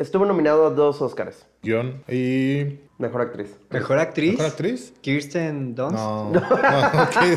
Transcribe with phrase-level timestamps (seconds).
[0.00, 1.46] Estuvo nominado a dos Oscars.
[1.62, 2.78] Guión y...
[2.96, 3.54] Mejor actriz.
[3.68, 4.32] ¿Mejor actriz?
[4.32, 4.94] ¿Mejor actriz?
[5.02, 5.94] Kirsten Dunst.
[5.94, 6.40] No, no,
[7.10, 7.36] ¿qué,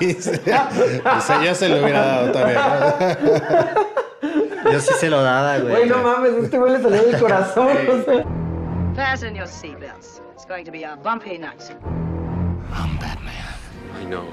[0.00, 0.40] qué dice?
[0.42, 2.58] O sea, ya se lo hubiera dado también.
[4.72, 5.72] Yo sí se lo daba, güey.
[5.72, 7.76] Güey, no mames, este güey le salió del corazón.
[7.90, 8.26] o sea.
[8.96, 10.20] Fasten your seatbelts.
[10.34, 11.62] It's going to be a bumpy night.
[12.72, 14.26] I know.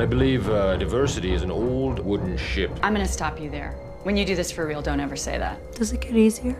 [0.00, 2.72] I believe uh, diversity is an old wooden ship.
[2.82, 3.76] I'm gonna stop you there.
[4.04, 5.56] When you do this for real, don't ever say that.
[5.72, 6.54] Does it get easier?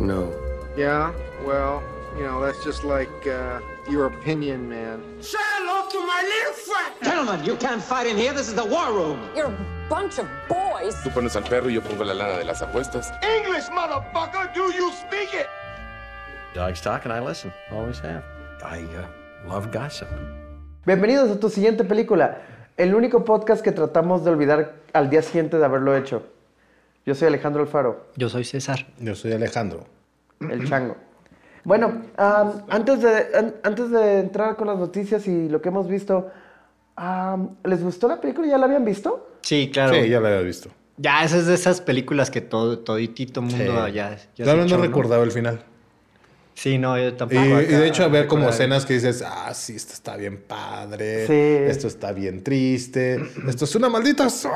[0.00, 0.34] No.
[0.76, 1.12] Yeah,
[1.46, 1.80] well,
[2.18, 5.00] you know, that's just like uh, your opinion, man.
[7.00, 8.32] Gentlemen, you can't fight in here.
[8.32, 9.20] This is the war room.
[9.36, 10.96] You're a bunch of boys.
[11.04, 13.12] Tú pones al perro y yo pongo la lana de las apuestas.
[13.22, 14.52] English, motherfucker!
[14.52, 15.46] Do you speak it?
[16.52, 17.52] Dogs talk and I listen.
[17.70, 18.24] Always have.
[18.64, 19.06] I uh,
[19.48, 20.08] love gossip.
[20.84, 22.38] Bienvenidos a tu siguiente película.
[22.76, 26.24] El único podcast que tratamos de olvidar al día siguiente de haberlo hecho.
[27.04, 28.86] Yo soy Alejandro Alfaro, Yo soy César.
[28.98, 29.86] Yo soy Alejandro.
[30.40, 30.96] el chango.
[31.64, 32.02] Bueno,
[32.68, 36.30] antes, de, an- antes de entrar con las noticias y lo que hemos visto,
[37.64, 38.48] ¿les gustó la película?
[38.48, 39.28] ¿Ya la habían visto?
[39.42, 39.94] Sí, claro.
[39.94, 40.70] Sí, ya lo había visto.
[40.96, 43.92] Ya, esa es de esas películas que todo, toditito mundo Sí.
[43.94, 45.62] ya, ya Claro, echó, no recordaba el final.
[46.54, 47.40] Sí, no, yo tampoco.
[47.40, 51.26] y acá de hecho, ver como escenas que dices, ah, sí, esto está bien padre.
[51.26, 51.32] Sí.
[51.70, 53.20] Esto está bien triste.
[53.48, 54.28] Esto es una maldita.
[54.28, 54.50] so-".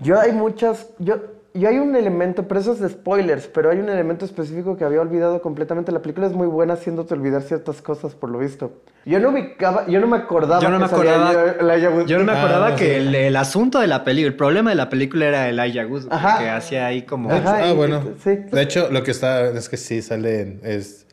[0.00, 1.16] Yo hay muchas, yo,
[1.54, 4.84] yo hay un elemento, pero eso es de spoilers, pero hay un elemento específico que
[4.84, 5.92] había olvidado completamente.
[5.92, 8.72] La película es muy buena haciéndote olvidar ciertas cosas, por lo visto.
[9.04, 12.06] Yo no ubicaba, yo no me acordaba Yo no me acordaba, Elijah Wood.
[12.06, 12.90] yo no me Ah, acordaba que sí.
[12.92, 15.48] el, el asunto de la película, el problema de la película era
[15.84, 16.38] güey, Ajá.
[16.38, 17.30] que hacía ahí como...
[17.30, 17.56] Ajá.
[17.56, 18.02] ah, y- bueno.
[18.22, 18.30] sí.
[18.50, 21.06] De hecho, lo que está es que sí salen es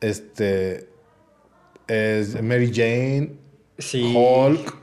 [0.00, 0.88] este
[1.88, 3.32] es Mary Jane,
[3.78, 4.14] Sí.
[4.14, 4.74] Hulk,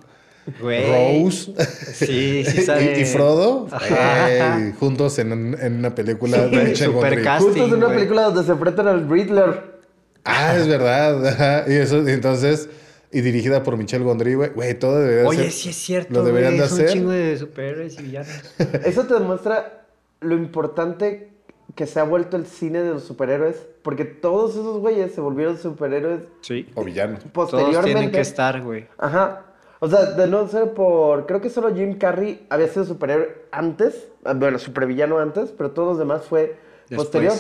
[0.62, 1.24] Güey.
[1.24, 1.52] Rose
[1.94, 3.00] Sí, sí y- sale.
[3.02, 4.30] y, Frodo Ajá.
[4.60, 7.24] eh, juntos en, un- en una película de super Gondry.
[7.24, 7.46] cast.
[7.46, 7.98] Justo es una güey.
[7.98, 9.78] película donde se enfrentan al Riddler.
[10.24, 11.26] Ah, es verdad.
[11.28, 12.70] ajá, Y eso, y entonces,
[13.12, 14.50] y dirigida por Michel Gondry, güey.
[14.52, 15.52] Güey, todo debería Oye, ser.
[15.52, 16.14] sí es cierto.
[16.14, 16.86] Lo deberían güey, de es hacer.
[16.88, 18.30] un chingo de superhéroes y villanos.
[18.86, 19.86] Eso te demuestra
[20.22, 21.30] lo importante
[21.76, 25.58] que se ha vuelto el cine de los superhéroes, porque todos esos güeyes se volvieron
[25.58, 26.68] superhéroes Sí.
[26.76, 27.18] O villano.
[27.20, 27.92] Todos posteriormente.
[27.94, 28.88] tienen que estar, güey.
[28.98, 29.44] Ajá.
[29.80, 31.26] O sea, de no ser por.
[31.28, 34.08] Creo que solo Jim Carrey había sido superhéroe antes.
[34.26, 36.58] ah, Bueno, supervillano antes, pero todos los demás fue
[36.90, 37.08] Después.
[37.10, 37.34] posterior.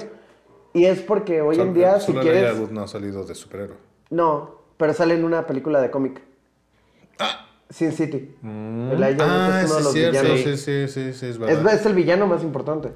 [0.73, 2.59] Y es porque hoy en día, si Solo quieres.
[2.59, 3.75] Wood no ha salido de superhéroe.
[4.11, 6.21] No, pero sale en una película de cómic.
[7.69, 8.33] Sin City.
[8.43, 10.21] Elijah Wood Ah, es uno de sí, los cierto.
[10.21, 10.39] villanos.
[10.41, 11.73] Sí, sí, sí, sí, es verdad.
[11.73, 12.91] es el villano más importante.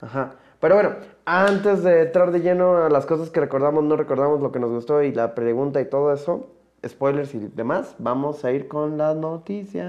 [0.00, 0.34] Ajá.
[0.60, 0.94] Pero bueno,
[1.24, 4.70] antes de entrar de lleno a las cosas que recordamos, no recordamos lo que nos
[4.70, 6.46] gustó y la pregunta y todo eso,
[6.86, 9.86] spoilers y demás, vamos a ir con las noticias.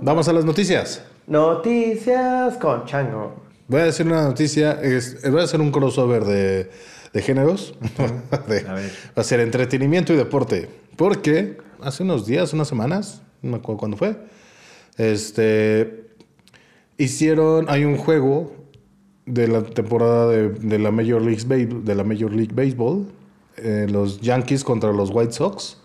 [0.00, 1.04] Vamos a las noticias.
[1.26, 3.34] Noticias con Chango.
[3.68, 4.72] Voy a decir una noticia.
[4.82, 6.70] es- voy a hacer un crossover de,
[7.12, 7.74] de géneros.
[8.48, 8.90] De- A ver.
[9.16, 10.68] Va a ser entretenimiento y deporte.
[10.96, 14.16] Porque hace unos días, unas semanas, no me acuerdo cuándo fue.
[14.98, 16.06] Este.
[16.98, 17.66] Hicieron.
[17.68, 18.52] Hay un juego
[19.26, 23.06] de la temporada de, de la Major League, Baseball, de la Major League Baseball.
[23.56, 25.78] Eh, los Yankees contra los White Sox.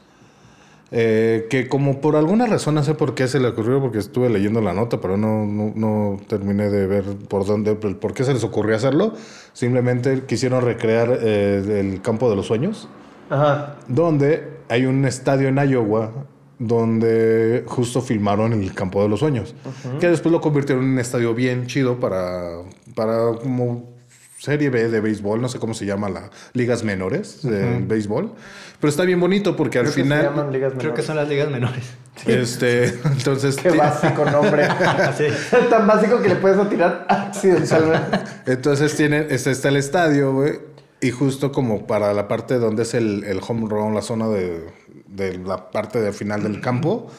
[0.89, 4.29] Eh, que como por alguna razón, no sé por qué se le ocurrió, porque estuve
[4.29, 8.33] leyendo la nota, pero no, no, no terminé de ver por dónde, por qué se
[8.33, 9.13] les ocurrió hacerlo.
[9.51, 12.87] Simplemente quisieron recrear eh, el campo de los sueños,
[13.29, 13.75] Ajá.
[13.87, 16.11] donde hay un estadio en Iowa
[16.59, 19.53] donde justo filmaron el campo de los sueños,
[19.99, 22.61] que después lo convirtieron en un estadio bien chido para,
[22.95, 23.96] para como
[24.37, 28.33] serie B de béisbol, no sé cómo se llama la ligas menores del béisbol,
[28.79, 31.15] pero está bien bonito porque al Creo que se final llaman ligas Creo que son
[31.15, 31.85] las ligas menores.
[32.25, 34.63] este, entonces Qué básico nombre.
[34.65, 35.25] Así.
[35.69, 38.19] Tan básico que le puedes atirar accidentalmente.
[38.45, 40.59] entonces tienen, este, está el estadio, güey,
[41.01, 44.67] y justo como para la parte donde es el, el home run, la zona de,
[45.07, 47.11] de la parte de final del campo,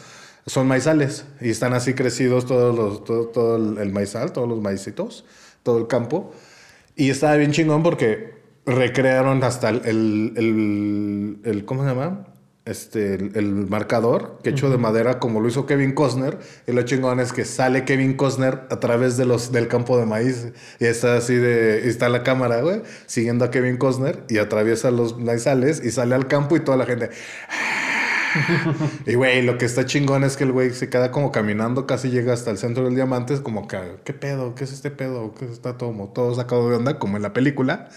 [0.46, 4.60] son maizales y están así crecidos todos los, todo, todo el, el maizal, todos los
[4.60, 5.24] maicitos,
[5.62, 6.32] todo el campo.
[6.98, 8.32] Y estaba bien chingón porque
[8.66, 12.26] recrearon hasta el, el, el- el- ¿cómo se llama?
[12.64, 16.38] Este, el, el marcador que hecho de madera como lo hizo Kevin Costner.
[16.66, 20.06] Y lo chingón es que sale Kevin Costner a través de los, del campo de
[20.06, 20.48] maíz.
[20.80, 25.18] Y está así de, está la cámara, güey, siguiendo a Kevin Costner y atraviesa los
[25.18, 27.10] maizales y sale al campo y toda la gente...
[29.06, 32.10] Y güey, lo que está chingón es que el güey se queda como caminando, casi
[32.10, 34.54] llega hasta el centro del diamante, es como que, ¿qué pedo?
[34.54, 35.34] ¿Qué es este pedo?
[35.34, 37.88] ¿Qué está todo, todo sacado de onda, como en la película?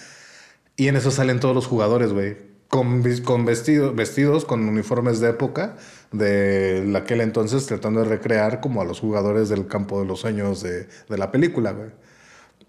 [0.76, 2.38] Y en eso salen todos los jugadores, güey.
[2.70, 5.78] con, con vestido- vestidos, con uniformes de época
[6.12, 10.62] de aquel entonces, tratando de recrear como a los jugadores del campo de los sueños
[10.64, 11.90] de, de la película, güey.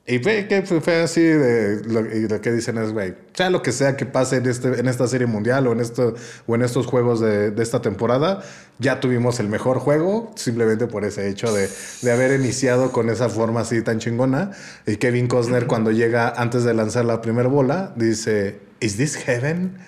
[0.04, 3.62] Y ve que fue, así de lo, y lo que dicen es, güey, sea lo
[3.62, 6.14] que sea que pase en, este, en esta serie mundial o en, esto,
[6.48, 8.42] o en estos juegos de, de esta temporada,
[8.80, 11.68] ya tuvimos el mejor juego simplemente por ese hecho de,
[12.02, 14.50] de haber iniciado con esa forma así tan chingona.
[14.88, 19.78] Y Kevin Costner cuando llega antes de lanzar la primera bola, dice, ¿Is this heaven?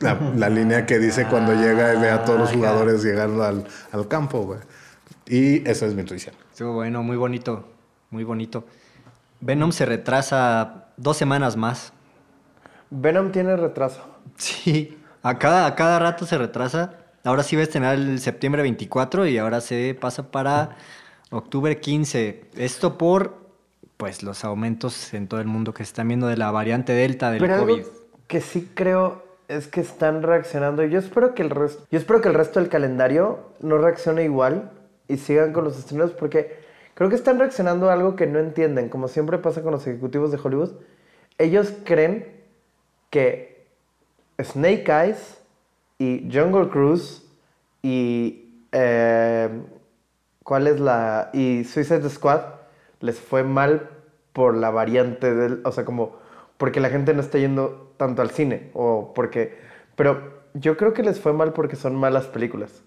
[0.00, 3.44] La, la línea que dice cuando llega y ve a todos los Ah, jugadores llegando
[3.44, 4.60] al, al campo, güey.
[5.26, 6.34] Y esa es mi intuición.
[6.52, 7.68] Estuvo bueno, muy bonito.
[8.10, 8.64] Muy bonito.
[9.40, 11.92] Venom se retrasa dos semanas más.
[12.90, 14.00] Venom tiene retraso.
[14.36, 16.94] Sí, a cada, a cada rato se retrasa.
[17.24, 20.76] Ahora sí va a estrenar el septiembre 24 y ahora se pasa para
[21.30, 22.44] octubre 15.
[22.56, 23.48] Esto por
[23.96, 27.30] pues los aumentos en todo el mundo que se están viendo de la variante Delta
[27.30, 27.84] del Pero algo COVID.
[28.28, 30.84] que sí creo es que están reaccionando.
[30.84, 34.70] Yo espero que el resto, yo espero que el resto del calendario no reaccione igual
[35.08, 36.67] y sigan con los estrenos porque
[36.98, 40.32] creo que están reaccionando a algo que no entienden, como siempre pasa con los ejecutivos
[40.32, 40.72] de Hollywood.
[41.38, 42.26] Ellos creen
[43.08, 43.68] que
[44.42, 45.40] Snake Eyes
[45.98, 47.24] y Jungle Cruise
[47.82, 49.48] y eh,
[50.42, 51.30] ¿cuál es la?
[51.32, 52.40] y Suicide Squad
[52.98, 53.90] les fue mal
[54.32, 56.16] por la variante del, o sea, como
[56.56, 59.56] porque la gente no está yendo tanto al cine o porque,
[59.94, 62.82] pero yo creo que les fue mal porque son malas películas,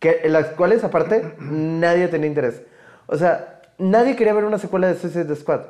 [0.00, 2.64] que en las cuales aparte nadie tenía interés.
[3.06, 5.60] O sea, nadie quería ver una secuela de Suicide Squad.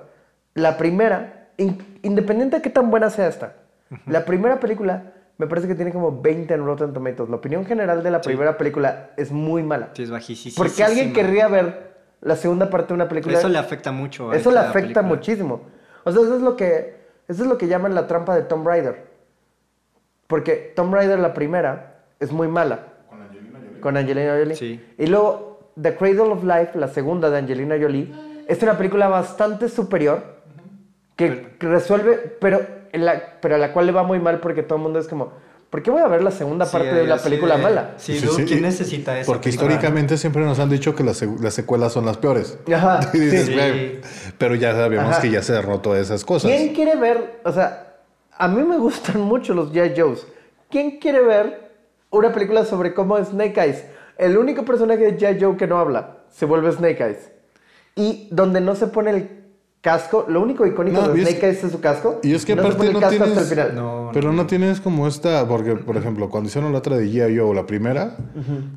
[0.54, 3.54] La primera, in- independiente de qué tan buena sea esta,
[4.06, 7.28] la primera película me parece que tiene como 20 en Rotten Tomatoes.
[7.28, 9.88] La opinión general de la primera película es muy mala.
[9.94, 10.54] Sí, es bajísimo.
[10.56, 13.36] Porque alguien querría ver la segunda parte de una película.
[13.38, 14.30] Eso le afecta mucho.
[14.30, 15.02] a Eso le afecta película.
[15.02, 15.62] muchísimo.
[16.04, 18.66] O sea, eso es lo que eso es lo que llaman la trampa de Tomb
[18.66, 19.06] Raider.
[20.26, 22.80] Porque Tomb Raider la primera es muy mala.
[23.80, 24.56] Con Angelina Jolie.
[24.56, 24.82] Sí.
[24.98, 28.12] Y luego The Cradle of Life, la segunda de Angelina Jolie,
[28.46, 30.22] es una película bastante superior
[31.16, 32.60] que que resuelve, pero
[32.92, 35.08] en la, pero a la cual le va muy mal porque todo el mundo es
[35.08, 35.32] como,
[35.70, 37.94] ¿por qué voy a ver la segunda Sí, parte de la película de- mala?
[37.96, 39.30] Sí, Sí, sí, ¿quién necesita eso?
[39.32, 42.56] Porque históricamente siempre nos han dicho que las, las secuelas son las peores.
[42.72, 43.50] Ajá, dices,
[44.38, 45.20] Pero ya sabemos Ajá.
[45.22, 46.50] que ya se derrotó esas cosas.
[46.50, 47.40] ¿Quién quiere ver?
[47.44, 47.96] O sea,
[48.36, 50.00] a mí me gustan mucho los G.I.
[50.00, 50.26] Joes.
[50.70, 51.70] ¿Quién quiere ver
[52.10, 53.84] una película sobre cómo es Snake Eyes?
[54.18, 55.42] El único personaje de G.I.
[55.42, 57.30] Joe que no habla se vuelve Snake Eyes.
[57.96, 59.28] Y donde no se pone el
[59.80, 62.20] casco, lo único icónico No, de Snake Eyes es su casco.
[62.22, 63.38] Y es que no se aparte pone el no casco tienes.
[63.38, 63.74] hasta el final.
[63.76, 65.46] No, pero no tienes como esta.
[65.46, 67.38] Porque, por ejemplo, cuando hicieron la otra de G.I.
[67.38, 68.16] Joe, la primera,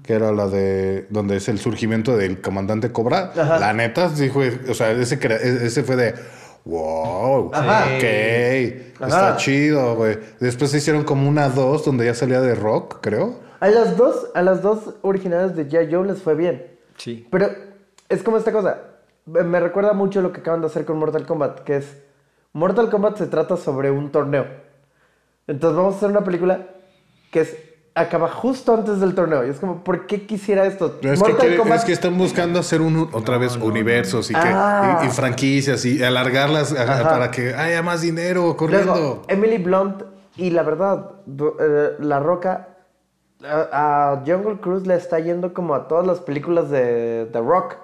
[0.03, 1.07] que era la de.
[1.09, 3.59] donde es el surgimiento del comandante Cobra, Ajá.
[3.59, 4.59] la neta, fue.
[4.69, 6.13] O sea, ese, crea- e- ese fue de.
[6.65, 7.85] Wow, Ajá.
[7.95, 9.37] ok, está Ajá.
[9.37, 10.17] chido, güey.
[10.39, 13.39] Después se hicieron como una dos donde ya salía de rock, creo.
[13.59, 15.93] A las dos, a las dos originales de G.I.
[15.93, 16.67] Joe les fue bien.
[16.97, 17.27] Sí.
[17.31, 17.49] Pero
[18.09, 18.77] es como esta cosa.
[19.25, 21.97] Me recuerda mucho lo que acaban de hacer con Mortal Kombat, que es.
[22.53, 24.45] Mortal Kombat se trata sobre un torneo.
[25.47, 26.67] Entonces vamos a hacer una película
[27.31, 27.57] que es.
[27.95, 29.43] Acaba justo antes del torneo.
[29.43, 30.99] Y es como, ¿por qué quisiera esto?
[31.01, 34.39] Pero Es que, quiere- es que están buscando hacer un, otra vez universos y, que,
[34.43, 35.01] Ah.
[35.03, 37.09] y, y franquicias y alargarlas Ajá.
[37.09, 38.93] para que haya más dinero corriendo.
[38.93, 40.03] Luego, Emily Blunt
[40.35, 41.09] y la verdad,
[41.59, 42.76] eh, La Roca,
[43.43, 47.75] a, a Jungle Cruise le está yendo como a todas las películas de The Rock.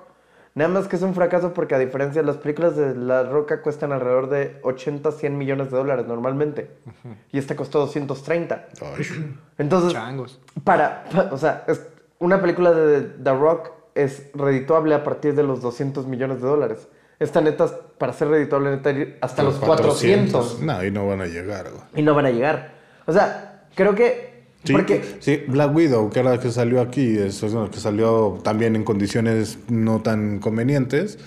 [0.55, 3.91] Nada más que es un fracaso porque a diferencia las películas de La Roca cuestan
[3.91, 6.69] alrededor de 80, 100 millones de dólares normalmente.
[7.31, 8.67] Y esta costó 230.
[8.95, 9.05] Ay.
[9.57, 10.39] Entonces, Changos.
[10.63, 11.87] para, pa- o sea, es-
[12.19, 16.87] una película de The Rock es redituable a partir de los 200 millones de dólares.
[17.19, 17.67] Esta neta,
[17.97, 18.91] para ser redituable, neta
[19.21, 20.61] hasta los 400.
[20.61, 21.83] No, y no van a llegar, güey.
[21.95, 22.73] Y no van a llegar.
[23.07, 24.32] O sea, creo que...
[24.63, 25.17] Sí, porque...
[25.19, 28.83] sí, Black Widow, que era la que salió aquí, es la que salió también en
[28.83, 31.19] condiciones no tan convenientes,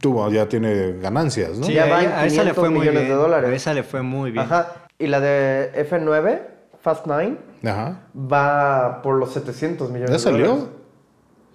[0.00, 1.66] tuvo, ya tiene ganancias, ¿no?
[1.66, 3.12] Sí, Ya a, va en ella- a esa le 500 fue muy millones bien.
[3.12, 3.50] de dólares.
[3.50, 4.44] A esa le fue muy bien.
[4.44, 4.72] Ajá.
[4.98, 6.40] Y la de F9,
[6.80, 8.00] Fast 9, Ajá.
[8.16, 10.46] va por los 700 millones ¿Ya de salió?
[10.48, 10.68] dólares.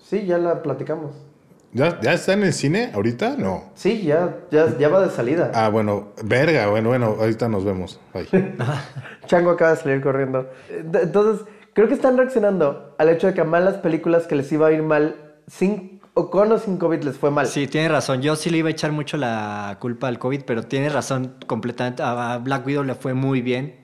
[0.02, 1.12] Sí, ya la platicamos.
[1.72, 3.36] ¿Ya, ¿Ya está en el cine ahorita?
[3.38, 3.66] No.
[3.76, 5.52] Sí, ya, ya, ya va de salida.
[5.54, 8.00] Ah, bueno, verga, bueno, bueno, ahorita nos vemos.
[8.14, 8.28] Bye.
[9.28, 10.50] Chango acaba de salir corriendo.
[10.72, 14.52] Ent- Entonces, creo que están reaccionando al hecho de que a malas películas que les
[14.52, 15.16] iba a ir mal,
[15.48, 17.46] sin, o con o sin COVID les fue mal.
[17.46, 18.22] Sí, tienes razón.
[18.24, 22.02] Yo sí le iba a echar mucho la culpa al COVID, pero tienes razón completamente.
[22.04, 23.79] A Black Widow le fue muy bien.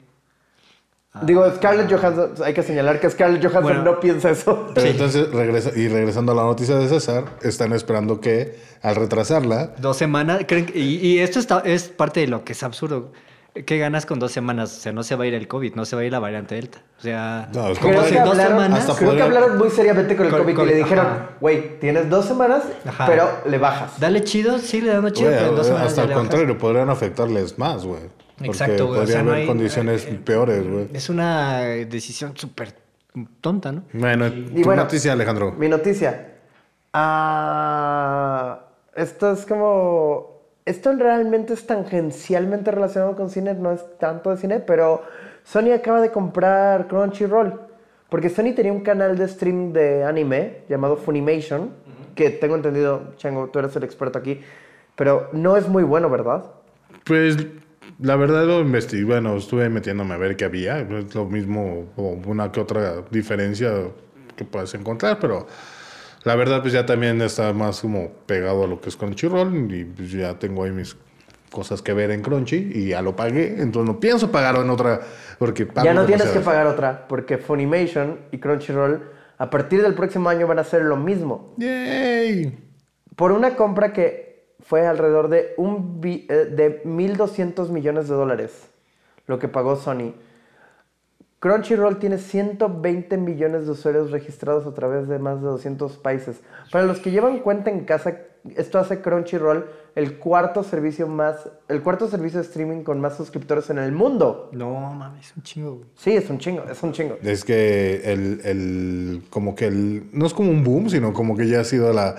[1.24, 3.84] Digo, Scarlett Johansson, hay que señalar que Scarlett Johansson Bueno.
[3.84, 4.67] no piensa eso.
[4.75, 9.72] Pero entonces, regresa, y regresando a la noticia de César, están esperando que al retrasarla,
[9.79, 10.41] Dos semanas.
[10.48, 13.12] creen que- y, y esto está, es parte de lo que es absurdo.
[13.65, 14.75] ¿qué ganas con dos semanas?
[14.77, 16.19] O sea, no se va a ir el COVID, no se va a ir la
[16.19, 16.79] variante Delta.
[17.00, 19.69] O sea, No, es Creo como que, si- dos hablaron, semanas- creo que hablaron muy
[19.69, 21.07] seriamente con el Con- COVID con- y le dijeron,
[21.39, 23.05] güey, tienes dos semanas, Ajá.
[23.05, 23.98] pero le bajas.
[23.98, 26.22] dale chido, sí, le damos chido, pero en dos semanas hasta al bajas.
[26.24, 28.01] contrario, podrían afectarles más, güey.
[28.38, 30.89] Porque Exacto, güey, o podría sea, no haber hay- condiciones eh, peores, güey.
[30.94, 32.74] Es una decisión súper
[33.42, 33.84] tonta, ¿no?
[33.94, 35.54] Bueno, Y tu bueno, noticia, Alejandro.
[35.54, 36.34] Mi noticia.
[36.94, 38.60] Ah,
[38.96, 40.36] esto es como.
[40.65, 45.04] Esto realmente es tangencialmente relacionado con cine, no es tanto de cine, pero
[45.44, 47.62] Sony acaba de comprar Crunchyroll.
[48.10, 51.70] Porque Sony tenía un canal de stream de anime llamado Funimation,
[52.15, 54.42] que tengo entendido, Chango, tú eres el experto aquí,
[54.96, 56.46] pero no es muy bueno, ¿verdad?
[57.04, 57.38] Pues
[58.00, 62.20] la verdad lo investigué, bueno, estuve metiéndome a ver qué había, es lo mismo o
[62.25, 63.72] una que otra diferencia
[64.36, 65.48] que puedes encontrar, pero
[66.24, 69.86] la verdad pues ya también está más como pegado a lo que es Crunchyroll y
[69.86, 70.98] pues ya tengo ahí mis
[71.51, 75.01] cosas que ver en Crunchy y ya lo pagué, entonces no pienso pagar en otra
[75.39, 79.04] porque ya no tienes que pagar otra, porque Funimation y Crunchyroll
[79.38, 81.54] a partir del próximo año van a hacer lo mismo.
[81.58, 82.65] ¡Yay!
[83.15, 84.25] por una compra que
[84.65, 88.67] fue alrededor de, un bi- eh, de 1.200 millones de dólares,
[89.27, 90.13] lo que pagó Sony.
[91.39, 96.38] Crunchyroll tiene 120 millones de usuarios registrados a través de más de 200 países.
[96.72, 98.17] Para los que llevan cuenta en casa,
[98.55, 103.69] esto hace Crunchyroll el cuarto servicio más, el cuarto servicio de streaming con más suscriptores
[103.69, 104.50] en el mundo.
[104.53, 105.81] No, mames, un chingo.
[105.95, 107.17] Sí, es un chingo, es un chingo.
[107.22, 111.48] Es que el, el- como que el, no es como un boom, sino como que
[111.48, 112.15] ya ha sido la,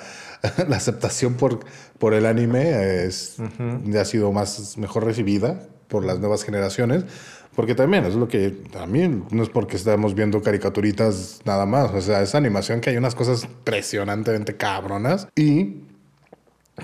[0.68, 1.60] la aceptación por,
[1.98, 3.36] por el anime, es,
[3.84, 7.04] ya ha sido más, mejor recibida por las nuevas generaciones,
[7.54, 11.90] porque también es lo que, a mí no es porque estamos viendo caricaturitas nada más,
[11.92, 15.76] o sea, es animación que hay unas cosas impresionantemente cabronas y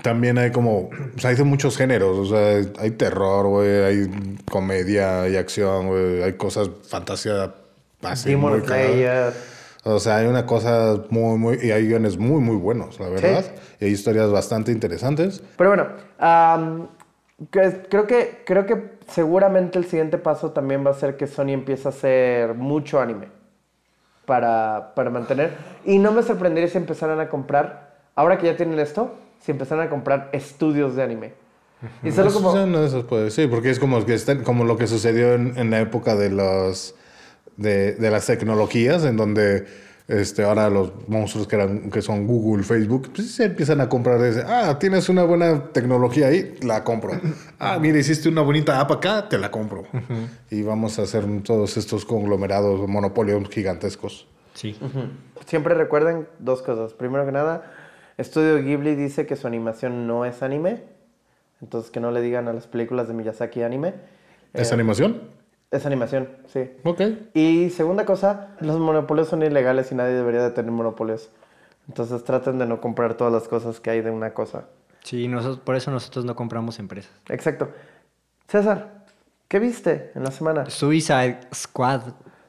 [0.01, 4.37] también hay como, o sea, hay de muchos géneros, o sea, hay terror, güey, hay
[4.49, 7.53] comedia, hay acción, güey, hay cosas, fantasía,
[8.01, 8.63] así, Demon.
[8.65, 9.52] Slayer.
[9.85, 13.43] O sea, hay una cosa muy, muy, y hay guiones muy, muy buenos, la verdad.
[13.79, 15.43] Y hay historias bastante interesantes.
[15.57, 15.87] Pero bueno,
[17.51, 21.49] que- creo, que, creo que seguramente el siguiente paso también va a ser que Sony
[21.49, 23.27] empiece a hacer mucho anime
[24.25, 25.51] para, para mantener.
[25.85, 29.87] Y no me sorprendería si empezaran a comprar, ahora que ya tienen esto, si empezaran
[29.87, 31.33] a comprar estudios de anime.
[32.03, 32.65] Y solo Pues, como...
[32.65, 35.69] no, eso puede sí, porque es como, que están- como lo que sucedió en, en
[35.69, 36.95] la época de los
[37.57, 39.65] de, de las tecnologías, en donde
[40.07, 44.19] este, ahora los monstruos que, eran, que son Google, Facebook, pues se empiezan a comprar
[44.19, 47.13] desde, ah, tienes una buena tecnología ahí, la compro.
[47.59, 49.83] Ah, mira, hiciste una bonita app acá, te la compro.
[50.51, 54.27] Y vamos a hacer todos estos conglomerados, monopolios gigantescos.
[54.53, 54.77] Sí.
[55.45, 56.93] Siempre recuerden dos cosas.
[56.93, 57.71] Primero que nada,
[58.17, 60.83] Estudio Ghibli dice que su animación no es anime.
[61.61, 63.93] Entonces que no le digan a las películas de Miyazaki anime.
[64.53, 65.21] ¿Es Eh, animación?
[65.73, 66.69] Es animación, sí.
[66.83, 67.01] Ok.
[67.33, 71.29] Y segunda cosa, los monopolios son ilegales y nadie debería de tener monopolios.
[71.87, 74.65] Entonces traten de no comprar todas las cosas que hay de una cosa.
[75.03, 77.11] Sí, nosotros, por eso nosotros no compramos empresas.
[77.27, 77.69] Exacto.
[78.47, 79.03] César,
[79.47, 80.69] ¿qué viste en la semana?
[80.69, 82.01] Suicide Squad.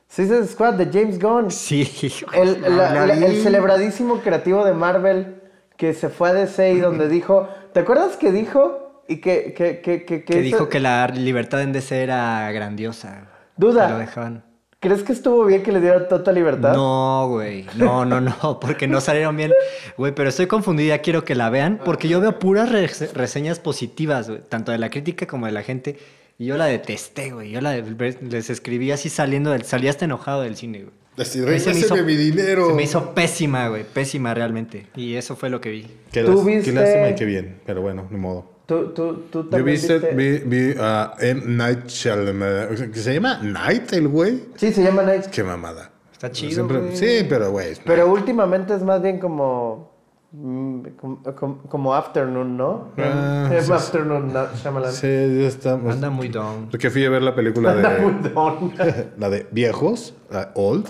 [0.06, 1.50] Suicide Squad de James Gunn.
[1.50, 1.90] Sí.
[2.34, 5.40] El, la- La el celebradísimo creativo de Marvel
[5.78, 7.48] que se fue a DC y donde dijo...
[7.72, 8.83] ¿Te acuerdas que dijo?
[9.08, 9.52] Y que...
[9.54, 13.28] Que, que, que, Que dijo que la libertad en DC era grandiosa.
[13.56, 13.90] Duda.
[13.90, 14.44] Lo dejaban.
[14.80, 16.74] ¿Crees que estuvo bien que le dieran total libertad?
[16.74, 17.64] No, güey.
[17.76, 18.60] No, no, no.
[18.60, 19.52] Porque no salieron bien.
[19.96, 20.98] Güey, pero estoy confundida.
[20.98, 21.80] Quiero que la vean.
[21.84, 24.40] Porque yo veo puras rese- reseñas positivas, güey.
[24.48, 25.98] Tanto de la crítica como de la gente.
[26.38, 27.50] Y yo la detesté, güey.
[27.50, 29.64] Yo la de- les escribí así saliendo del...
[29.64, 30.92] Salí hasta enojado del cine, güey.
[31.16, 32.66] Así, "Regréseme hizo- mi dinero".
[32.68, 33.84] Se me hizo pésima, güey.
[33.84, 34.86] Pésima realmente.
[34.96, 35.86] Y eso fue lo que vi.
[36.12, 38.52] Qué, ¿Tú lás- qué viste- lástima y qué bien, pero bueno, ni modo.
[38.66, 40.14] Tú, tú, tú Yo también viste, viste...
[40.14, 40.38] vi,
[40.72, 41.42] vi a M.
[41.46, 44.44] Night Shyamalan, ¿que se llama Night el güey?
[44.56, 45.26] Sí, se llama Night.
[45.26, 45.90] Qué mamada.
[46.12, 46.96] Está chido, Siempre- güey.
[46.96, 47.74] Sí, pero güey.
[47.84, 49.92] Pero últimamente es más bien como...
[50.32, 52.88] mm, Como, como- como Afternoon, ¿no?
[52.96, 53.72] Ah, Es sí.
[53.72, 54.92] Afternoon, no, Shyamalan.
[54.92, 55.92] Sí, ya estamos.
[55.92, 56.68] Anda muy down.
[56.70, 58.00] Porque fui a ver la película Anda de...
[58.00, 58.72] muy down.
[59.18, 60.86] la de viejos, la Old.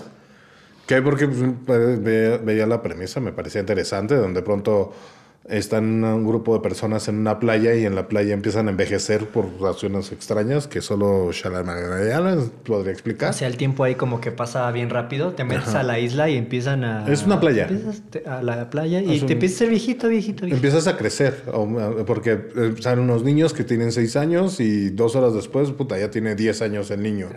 [0.87, 4.93] Que porque pues, ve- veía la premisa, me parecía interesante, donde pronto
[5.47, 9.27] están un grupo de personas en una playa y en la playa empiezan a envejecer
[9.27, 13.29] por razones extrañas que solo Shyamalan podría explicar.
[13.29, 15.33] O sea, el tiempo ahí como que pasa bien rápido.
[15.33, 17.07] Te metes a la isla y empiezan a...
[17.07, 17.67] Es una playa.
[17.69, 20.55] Empiezas a la playa y un- te empiezas a ser viejito, viejito, viejito.
[20.65, 21.43] Empiezas a crecer,
[22.07, 26.09] porque eh, salen unos niños que tienen 6 años y dos horas después, puta, ya
[26.09, 27.29] tiene 10 años el niño.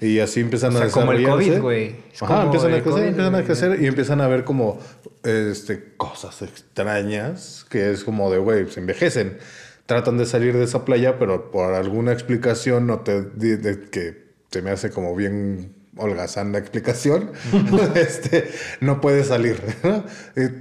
[0.00, 1.50] Y así empiezan O a sea, como el desarrollarse.
[1.52, 1.96] COVID, güey.
[2.20, 4.78] Ajá, empiezan a crecer, COVID, empiezan a crecer y empiezan a ver como
[5.24, 9.38] este, cosas extrañas, que es como de, güey, se envejecen.
[9.86, 14.28] tratan de salir de esa playa, pero por alguna explicación no te di- de- que
[14.50, 17.32] se me hace como bien holgazán la explicación,
[17.96, 18.50] este,
[18.80, 19.60] no puede salir.
[19.82, 20.04] ¿no?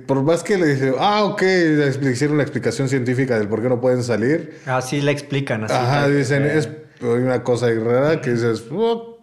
[0.08, 3.70] Por más que le dice, ah, ok, le hicieron la explicación científica del por qué
[3.70, 5.66] no pueden salir, Así la explican.
[5.66, 6.70] Así Ajá, dicen, eh, es
[7.02, 8.64] una cosa rara que dices,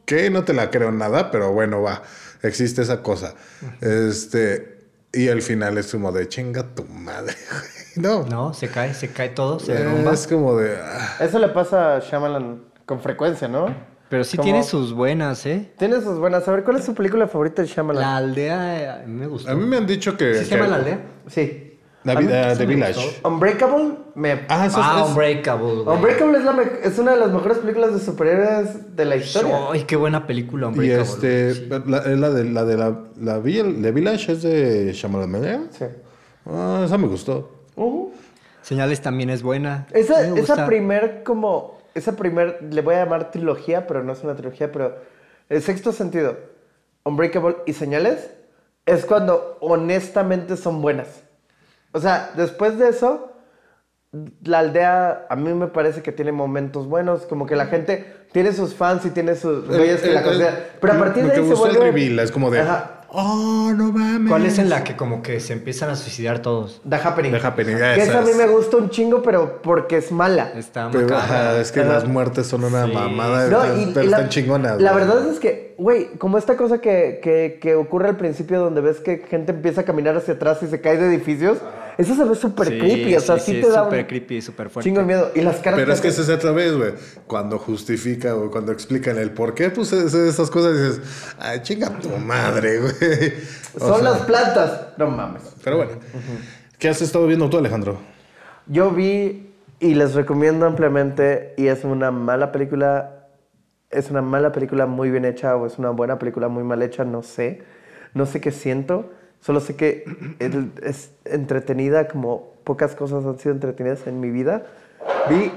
[0.04, 2.02] ok, no te la creo nada, pero bueno, va,
[2.42, 3.34] existe esa cosa.
[3.80, 4.78] Este,
[5.12, 7.62] y al final es como de chinga tu madre, güey.
[7.96, 10.12] No, No, se cae, se cae todo, se derrumba.
[10.12, 13.66] es como de, ah, Eso le pasa a Shyamalan con frecuencia, ¿no?
[14.08, 15.72] Pero sí Como- tiene sus buenas, ¿eh?
[15.78, 16.46] Tiene sus buenas.
[16.46, 18.02] A ver, ¿cuál es su película favorita de Shyamalan?
[18.02, 19.50] La aldea eh, a mí me gustó.
[19.50, 20.34] a mí me han dicho que...
[20.34, 21.00] ¿Sí se llama que- la aldea?
[21.28, 21.63] Sí.
[22.04, 23.00] La vida de Village.
[23.06, 23.28] gustó.
[23.28, 24.44] Unbreakable me...
[24.48, 25.82] Ah, eso Ah, es- Unbreakable.
[25.84, 25.96] güey.
[25.96, 29.58] Unbreakable es, la me- es una de las mejores películas de superhéroes de la historia.
[29.72, 31.02] Ay, qué buena película, Y Unbreakable.
[31.50, 35.68] este, la, es la de la de la, la de Village es de Shyamalan.
[35.70, 35.84] Sí.
[36.46, 37.50] Ah, esa me gustó.
[37.74, 38.12] Ujú.
[38.60, 39.86] Señales también es buena.
[39.92, 41.78] Esa, esa primer como...
[41.94, 42.58] Esa primer...
[42.70, 44.96] Le voy a llamar trilogía, pero no es una trilogía, pero...
[45.48, 46.36] El sexto sentido,
[47.04, 48.30] Unbreakable y Señales,
[48.86, 51.23] es cuando honestamente son buenas.
[51.94, 53.32] O sea, después de eso,
[54.44, 58.52] la aldea a mí me parece que tiene momentos buenos, como que la gente tiene
[58.52, 60.54] sus fans y tiene sus güeyes que El- la el- consideran.
[60.80, 61.92] Pero a partir de ahí se gustó el vuelve...
[61.92, 63.00] reveal, es como de, Ajá.
[63.10, 64.28] oh, no mames.
[64.28, 66.80] ¿Cuál es en la que como que se empiezan a suicidar todos?
[66.88, 67.32] The Happening.
[67.32, 70.52] The Happening, Que esa a mí me gusta un chingo, pero porque es mala.
[70.56, 72.92] Está Pero, ajá, es que las muertes son una Sí.
[72.92, 74.80] mamada, No, pero y- y están la, chingonas.
[74.80, 75.04] La güey.
[75.06, 78.98] verdad es que, güey, como esta cosa que, que, que ocurre al principio donde ves
[79.00, 81.58] que gente empieza a caminar hacia atrás y se cae de edificios,
[81.98, 84.06] eso se ve súper Sí, creepy, o sea, sí, sí, te es da súper un
[84.06, 84.88] creepy, súper fuerte.
[84.88, 85.30] chingo de miedo.
[85.34, 86.92] Y las caras Pero es que esa es otra vez, güey.
[87.26, 91.90] Cuando justifica o cuando explican el por qué, pues es- esas cosas dices, ay, chinga
[91.98, 92.92] tu madre, güey.
[93.78, 94.88] Son sea, las plantas.
[94.98, 95.42] No mames.
[95.62, 95.92] Pero bueno.
[96.78, 97.98] ¿Qué has estado viendo tú, Alejandro?
[98.66, 103.26] Yo vi y les recomiendo ampliamente y es una mala película,
[103.90, 107.04] es una mala película muy bien hecha o es una buena película muy mal hecha,
[107.04, 107.62] no sé.
[108.14, 109.12] No sé qué siento,
[109.44, 110.04] solo sé que
[110.38, 114.64] el- es entretenida como pocas cosas han sido entretenidas en mi vida.
[115.28, 115.52] Vi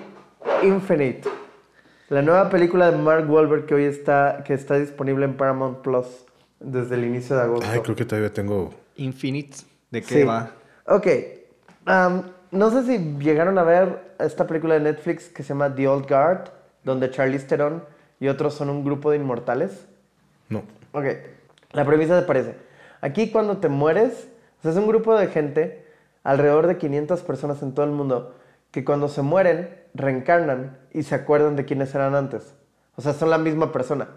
[0.67, 1.27] Infinite,
[2.09, 6.05] la nueva película de Mark Wahlberg que hoy está, que está disponible en Paramount Plus
[6.59, 7.67] desde el inicio de agosto.
[7.71, 8.73] Ay, creo que todavía tengo.
[8.97, 9.57] Infinite,
[9.91, 10.23] ¿de qué Sí.
[10.23, 10.51] va?
[10.85, 11.07] Ok.
[12.51, 16.07] no sé si llegaron a ver esta película de Netflix que se llama The Old
[16.09, 16.49] Guard,
[16.83, 17.83] donde Charlize Theron
[18.19, 19.85] y otros son un grupo de inmortales.
[20.49, 20.63] No.
[20.93, 21.05] Ok.
[21.71, 22.55] La premisa te parece.
[23.01, 24.27] Aquí cuando te mueres,
[24.59, 25.85] o sea, es un grupo de gente,
[26.23, 28.35] alrededor de 500 personas en todo el mundo,
[28.71, 32.53] que cuando se mueren, reencarnan y se acuerdan de quiénes eran antes.
[32.95, 34.09] O sea, son la misma persona.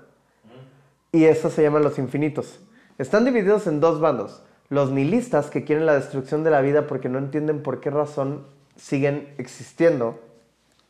[1.12, 2.60] Y eso se llaman los infinitos.
[2.98, 4.42] Están divididos en dos bandos.
[4.68, 8.46] Los nihilistas que quieren la destrucción de la vida porque no entienden por qué razón
[8.76, 10.20] siguen existiendo.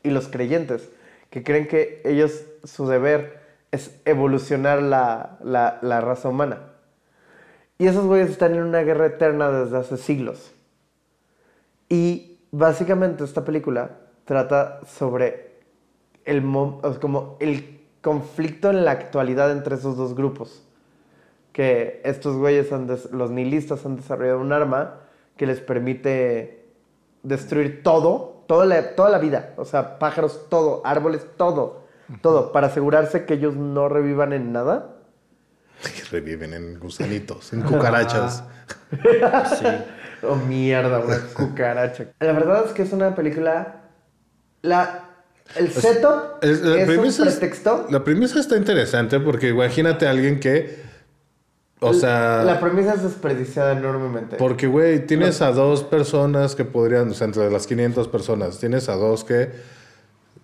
[0.03, 0.91] Y los creyentes
[1.31, 6.70] que creen que ellos, su deber es evolucionar la, la- la raza humana.
[7.81, 10.53] Y esos güeyes están en una guerra eterna desde hace siglos.
[11.89, 13.93] Y básicamente esta película
[14.27, 15.63] trata sobre
[16.27, 16.43] el,
[17.01, 20.63] como el conflicto en la actualidad entre esos dos grupos.
[21.55, 24.97] Que estos güeyes, han los nihilistas, han desarrollado un arma
[25.39, 26.67] que les permite
[27.23, 29.55] destruir todo, toda la, toda la vida.
[29.57, 31.85] O sea, pájaros, todo, árboles, todo.
[32.21, 35.00] Todo, para asegurarse que ellos no revivan en nada.
[35.83, 38.45] Que reviven en gusanitos, en cucarachas.
[40.23, 42.05] Oh, mierda, una cucaracha.
[42.21, 43.77] La verdad es que es una película.
[44.61, 45.05] La,
[45.57, 47.87] el setup Es- es, la un premisa es- pretexto.
[47.89, 50.83] La premisa está interesante porque imagínate a alguien que.
[51.81, 52.43] O sea.
[52.45, 54.37] La premisa es desperdiciada enormemente.
[54.37, 58.91] Porque, güey, tienes a dos personas que podrían, o sea, entre las 500 personas, tienes
[58.91, 59.51] a dos que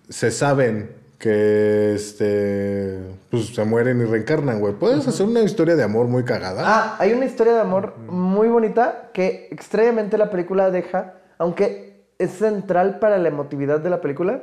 [0.09, 2.99] se saben que, este,
[3.31, 4.73] pues se mueren y reencarnan, güey.
[4.73, 6.61] Puedes hacer una historia de amor muy cagada.
[6.65, 12.31] Ah, hay una historia de amor muy bonita que extrañamente la película deja, aunque es
[12.31, 14.41] central para la emotividad de la película,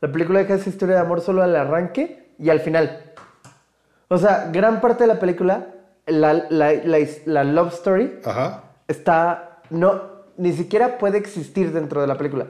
[0.00, 3.02] la película deja esa historia de amor solo al arranque y al final.
[4.08, 5.66] O sea, gran parte de la película,
[6.06, 6.72] la, la-
[7.26, 8.62] la love story, Ajá.
[8.86, 10.00] está, no,
[10.38, 12.46] ni siquiera puede existir dentro de la película.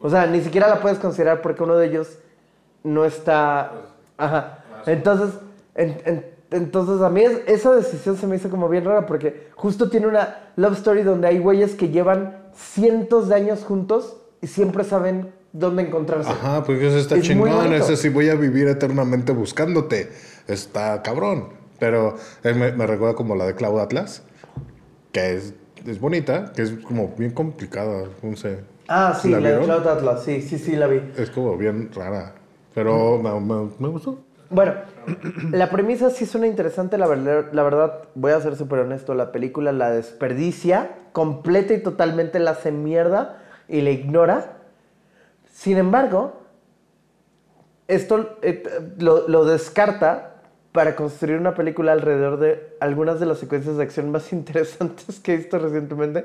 [0.00, 2.18] O sea, ni siquiera la puedes considerar porque uno de ellos
[2.84, 3.72] no está,
[4.16, 4.58] ajá.
[4.86, 5.34] Entonces,
[5.74, 9.48] en- en- entonces a mí es- esa decisión se me hizo como bien rara porque
[9.56, 14.46] justo tiene una love story donde hay güeyes que llevan cientos de años juntos y
[14.46, 16.30] siempre saben dónde encontrarse.
[16.30, 17.72] Ajá, porque eso está Es chingón.
[17.72, 20.10] Ese sí voy a vivir eternamente buscándote.
[20.46, 21.48] Está cabrón.
[21.78, 24.22] Pero él me, me recuerda como la de Cloud Atlas,
[25.12, 25.54] que es,
[25.86, 28.04] es bonita, que es como bien complicada.
[28.22, 28.60] No sé.
[28.86, 29.64] Ah, sí, ¿La la, de?
[29.64, 31.00] Cloud Atlas, sí, sí, sí, la vi.
[31.16, 32.34] Es como bien rara.
[32.74, 34.18] Pero me, me- me gustó.
[34.50, 34.74] Bueno,
[35.52, 39.90] la premisa sí suena interesante, la verdad, voy a ser súper honesto, la película la
[39.90, 44.58] desperdicia completa y totalmente, la hace mierda y la ignora.
[45.52, 46.42] Sin embargo,
[47.88, 48.62] esto eh,
[48.98, 50.30] lo, lo descarta
[50.72, 55.34] para construir una película alrededor de algunas de las secuencias de acción más interesantes que
[55.34, 56.24] he visto recientemente.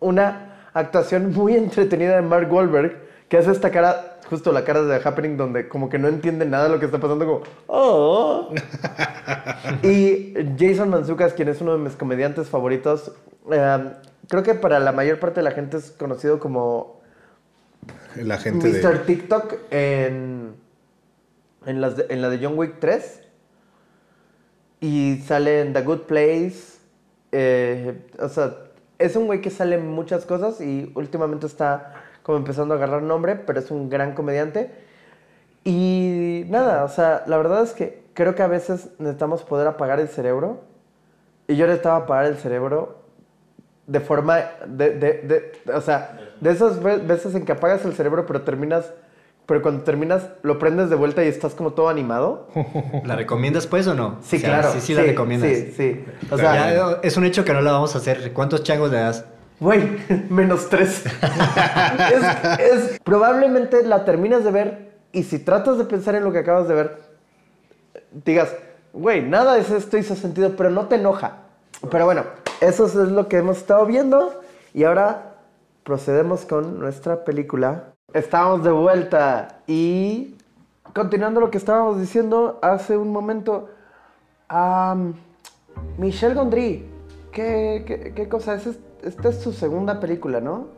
[0.00, 2.96] Una actuación muy entretenida de Mark Wahlberg,
[3.28, 6.46] que hace esta cara, justo la cara de The Happening, donde como que no entiende
[6.46, 8.54] nada de lo que está pasando, como, oh.
[9.82, 13.12] y Jason Manzucas, quien es uno de mis comediantes favoritos,
[13.52, 13.92] eh,
[14.28, 17.00] creo que para la mayor parte de la gente es conocido como
[18.16, 18.98] La gente Mr.
[19.00, 19.04] de.
[19.06, 20.54] TikTok en,
[21.66, 23.20] en, las de- en la de John Wick 3.
[24.80, 26.78] Y sale en The Good Place.
[27.32, 28.56] eh, o sea,
[28.98, 33.02] es un güey que sale en muchas cosas y últimamente está como empezando a agarrar
[33.02, 34.70] nombre, pero es un gran comediante.
[35.64, 40.00] Y nada, o sea, la verdad es que creo que a veces necesitamos poder apagar
[40.00, 40.60] el cerebro.
[41.48, 43.00] Y yo necesitaba apagar el cerebro
[43.86, 45.12] de forma, de, de,
[45.64, 48.92] de- o sea, de esas ve- veces en que apagas el cerebro, pero terminas,
[49.46, 52.46] pero cuando terminas lo prendes de vuelta y estás como todo animado.
[53.04, 54.18] ¿La recomiendas pues o no?
[54.22, 54.70] Sí, O sea, claro.
[54.72, 55.50] Sí, sí, la recomiendas.
[55.50, 56.04] Sí, sí.
[56.30, 58.32] O sea, Ya, es un hecho que no la vamos a hacer.
[58.32, 59.24] ¿Cuántos changos le das?
[59.60, 59.98] Güey,
[60.30, 61.04] menos tres.
[62.12, 66.38] es, es- probablemente la terminas de ver y si tratas de pensar en lo que
[66.38, 66.98] acabas de ver,
[68.24, 68.54] digas,
[68.92, 71.38] güey, nada de esto hizo sentido, pero no te enoja.
[71.90, 72.24] Pero bueno,
[72.60, 74.40] eso es lo que hemos estado viendo
[74.74, 75.34] y ahora
[75.84, 77.94] procedemos con nuestra película.
[78.12, 80.36] Estamos de vuelta y
[80.94, 83.68] continuando lo que estábamos diciendo hace un momento,
[84.48, 85.14] am,
[85.96, 86.84] Michelle Gondry,
[87.32, 88.68] ¿qué, qué, qué cosa es?
[89.02, 90.68] Esta es su segunda película, ¿no?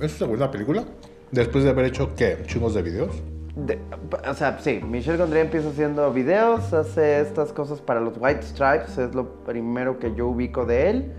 [0.00, 0.84] ¿Es su segunda película?
[1.30, 2.38] Después de haber hecho, ¿qué?
[2.46, 3.22] ¿Chingos de videos?
[3.56, 3.78] De-
[4.28, 8.96] o sea, sí, Michelle Gondry empieza haciendo videos, hace estas cosas para los White Stripes,
[8.98, 11.12] es lo primero que yo ubico de él.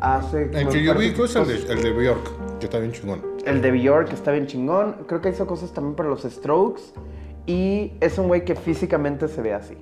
[0.00, 3.22] Hace El que yo ubico es el de, el de Bjork, que está bien chingón.
[3.44, 4.96] El de Bjork está bien chingón.
[5.06, 6.82] Creo que hizo cosas también para los Strokes.
[7.46, 9.76] Y es un güey que físicamente se ve así.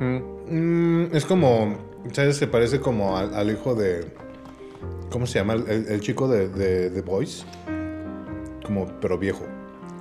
[0.00, 1.76] Mm, es como,
[2.12, 2.36] ¿sabes?
[2.36, 4.06] Se parece como al, al hijo de,
[5.12, 5.54] ¿cómo se llama?
[5.54, 7.46] El, el chico de, de The Boys.
[8.64, 9.44] Como, pero viejo.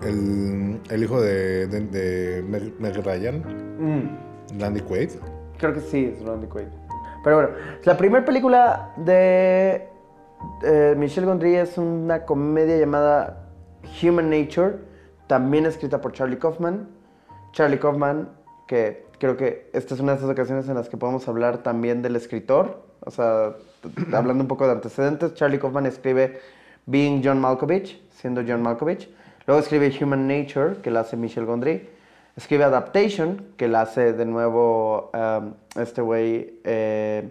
[0.03, 3.43] El, el hijo de, de, de Meg, Meg Ryan,
[3.79, 5.09] Mm, Randy Quaid.
[5.57, 6.67] creo que sí, es Randy Quaid.
[7.23, 7.49] Pero bueno,
[7.83, 9.87] la primera película de
[10.63, 13.49] eh, Michelle Gondry es una comedia llamada
[14.01, 14.75] Human Nature,
[15.27, 16.87] también escrita por Charlie Kaufman.
[17.53, 18.29] Charlie Kaufman,
[18.67, 22.01] que creo que esta es una de esas ocasiones en las que podemos hablar también
[22.01, 22.83] del escritor.
[23.01, 23.55] O sea,
[24.13, 26.39] hablando un poco de antecedentes, Charlie Kaufman escribe
[26.85, 29.09] Being John Malkovich, siendo John Malkovich.
[29.47, 31.89] Luego escribe Human Nature, que la hace Michelle Gondry.
[32.37, 37.27] Escribe Adaptation, que la hace de nuevo um, este güey eh,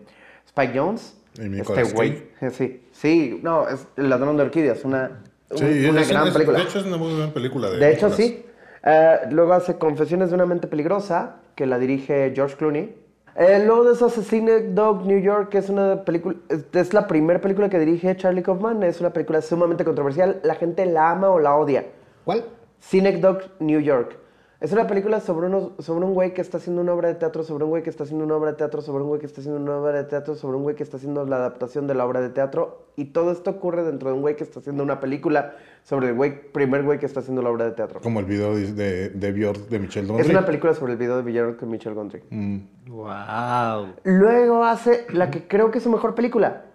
[0.47, 1.17] Spike Jones.
[1.39, 2.25] Y Este güey.
[2.41, 5.23] Eh, Sí, sí, no, es El ladrón de orquídeas, una,
[5.55, 6.59] Sí, un- una es- gran es- película.
[6.59, 7.71] De hecho, es una muy buena película.
[7.71, 8.45] De, De hecho, sí.
[8.85, 12.95] Eh, luego hace Confesiones de una mente peligrosa, que la dirige George Clooney.
[13.37, 17.07] Eh, luego de eso hace Cine Dog New York, que es una película, es, la
[17.07, 18.83] primera película que dirige Charlie Kaufman.
[18.83, 20.40] Es una película sumamente controversial.
[20.43, 21.87] La gente la ama o la odia.
[22.25, 22.45] ¿Cuál?
[22.81, 24.16] Cine Dog New York.
[24.61, 27.42] Es una película sobre, unos, sobre un güey que está haciendo una obra de teatro,
[27.42, 29.40] sobre un güey que está haciendo una obra de teatro, sobre un güey que está
[29.40, 32.05] haciendo una obra de teatro, sobre un güey que está haciendo la adaptación de la
[32.05, 32.85] obra de teatro.
[32.94, 36.14] Y todo esto ocurre dentro de un güey que está haciendo una película sobre el
[36.14, 38.03] güey, primer güey que está haciendo la obra de teatro.
[38.03, 40.27] Como el video de, de, de Bjork de Michelle Gondry.
[40.27, 42.23] Es una película sobre el video de Villarreal con Michelle Gondry.
[42.29, 42.59] Mm.
[42.88, 43.94] Wow.
[44.05, 46.66] Luego hace la que creo que es su mejor película.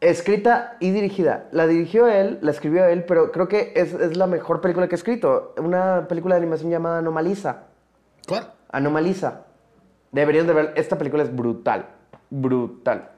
[0.00, 1.48] Escrita y dirigida.
[1.50, 4.94] La dirigió él, la escribió él, pero creo que es, es la mejor película que
[4.94, 5.54] ha escrito.
[5.58, 7.64] Una película de animación llamada Anomalisa.
[8.26, 8.52] ¿Cuál?
[8.70, 9.46] Anomaliza.
[10.12, 11.86] Deberían de ver, esta película es brutal.
[12.30, 13.10] Brutal.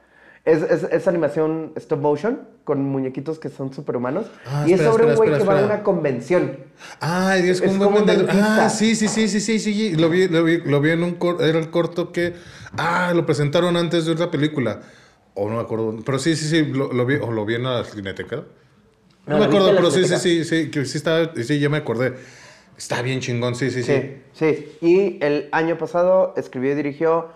[0.43, 4.25] Es, es, es animación stop motion con muñequitos que son superhumanos.
[4.47, 6.57] Ah, y es sobre espera, un güey espera, que va a una convención.
[6.99, 8.65] Ay, es, como un dentista.
[8.65, 9.95] Ah, sí, sí, sí, sí, sí, sí.
[9.95, 11.45] Lo vi, lo vi, lo vi en un corto.
[11.45, 12.33] Era el corto que.
[12.75, 14.79] Ah, lo presentaron antes de otra película.
[15.33, 15.95] O no me acuerdo.
[16.05, 16.65] Pero sí, sí, sí.
[16.65, 18.43] Lo, lo vi, o lo vi en la cineteca.
[19.25, 20.71] No, No, me acuerdo, pero sí, sí, sí, sí.
[20.71, 22.15] Que sí, está, sí, ya me acordé.
[22.77, 24.15] Está bien chingón, sí, sí, sí.
[24.33, 24.77] Sí, sí.
[24.81, 27.29] Y el año pasado escribió y dirigió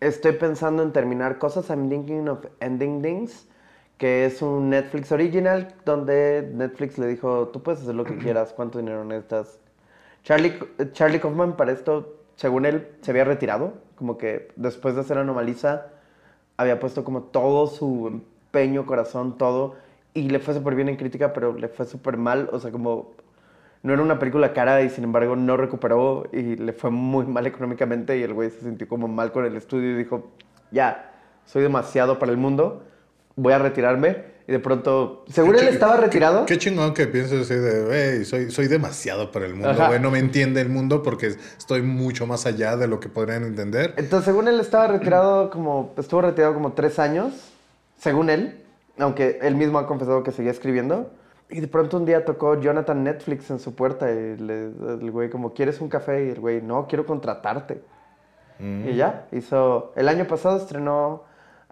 [0.00, 3.46] Estoy pensando en terminar cosas, I'm thinking of ending things,
[3.96, 8.52] que es un Netflix original donde Netflix le dijo, tú puedes hacer lo que quieras,
[8.52, 9.58] ¿cuánto dinero necesitas?
[10.22, 10.58] Charlie,
[10.92, 15.86] Charlie Kaufman para esto, según él, se había retirado, como que después de hacer Anomaliza,
[16.56, 19.76] había puesto como todo su empeño, corazón, todo,
[20.14, 22.48] y le fue súper bien en crítica, pero le fue súper mal.
[22.52, 23.12] O sea, como
[23.82, 27.46] no era una película cara y sin embargo no recuperó y le fue muy mal
[27.46, 30.30] económicamente y el güey se sintió como mal con el estudio y dijo,
[30.70, 31.12] ya,
[31.44, 32.82] soy demasiado para el mundo,
[33.36, 34.33] voy a retirarme.
[34.46, 36.44] Y de pronto, según él estaba retirado.
[36.44, 40.10] Qué, chingón que pienses así de, güey, soy, soy demasiado para el mundo, güey, no
[40.10, 43.94] me entiende el mundo porque estoy mucho más allá de lo que podrían entender.
[43.96, 47.32] Entonces, según él estaba retirado como, estuvo retirado como tres años,
[47.98, 48.62] según él,
[48.98, 51.10] aunque él mismo ha confesado que seguía escribiendo.
[51.48, 55.30] Y de pronto un día tocó Jonathan Netflix en su puerta y le- el güey
[55.30, 56.26] como, ¿quieres un café?
[56.26, 57.80] Y el güey, no, quiero contratarte.
[58.60, 61.24] Y ya, hizo, el año pasado estrenó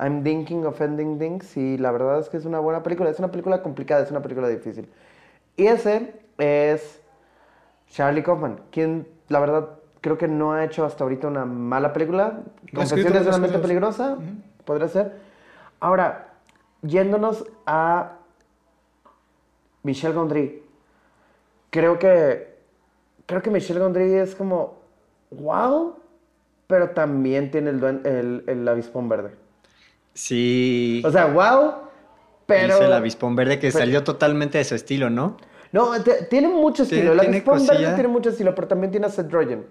[0.03, 3.21] I'm Thinking of Ending Things y la verdad es que es una buena película, es
[3.21, 4.89] una película complicada, es una película difícil.
[5.57, 7.01] Y ese es
[7.89, 12.41] Charlie Kaufman, quien la verdad creo que no ha hecho hasta ahorita una mala película.
[12.75, 14.19] Confesiones de una mente peligrosa,
[14.65, 15.13] podría ser.
[15.79, 16.35] Ahora,
[16.83, 18.19] yéndonos a
[19.85, 20.65] Michel Gondry,
[21.71, 22.57] creo que
[23.27, 24.79] creo que Michel Gondry es como
[25.31, 25.95] wow,
[26.67, 29.42] pero también tiene el, el, el avispón verde.
[30.15, 31.03] Sí.
[31.05, 31.73] O sea, wow,
[32.47, 35.37] pero Hizo el avispón verde que pero- salió totalmente de su estilo, ¿no?
[35.73, 37.13] no, te- tiene mucho estilo.
[37.13, 37.79] El avispón cosilla.
[37.81, 39.65] verde tiene mucho estilo, pero también tiene a Seth Rogen.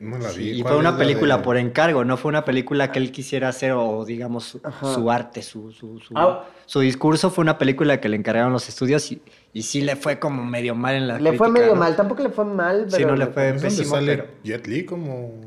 [0.00, 0.50] No la vi.
[0.50, 3.48] Y ¿Cuál fue una película de- por encargo, no fue una película que él quisiera
[3.48, 4.92] hacer o digamos su, Ajá.
[4.92, 6.44] su arte, su, su, su, Ah.
[6.66, 9.22] su discurso fue una película que le encargaron los estudios y,
[9.54, 11.76] y sí le fue como medio mal en la Le fue medio ¿no?
[11.76, 14.28] mal, tampoco le fue mal, pero Sí, no le fue ¿Es donde pésimo, sale pero...
[14.42, 15.40] Jet Li como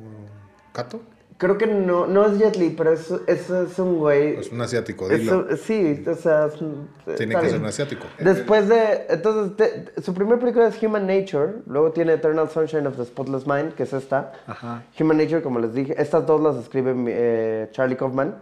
[0.72, 1.02] Cato?
[1.38, 4.36] Creo que no, no es Jet Li, pero es, es, es un güey.
[4.40, 5.46] Es un asiático, es dilo.
[5.50, 8.06] un- sí, o sea, es Tiene que ser un asiático.
[8.20, 9.06] Después de.
[9.10, 9.56] Entonces,
[9.96, 11.56] te- su primera película es Human Nature.
[11.68, 14.34] Luego tiene Eternal Sunshine of the Spotless Mind, que es esta.
[14.48, 14.84] Ajá.
[15.00, 15.96] Human Nature, como les dije.
[16.02, 18.36] Estas dos las escribe eh, Charlie Kaufman.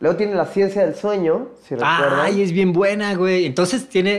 [0.00, 2.20] Luego tiene La Ciencia del Sueño, si recuerdan.
[2.20, 3.46] Ay, es bien buena, güey.
[3.46, 4.18] Entonces tiene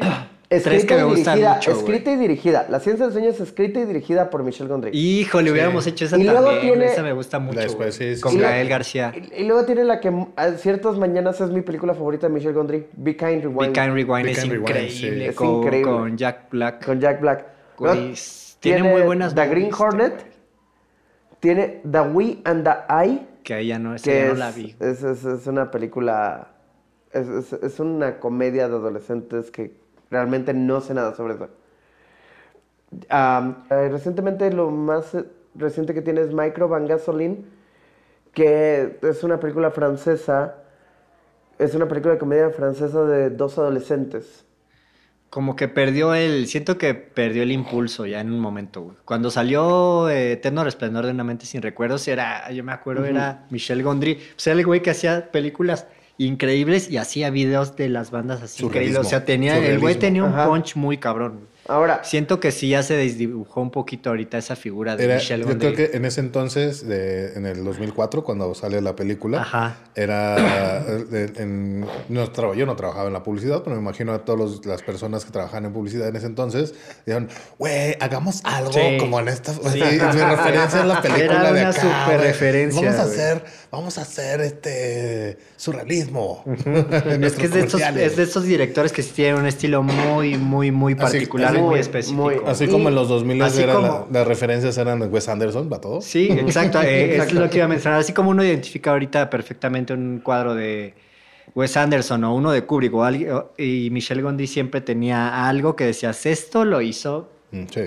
[0.61, 2.65] tres Escrita que me y gustan dirigida, mucho, escrita y dirigida.
[2.69, 4.91] La Ciencia del Sueño es escrita y dirigida por Michel Gondry.
[4.97, 6.61] Híjole, hubiéramos hecho esa Y luego también.
[6.73, 7.59] tiene- Esa me gusta mucho.
[7.59, 8.39] Después, sí, sí, Con sí.
[8.39, 9.13] Gael García.
[9.15, 12.53] Y, y luego tiene la que a ciertas mañanas es mi película favorita de Michel
[12.53, 13.59] Gondry, Be Kind Rewind.
[13.59, 14.91] Be Kind Rewind Be es Kind Rewind, increíble.
[14.91, 15.23] sí.
[15.29, 15.91] Es Con, increíble.
[15.91, 16.85] con Jack Black.
[16.85, 17.45] Con Jack Black.
[18.59, 20.25] Tiene muy buenas The movies, Green Hornet.
[21.39, 23.27] Tiene The We and the I.
[23.43, 24.75] Que ahí ya no, esa que no es, la vi.
[24.79, 26.53] es, es- es una película,
[27.11, 29.75] es, es- es una comedia de adolescentes que
[30.13, 31.49] realmente no sé nada sobre eso.
[33.09, 37.45] Eh, recientemente lo más eh, reciente que tiene es Micro Van Gasoline,
[38.33, 40.55] que es una película francesa,
[41.59, 44.45] es una película de comedia francesa de dos adolescentes.
[45.29, 46.45] Como que perdió el.
[46.45, 48.97] Siento que perdió el impulso ya en un momento, güey.
[49.03, 52.51] Cuando salió eh, Eterno Resplandor de una mente sin recuerdos, era.
[52.51, 54.13] Yo me acuerdo, era Michel Gondry.
[54.13, 58.63] O sea, el güey que hacía películas increíbles y hacía videos de las bandas así
[58.63, 58.97] increíbles.
[58.99, 59.57] O sea, tenía.
[59.57, 60.47] El güey tenía un Ajá.
[60.47, 61.47] punch muy cabrón.
[61.67, 65.41] Ahora, Siento que sí ya se desdibujó un poquito ahorita esa figura de Era- Michel
[65.41, 65.73] yo Gondry.
[65.73, 69.77] creo que en ese entonces, de- en el 2004, cuando sale la película, Ajá.
[69.95, 70.83] era...
[71.13, 74.81] eh, en- no yo no trabajaba en la publicidad, pero me imagino a todas las
[74.81, 76.73] personas que trabajaban en publicidad en ese entonces,
[77.05, 78.97] dijeron, güey, hagamos algo Sí.
[78.99, 79.53] como en esta...
[79.53, 83.97] mi referencia en la película Era de una acá, super referencia, Vamos a hacer, vamos
[83.97, 86.43] a hacer este surrealismo.
[87.21, 90.37] Es que es de, estos, es de estos directores que sí tienen un estilo muy,
[90.37, 92.21] muy, muy particular, así- muy, muy, específico.
[92.23, 95.27] muy- Así Y- como en los 2000 así era la- las referencias eran de Wes
[95.29, 96.01] Anderson, ¿va todo?
[96.01, 96.81] Sí, exacto.
[96.81, 97.99] eh, es lo que iba a mencionar.
[97.99, 100.93] Así como uno identifica ahorita perfectamente un cuadro de
[101.55, 105.75] Wes Anderson o uno de Kubrick o alguien- o- y Michel Gondry siempre tenía algo
[105.75, 107.29] que decías, esto lo hizo.
[107.51, 107.81] Mm, Sí.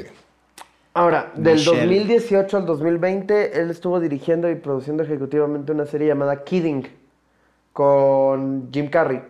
[0.95, 1.81] Ahora, del Michelle.
[1.83, 6.87] 2018 al 2020, él estuvo dirigiendo y produciendo ejecutivamente una serie llamada Kidding
[7.73, 9.21] con Jim Carrey.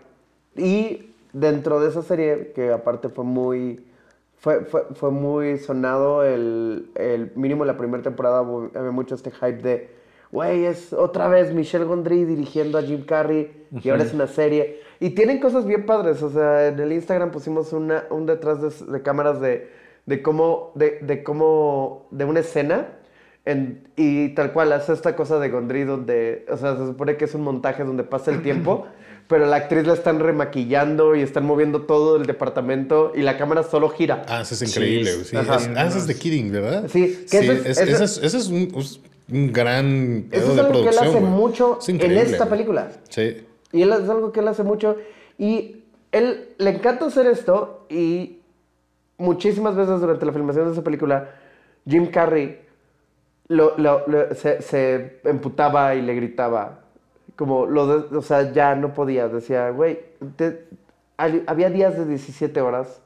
[0.56, 3.84] Y dentro de esa serie, que aparte fue muy,
[4.46, 9.58] fue, fue, fue muy sonado, el, el mínimo la primera temporada había mucho este hype
[9.62, 9.90] de,
[10.30, 14.80] güey, es otra vez Michelle Gondry dirigiendo a Jim Carrey y ahora es una serie.
[15.00, 18.92] Y tienen cosas bien padres, o sea, en el Instagram pusimos una, un detrás de,
[18.92, 19.68] de cámaras de,
[20.06, 22.86] de cómo, de, de cómo, de una escena.
[23.44, 27.24] en- y tal cual, hace esta cosa de Gondry donde, o sea, se supone que
[27.26, 28.86] es un montaje donde pasa el tiempo,
[29.28, 33.62] pero la actriz la están remaquillando y están moviendo todo el departamento y la cámara
[33.64, 34.24] solo gira.
[34.28, 35.10] Ah, eso es increíble.
[35.24, 35.36] Sí.
[35.36, 36.84] Es, ah, ese es de Kidding, ¿verdad?
[36.88, 40.26] Sí, que Sí, ese es- es- ese- ese es, ese es un, es un gran
[40.30, 41.16] pedo Eso es de algo que él producción.
[41.16, 42.92] hace mucho Es en esta película.
[43.08, 43.44] Sí.
[43.72, 44.96] Y él es algo que él hace mucho.
[45.38, 47.86] Y él le encanta hacer esto.
[47.90, 48.38] Y
[49.18, 51.30] muchísimas veces durante la filmación de esa película,
[51.88, 52.60] Jim Carrey
[53.48, 56.80] lo, lo- lo- se, se emputaba y le gritaba.
[57.36, 59.28] Como, lo de- o sea, ya no podía.
[59.28, 60.00] Decía, güey,
[61.46, 63.02] había días de 17 horas.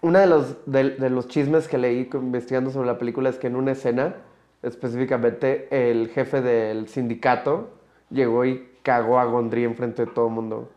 [0.00, 3.46] Uno de los, de, de los chismes que leí investigando sobre la película es que
[3.46, 4.16] en una escena,
[4.62, 7.70] específicamente, el jefe del sindicato
[8.10, 10.68] llegó y cagó a Gondry enfrente de todo el mundo.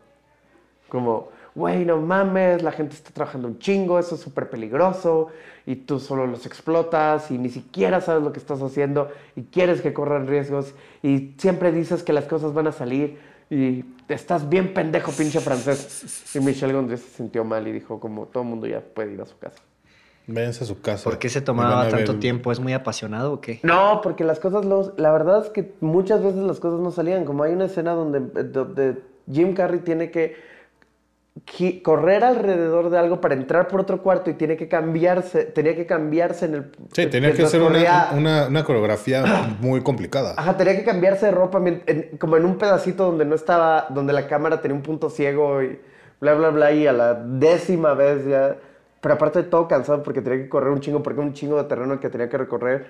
[0.88, 5.28] Como, güey, no mames, la gente está trabajando un chingo, eso es súper peligroso,
[5.66, 9.80] y tú solo los explotas, y ni siquiera sabes lo que estás haciendo, y quieres
[9.80, 13.18] que corran riesgos, y siempre dices que las cosas van a salir,
[13.50, 16.34] y estás bien pendejo, pinche francés.
[16.36, 19.20] Y Michelle Gondry se sintió mal y dijo, como, todo el mundo ya puede ir
[19.20, 19.62] a su casa.
[20.26, 21.04] Váyanse a su casa.
[21.04, 22.50] ¿Por qué se tomaba tanto ver- tiempo?
[22.50, 23.60] ¿Es muy apasionado o qué?
[23.62, 27.24] No, porque las cosas, los- la verdad es que muchas veces las cosas no salían.
[27.24, 28.98] Como hay una escena donde, donde
[29.32, 30.34] Jim Carrey tiene que
[31.82, 35.86] correr alrededor de algo para entrar por otro cuarto y tiene que cambiarse, tenía que
[35.86, 36.64] cambiarse en el...
[36.92, 39.24] Sí, tenía que ser una, una, una coreografía
[39.60, 40.34] muy complicada.
[40.36, 44.12] Ajá, tenía que cambiarse de ropa en- como en un pedacito donde no estaba, donde
[44.12, 45.78] la cámara tenía un punto ciego y
[46.20, 48.56] bla, bla, bla, y a la décima vez ya,
[49.00, 51.64] pero aparte de todo cansado porque tenía que correr un chingo, porque un chingo de
[51.68, 52.86] terreno que tenía que recorrer.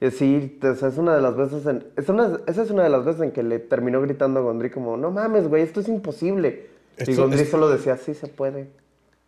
[0.00, 3.04] Y así, es una de las veces, en, es una- esa es una de las
[3.04, 6.77] veces en que le terminó gritando a Gondry como, no mames, güey, esto es imposible.
[6.98, 8.68] Y Esto Gondry es- solo decía, sí se puede.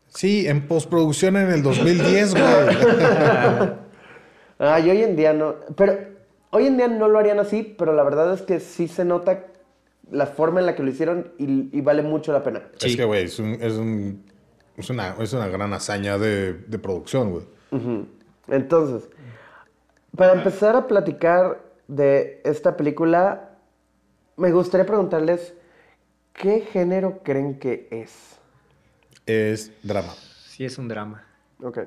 [0.09, 2.45] Sí, en postproducción en el 2010, güey.
[4.63, 5.55] Ah, y hoy en día no.
[5.75, 5.97] Pero
[6.51, 9.47] hoy en día no lo harían así, pero la verdad es que sí se nota
[10.11, 12.63] la forma en la que lo hicieron y, y vale mucho la pena.
[12.79, 14.23] Es que, güey, es, un, es, un-
[14.77, 17.45] es una, es una gran hazaña de, de producción, güey.
[18.49, 19.09] Entonces,
[20.17, 23.53] para empezar a platicar de esta película,
[24.37, 25.55] me gustaría preguntarles,
[26.35, 28.39] ¿qué género creen que es?
[29.27, 30.13] Es drama.
[30.47, 31.25] Sí, es un drama.
[31.63, 31.81] Ok.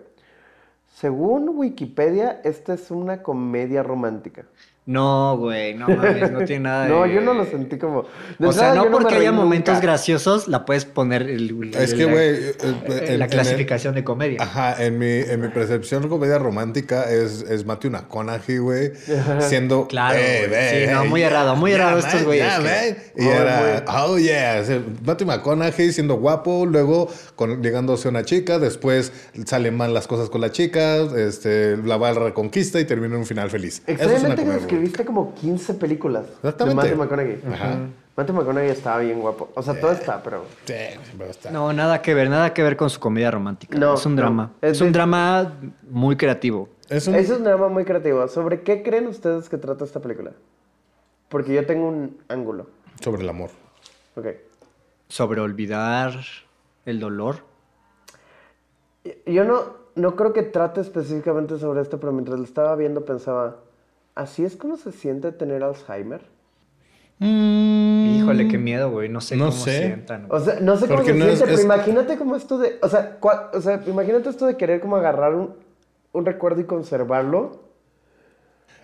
[0.95, 4.45] Según Wikipedia, esta es una comedia romántica.
[4.85, 6.89] No, güey, no mames, no tiene nada de...
[6.89, 8.05] No, yo no lo sentí como...
[8.37, 9.87] de O sea, no porque haya momentos nunca.
[9.87, 13.31] graciosos, la puedes poner el, Es el- que, la- güey, eh, en en- la en-
[13.31, 14.39] clasificación de comedia.
[14.41, 18.91] Ajá, en mi, en mi percepción comedia romántica es, es Matthew McConaughey, güey,
[19.39, 19.87] siendo...
[19.87, 22.97] Claro, "Eh, Sí, no, eh, muy errado, muy errado man, estos güeyes que- man".
[23.15, 24.63] Y Muy, era, oh, yeah,
[25.05, 29.13] Matthew McConaughey siendo guapo, luego con, ligándose a una chica, después
[29.45, 33.13] salen mal las cosas con la chica, este, la va a la reconquista y termina
[33.13, 33.81] en un final feliz.
[33.87, 34.43] Eso es una Extrañamente
[34.79, 36.89] que escribiste como 15 películas Exactamente.
[36.89, 37.53] de Matthew McConaughey.
[37.53, 37.77] Ajá.
[38.15, 39.49] Matthew McConaughey estaba bien guapo.
[39.55, 40.45] O sea, todo está, pero...
[40.65, 40.73] Sí,
[41.17, 41.49] pero está.
[41.51, 43.77] No, nada que ver, nada que ver con su comedia romántica.
[43.77, 44.21] No, es un no.
[44.21, 44.51] drama.
[44.61, 45.53] Es Es, un de- drama
[45.89, 46.69] muy creativo.
[46.89, 48.27] Es un- Eso es un drama muy creativo.
[48.27, 50.31] ¿Sobre qué creen ustedes que trata esta película?
[51.29, 52.67] Porque yo tengo un ángulo.
[53.01, 53.49] sobre el amor.
[54.15, 54.27] Ok.
[55.07, 56.13] Sobre olvidar
[56.85, 57.37] el dolor.
[59.25, 59.63] Yo no,
[59.95, 63.57] no creo que trate específicamente sobre esto, pero mientras lo estaba viendo pensaba,
[64.15, 66.21] ¿así es como se siente tener Alzheimer?
[67.19, 69.07] Híjole, qué miedo, güey.
[69.09, 69.77] No sé No cómo sé.
[69.79, 70.25] sientan.
[70.29, 72.57] O sea, no sé cómo Porque se no es- siente, pero es- imagínate como esto
[72.57, 75.53] de, o sea, cua- o sea, imagínate esto de querer como agarrar un,
[76.11, 77.63] un recuerdo y conservarlo.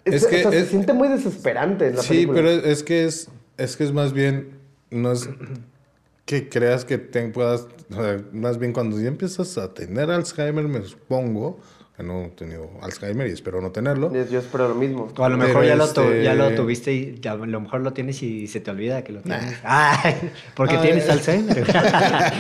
[0.06, 2.36] Es Es, que o sea, es- se siente muy desesperante en la Sí, película.
[2.38, 4.52] pero es, es que es, es que es más bien,
[4.90, 5.30] no es
[6.26, 10.68] que creas que te puedas, o sea, más bien cuando ya empiezas a tener Alzheimer,
[10.68, 11.60] me supongo,
[12.04, 14.12] no he tenido Alzheimer y espero no tenerlo.
[14.14, 15.10] Yo espero lo mismo.
[15.18, 18.22] O a lo mejor lo este- ya lo tuviste y a lo mejor lo tienes
[18.24, 19.58] y se te olvida que lo tienes.
[19.64, 20.16] Ay,
[20.56, 21.12] porque Ah, tienes eh.
[21.12, 21.66] Alzheimer.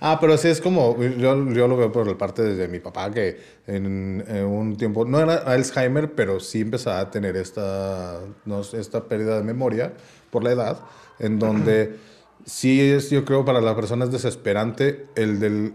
[0.00, 3.10] Ah, pero sí es como, yo, yo lo veo por la parte de mi papá,
[3.10, 8.60] que en, en un tiempo, no era Alzheimer, pero sí empezaba a tener esta, no
[8.60, 9.94] esta pérdida de memoria
[10.30, 10.80] por la edad,
[11.18, 11.96] en donde
[12.44, 15.72] sí es, yo creo, para la persona es desesperante el del,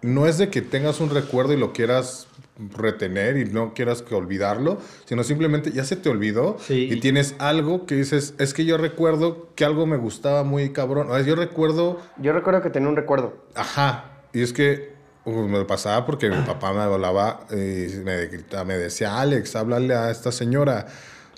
[0.00, 2.26] no es de que tengas un recuerdo y lo quieras
[2.76, 6.88] retener y no quieras que olvidarlo, sino simplemente ya se te olvidó Sí.
[6.90, 11.08] y tienes algo que dices, es que yo recuerdo que algo me gustaba muy cabrón,
[11.10, 13.36] o sea, yo recuerdo Yo recuerdo que tenía un recuerdo.
[13.54, 14.22] Ajá.
[14.32, 14.92] Y es que
[15.24, 19.94] uh, me pasaba porque mi papá me hablaba y me, gritaba, me decía, Alex, háblale
[19.94, 20.86] a esta señora.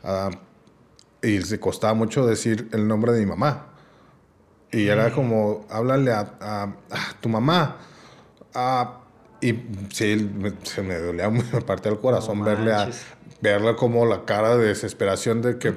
[0.02, 0.30] Ah,
[1.22, 3.66] y se costaba mucho decir el nombre de mi mamá.
[4.72, 7.76] Y era como, háblale a, a- a tu mamá.
[8.54, 9.00] Ah,
[9.40, 9.55] y
[9.92, 10.31] sí,
[10.64, 12.85] se me dolía muy parte del corazón No verle a,
[13.40, 15.72] verle como la cara de desesperación de que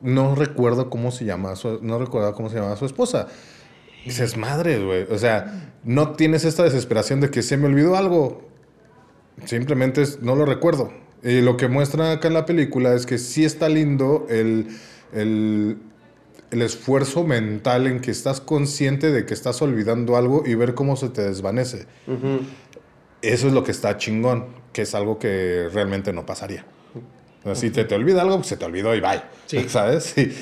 [0.00, 3.28] no recuerdo cómo se llama, su, no recuerdo cómo se llamaba su esposa.
[4.04, 5.06] Dices, madre, güey.
[5.10, 8.42] O sea, no tienes esta desesperación de que se me olvidó algo.
[9.44, 10.92] Simplemente es- no lo recuerdo.
[11.22, 14.68] Y lo que muestra acá en la película es que sí está lindo el,
[15.12, 15.76] el,
[16.50, 20.96] el esfuerzo mental en que estás consciente de que estás olvidando algo y ver cómo
[20.96, 21.86] se te desvanece.
[23.22, 26.64] Eso es lo que está chingón, que es algo que realmente no pasaría.
[27.54, 29.22] Si te, te olvida algo, pues se te olvidó y bye.
[29.46, 29.64] Sí.
[29.68, 30.04] ¿Sabes?
[30.04, 30.32] Sí.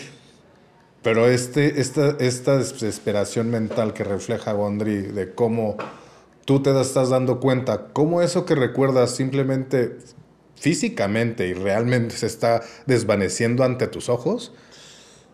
[1.03, 5.77] Pero este, esta, esta desesperación mental que refleja Gondry de cómo
[6.45, 9.97] tú te estás dando cuenta, cómo eso que recuerdas simplemente
[10.57, 14.53] físicamente y realmente se está desvaneciendo ante tus ojos,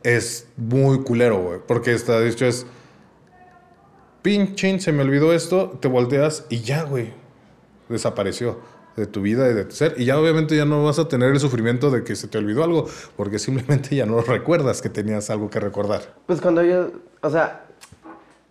[0.02, 1.60] es muy culero, güey.
[1.66, 2.66] Porque está dicho es,
[4.20, 7.12] pinche, se me olvidó esto, te volteas y ya, güey,
[7.94, 8.58] desapareció
[8.96, 9.94] de tu vida y de tu ser.
[9.96, 12.64] Y ya obviamente ya no vas a tener el sufrimiento de que se te olvidó
[12.64, 12.86] algo,
[13.16, 16.02] porque simplemente ya no recuerdas que tenías algo que recordar.
[16.26, 16.90] Pues cuando yo,
[17.22, 17.64] o sea,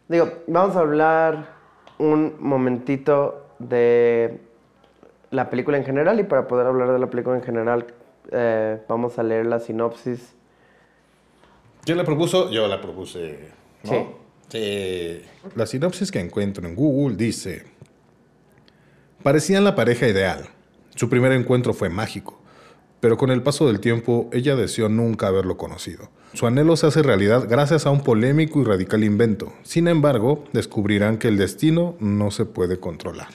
[0.08, 1.54] digo, vamos a hablar
[1.98, 4.40] un momentito de
[5.32, 7.88] la película en general y para poder hablar de la película en general
[8.32, 10.34] eh, vamos a leer la sinopsis.
[11.86, 12.50] ¿Quién la propuso?
[12.52, 13.50] Yo la propuse.
[13.84, 13.92] ¿no?
[13.92, 14.06] Sí.
[14.50, 15.22] Sí.
[15.56, 17.73] La sinopsis que encuentro en Google dice...
[19.24, 20.50] Parecían la pareja ideal.
[20.96, 22.40] Su primer encuentro fue mágico,
[23.00, 26.10] pero con el paso del tiempo ella deseó nunca haberlo conocido.
[26.34, 29.54] Su anhelo se hace realidad gracias a un polémico y radical invento.
[29.64, 33.30] Sin embargo, descubrirán que el destino no se puede controlar.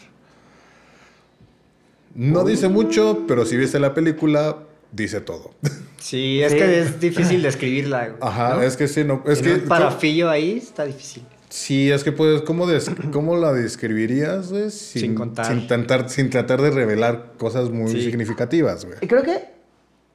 [2.15, 4.57] No dice mucho, pero si viste la película,
[4.93, 5.53] dice todo.
[5.99, 6.59] Sí, es Sí.
[6.59, 8.17] que es difícil describirla.
[8.21, 8.63] Ajá, ¿no?
[8.63, 9.23] es que sí, no.
[9.27, 9.55] Es que.
[9.55, 11.23] un parafillo ahí está difícil.
[11.49, 14.71] Sí, es que puedes, ¿cómo, des- cómo la describirías, güey?
[14.71, 15.47] Sin, Sin contar.
[15.47, 18.03] Sin, tentar- sin tratar de revelar cosas muy Sí.
[18.03, 18.99] significativas, güey.
[19.01, 19.45] Y creo que,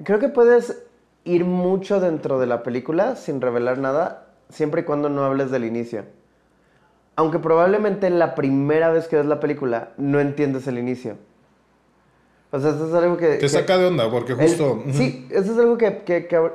[0.04, 0.84] creo que puedes
[1.24, 5.64] ir mucho dentro de la película sin revelar nada, siempre y cuando no hables del
[5.66, 6.06] inicio.
[7.16, 11.16] Aunque probablemente la primera vez que ves la película no entiendes el inicio.
[12.52, 13.28] O sea, eso es algo que...
[13.28, 14.84] Te que- saca de onda, porque justo...
[14.92, 16.52] sí, eso es algo que, que- que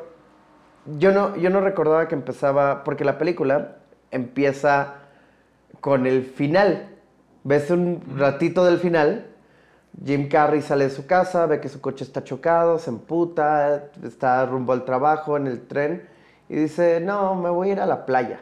[0.99, 3.76] yo, no, yo no recordaba que empezaba, porque la película
[4.11, 4.95] empieza
[5.81, 6.89] con el final.
[7.45, 9.27] Ves un ratito del final,
[10.05, 14.45] Jim Carrey sale de su casa, ve que su coche está chocado, se emputa, está
[14.47, 16.07] rumbo al trabajo en el tren
[16.49, 18.41] y dice, no, me voy a ir a la playa.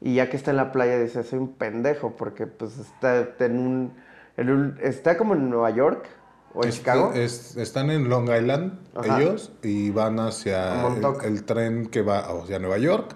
[0.00, 3.58] Y ya que está en la playa dice, soy un pendejo porque pues está en
[3.58, 3.92] un,
[4.36, 6.06] en un- está como en Nueva York
[6.54, 7.12] o en Este- Chicago.
[7.14, 9.20] es- están en Long Island, Ajá.
[9.20, 13.14] ellos, y van hacia el, el tren que va hacia Nueva York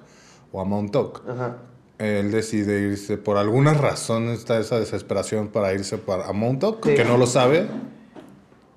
[0.53, 1.22] o a Montauk.
[1.28, 1.57] Ajá.
[1.98, 6.94] Él decide irse, por alguna razón está esa desesperación para irse para, a Montauk, Sí.
[6.94, 7.66] que no lo sabe,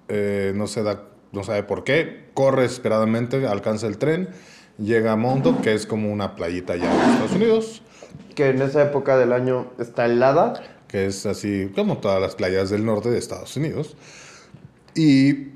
[0.10, 4.28] eh, no, se da, no sabe por qué, corre desesperadamente, alcanza el tren,
[4.78, 7.82] llega a Montauk, que es como una playita allá en Estados Unidos,
[8.36, 10.62] Que en esa época del año está helada.
[10.90, 13.96] que es así como todas las playas del norte de Estados Unidos.
[14.96, 15.48] Y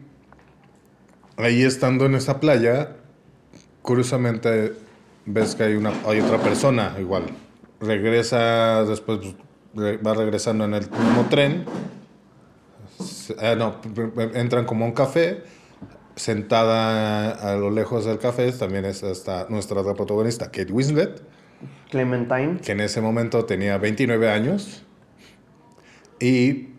[1.36, 2.95] ahí estando en esa playa,
[3.84, 4.74] curiosamente
[5.28, 7.26] ves que hay, una, hay otra persona igual.
[7.80, 9.20] Regresa, después
[9.76, 11.66] pues, va regresando en el mismo tren.
[13.40, 13.76] Eh, no,
[14.34, 15.44] entran como a un café.
[16.16, 21.22] Sentada a lo lejos del café también es hasta nuestra otra protagonista, Kate Winslet
[21.92, 22.60] Clementine.
[22.60, 24.84] que en ese momento tenía 29 años
[26.20, 26.70] y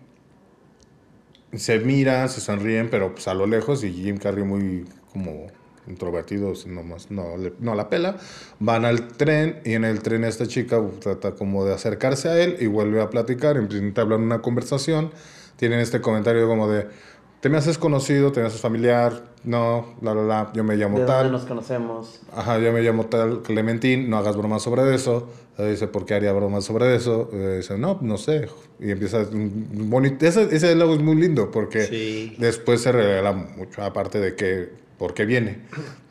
[1.54, 5.46] se miran, se sonríen, pero pues a lo lejos y Jim Carrey muy como
[5.88, 7.24] introvertido, nomás no,
[7.60, 8.16] no la pela,
[8.60, 12.56] van al tren y en el tren esta chica trata como de acercarse a él
[12.60, 15.10] y vuelve a platicar, entablan una conversación,
[15.56, 16.86] tienen este comentario como de,
[17.40, 20.98] te me haces conocido, te me haces familiar, no, la, la, la, yo me llamo
[20.98, 21.24] ¿De tal.
[21.24, 22.20] dónde nos conocemos?
[22.34, 25.28] Ajá, yo me llamo tal Clementín, no hagas bromas sobre eso.
[25.56, 27.28] Dice, ¿por qué haría bromas sobre eso?
[27.56, 28.48] Dice, no, no sé.
[28.78, 30.24] Y empieza bonito.
[30.24, 32.36] Ese, ese diálogo es muy lindo porque Sí.
[32.38, 35.58] después se revela mucho, aparte de que, por qué viene.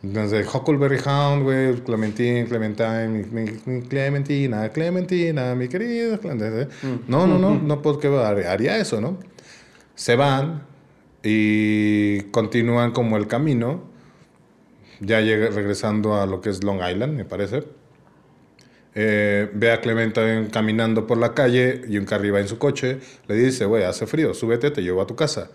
[0.01, 6.17] Entonces, Huckleberry Hound, güey, Clementín, Clementine, mi, mi- mi Clementina, Clementina, mi querida.
[6.17, 6.67] Clementina.
[7.07, 9.17] No, no, no, no, porque haría eso, ¿no?
[9.95, 10.63] Se van
[11.23, 13.83] y continúan como el camino
[14.99, 17.63] ya llega, regresando a lo que es Long Island, me parece.
[18.95, 22.99] Eh, ve a Clementine caminando por la calle y un carro va en su coche.
[23.27, 25.49] Le dice, güey, hace frío, súbete, te llevo a tu casa.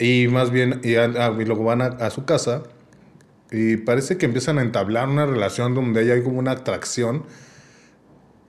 [0.00, 1.06] Y más bien, y, a-
[1.38, 2.64] y luego van a, a su casa
[3.52, 7.24] y parece que empiezan a entablar una relación donde hay como una atracción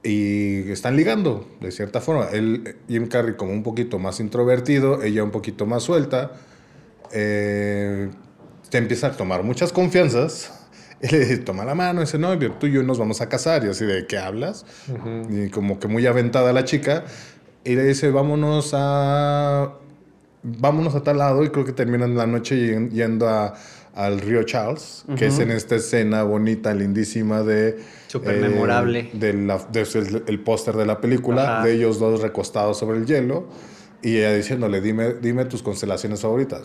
[0.03, 2.27] y están ligando, de cierta forma.
[2.33, 6.31] Él, Jim Carrey como un poquito más introvertido, ella un poquito más suelta.
[7.11, 8.09] Eh,
[8.69, 10.57] te empieza a tomar muchas confianzas.
[11.03, 13.27] Y le dice, toma la mano, y dice, no, tú y yo nos vamos a
[13.27, 13.65] casar.
[13.65, 14.67] Y así, ¿de qué hablas?
[15.31, 17.05] Y como que muy aventada la chica.
[17.63, 19.77] Y le dice, vámonos a...
[20.43, 21.43] Vámonos a tal lado.
[21.43, 23.53] Y creo que terminan la noche yen- yendo a,
[23.93, 27.69] al río Charles, que es en esta escena bonita, lindísima de...
[27.69, 29.09] eh, Súper memorable.
[29.13, 31.65] de la- de- el, póster de la película, Ajá.
[31.65, 33.47] de ellos dos recostados sobre el hielo.
[34.01, 36.63] Y ella diciéndole, dime, dime tus constelaciones favoritas.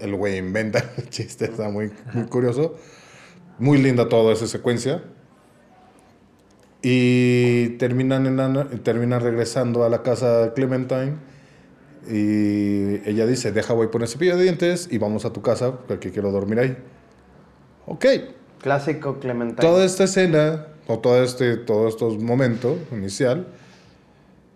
[0.00, 2.76] El güey inventa el chiste, está muy, muy curioso.
[3.58, 5.02] Muy linda toda esa secuencia.
[6.80, 11.16] Y terminan, en la terminan regresando a la casa de Clementine.
[12.10, 15.78] Y ella dice, deja voy por el cepillo de dientes y vamos a tu casa
[15.86, 16.76] porque quiero dormir ahí.
[17.86, 18.06] Ok.
[18.60, 19.60] Clásico Clementine.
[19.60, 23.48] Toda esta escena, o todo este, todo estos momentos inicial,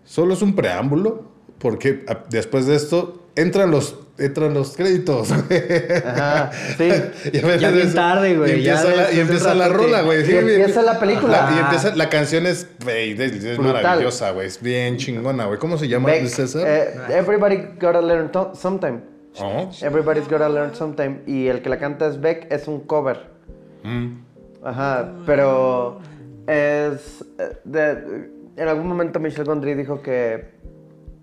[0.05, 5.31] solo es un preámbulo, porque después de esto entran los, entran los créditos.
[5.33, 6.89] Ajá, sí.
[7.33, 9.69] Y a veces Ya bien tarde, güey, Y ya empieza, la, después y empieza la
[9.69, 10.31] rola, güey.
[10.31, 11.51] Y empieza la película.
[11.51, 14.47] La, y empieza, la canción es, es, maravillosa, güey.
[14.47, 15.59] Es bien chingona, güey.
[15.59, 16.63] ¿Cómo se llama, Beck, César?
[16.67, 19.01] eh, everybody gotta learn sometime.
[19.39, 19.71] Oh.
[19.81, 21.21] Everybody's gotta learn sometime.
[21.27, 23.31] Y el que la canta es Beck, es un cover.
[23.83, 24.19] Mm.
[24.63, 26.01] Ajá, pero
[26.47, 27.25] es...
[27.39, 30.51] eh, de- en algún momento Michelle Gondry dijo que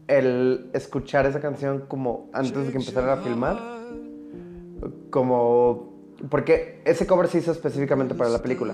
[0.09, 3.59] el escuchar esa canción como antes de que empezaran a filmar,
[5.09, 5.97] como...
[6.29, 8.73] Porque ese cover se hizo específicamente para la película.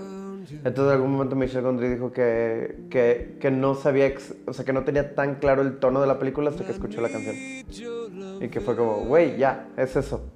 [0.49, 4.13] Entonces en algún momento Michelle Gondry dijo que, que, que no sabía,
[4.47, 7.01] o sea, que no tenía tan claro el tono de la película hasta que escuchó
[7.01, 7.35] la canción.
[8.41, 10.31] Y que fue como, güey, ya, es eso.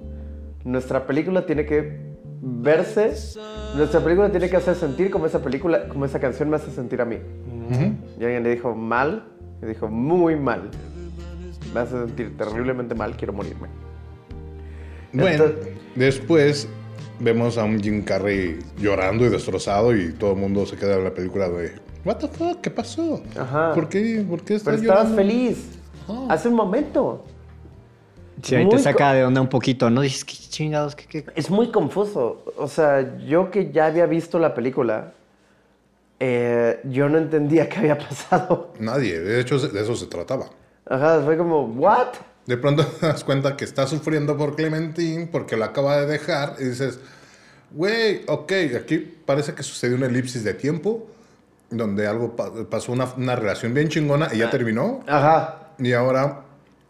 [0.64, 2.10] Nuestra película tiene que
[2.42, 3.14] verse,
[3.76, 7.02] nuestra película tiene que hacer sentir como esa película, como esa canción me hace sentir
[7.02, 7.18] a mí.
[8.20, 9.26] Y alguien le dijo, mal,
[9.62, 10.70] y dijo, muy mal.
[11.74, 13.68] Me hace sentir terriblemente mal, quiero morirme.
[15.14, 16.68] Bueno, Entonces- después
[17.20, 21.04] vemos a un Jim Carrey llorando y destrozado y todo el mundo se queda en
[21.04, 21.74] la película de
[22.06, 23.22] What the fuck, ¿qué pasó?
[23.38, 23.74] Ajá.
[23.74, 24.26] ¿Por qué?
[24.28, 25.16] ¿Por qué estás Pero estabas llorando?
[25.16, 25.80] feliz.
[26.30, 27.26] Hace un momento.
[28.42, 30.00] Sí, ahí te saca de onda un poquito, ¿no?
[30.02, 30.96] Dices, ¿qué chingados?
[30.96, 31.26] ¿Qué, qué?
[31.36, 32.46] Es muy confuso.
[32.58, 35.12] O sea, yo que ya había visto la película,
[36.22, 38.74] eh, yo no entendía qué había pasado.
[38.80, 40.50] Nadie, de hecho de eso se trataba.
[40.90, 42.08] Ajá, fue como, ¿what?
[42.46, 46.56] De pronto te das cuenta que está sufriendo por Clementine porque la acaba de dejar
[46.60, 47.00] y dices,
[47.72, 51.08] güey, ok, aquí parece que sucedió una elipsis de tiempo
[51.70, 55.02] donde algo pa- pasó, una, una relación bien chingona y ya terminó.
[55.08, 55.68] Ajá.
[55.78, 56.42] Y ahora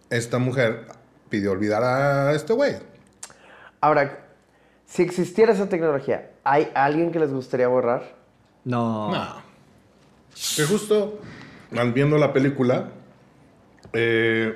[0.09, 0.85] esta mujer
[1.29, 2.75] pidió olvidar a este güey.
[3.81, 4.17] Ahora,
[4.85, 8.03] si existiera esa tecnología, ¿hay alguien que les gustaría borrar?
[8.63, 9.11] No.
[9.11, 9.41] No.
[10.55, 11.19] Que justo
[11.77, 12.89] al viendo la película,
[13.93, 14.55] eh,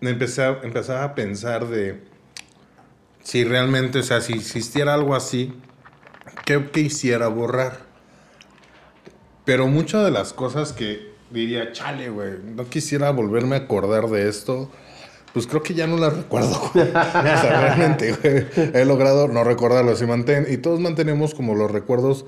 [0.00, 2.00] empecé, a, pensar de
[3.22, 5.52] si realmente, o sea, si existiera algo así,
[6.44, 7.78] ¿qué quisiera borrar?
[9.44, 14.28] Pero muchas de las cosas que diría, chale, güey, no quisiera volverme a acordar de
[14.28, 14.70] esto.
[15.32, 16.60] Pues creo que ya no las recuerdo.
[16.70, 20.46] o sea, realmente, güey, he logrado no recordarlos y mantén.
[20.48, 22.26] Y todos mantenemos como los recuerdos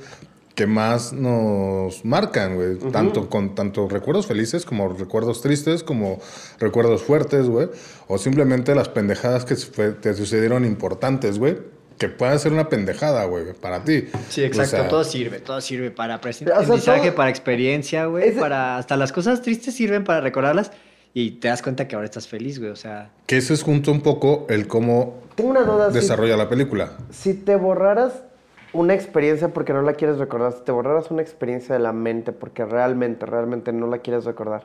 [0.54, 2.76] que más nos marcan, güey.
[2.92, 6.18] Tanto con tanto recuerdos felices como recuerdos tristes, como
[6.60, 7.68] recuerdos fuertes, güey.
[8.08, 11.56] O simplemente las pendejadas que fue- te sucedieron importantes, güey.
[11.98, 14.08] Que puedan ser una pendejada, güey, para ti.
[14.28, 14.76] Sí, exacto.
[14.76, 18.28] O sea, todo sirve, todo sirve para O sea, aprendizaje, todo- para experiencia, güey.
[18.28, 20.72] Ese- Para hasta las cosas tristes sirven para recordarlas
[21.14, 22.70] y te das cuenta que ahora estás feliz, güey.
[22.72, 25.88] O sea, Que eso es junto un poco el cómo Tengo una duda.
[25.90, 26.92] si- desarrolla la película.
[27.10, 28.12] Si te borraras
[28.72, 32.32] una experiencia porque no la quieres recordar, si te borraras una experiencia de la mente
[32.32, 34.64] porque realmente, realmente no la quieres recordar,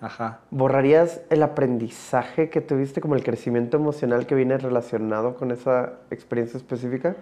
[0.00, 0.40] ajá.
[0.50, 6.56] ¿borrarías el aprendizaje que tuviste, como el crecimiento emocional que viene relacionado con esa experiencia
[6.56, 7.16] específica?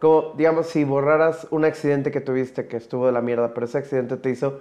[0.00, 3.78] Como, digamos, si borraras un accidente que tuviste que estuvo de la mierda, pero ese
[3.78, 4.60] accidente te hizo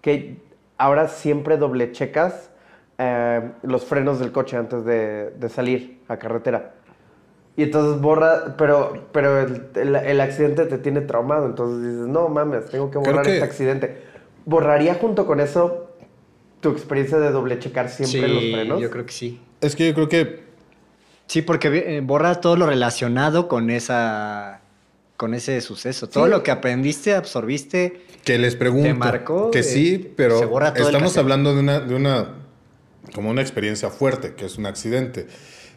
[0.00, 0.40] que
[0.78, 2.50] ahora siempre doble checas
[2.98, 6.75] eh, los frenos del coche antes de, de salir a carretera.
[7.56, 12.28] Y entonces borra, pero, pero el, el- el accidente te tiene traumado, entonces dices, no
[12.28, 14.02] mames, tengo que borrar que- este accidente.
[14.44, 15.90] ¿Borraría junto con eso
[16.60, 18.80] tu experiencia de doble checar siempre los Sí, frenos?
[18.80, 19.40] yo creo que sí.
[19.60, 20.46] Es que yo creo que
[21.28, 24.60] Sí, porque eh, borras todo lo relacionado con esa
[25.16, 26.08] con ese suceso.
[26.08, 28.02] Todo lo que aprendiste, absorbiste.
[28.22, 28.86] Que les pregunto.
[28.88, 32.34] Te marcó, que eh, sí, pero se borra todo estamos hablando de una, de una,
[33.14, 35.26] como una experiencia fuerte, que es un accidente.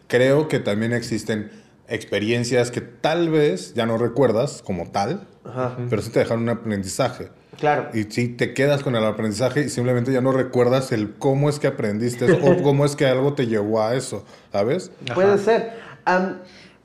[0.08, 1.50] Creo que también existen
[1.90, 5.76] experiencias que tal vez ya no recuerdas como tal, Ajá.
[5.88, 7.28] pero sí te dejaron un aprendizaje.
[7.58, 7.88] Claro.
[7.92, 11.58] Y sí te quedas con el aprendizaje y simplemente ya no recuerdas el cómo es
[11.58, 14.90] que aprendiste eso o cómo es que algo te llevó a eso, ¿sabes?
[15.14, 15.72] Puede ser.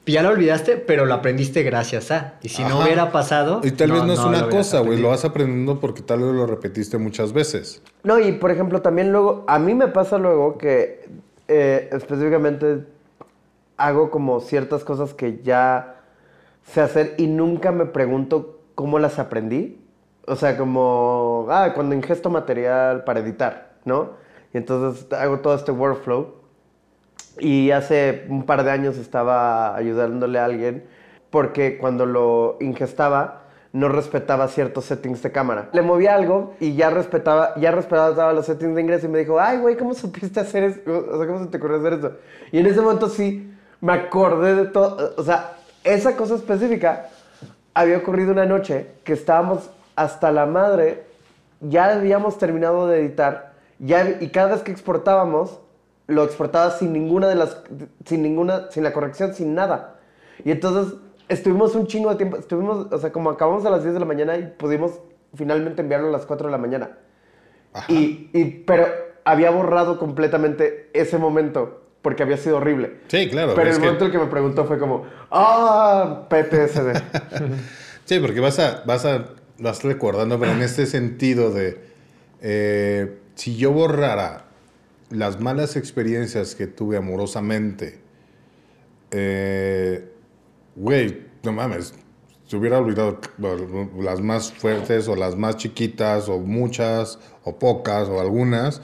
[0.07, 2.35] Ya lo olvidaste, pero lo aprendiste gracias a.
[2.43, 3.61] Y si no hubiera pasado.
[3.63, 6.45] Y tal vez no es una cosa, güey, lo vas aprendiendo porque tal vez lo
[6.45, 7.81] repetiste muchas veces.
[8.03, 11.07] No, y por ejemplo, también luego, a mí me pasa luego que
[11.47, 12.83] eh, específicamente
[13.77, 15.95] hago como ciertas cosas que ya
[16.65, 19.81] sé hacer y nunca me pregunto cómo las aprendí.
[20.27, 24.11] O sea, como, ah, cuando ingesto material para editar, ¿no?
[24.53, 26.35] Y entonces hago todo este workflow.
[27.39, 30.85] Y hace un par de años estaba ayudándole a alguien
[31.29, 33.41] porque cuando lo ingestaba
[33.73, 35.69] no respetaba ciertos settings de cámara.
[35.73, 39.37] Le movía algo y ya respetaba, ya respetaba los settings de ingreso y me dijo,
[39.37, 40.79] ay, güey, ¿cómo supiste hacer eso?
[40.85, 42.11] O sea, ¿cómo se te ocurrió hacer eso?
[42.53, 45.13] Y en ese momento sí me acordé de todo.
[45.17, 45.53] O sea,
[45.83, 47.09] esa cosa específica
[47.73, 51.03] había ocurrido una noche que estábamos hasta la madre,
[51.61, 55.59] ya habíamos terminado de editar, ya, y cada vez que exportábamos,
[56.07, 57.61] lo exportaba sin ninguna de las,
[58.05, 59.95] sin ninguna, sin la corrección, sin nada.
[60.43, 60.97] Y entonces
[61.27, 64.05] estuvimos un chingo de tiempo, estuvimos, o sea, como acabamos a las 10 de la
[64.05, 64.99] mañana y pudimos
[65.33, 66.97] finalmente enviarlo a las 4 de la mañana.
[67.89, 68.85] Y, y, pero
[69.25, 72.97] había borrado completamente ese momento porque había sido horrible.
[73.07, 73.55] Sí, claro.
[73.55, 77.01] Pero el que- momento en que me preguntó fue como, ah, PTSD.
[78.05, 79.25] Sí, porque vas a, vas a,
[79.57, 81.79] vas recordando, pero en este sentido de,
[82.39, 84.45] eh, si yo borrara
[85.09, 87.97] las malas experiencias que tuve amorosamente,
[89.09, 90.07] eh,
[90.75, 91.95] güey, no mames,
[92.45, 93.19] se hubiera olvidado
[93.99, 98.83] las más fuertes o las más chiquitas o muchas o pocas o algunas,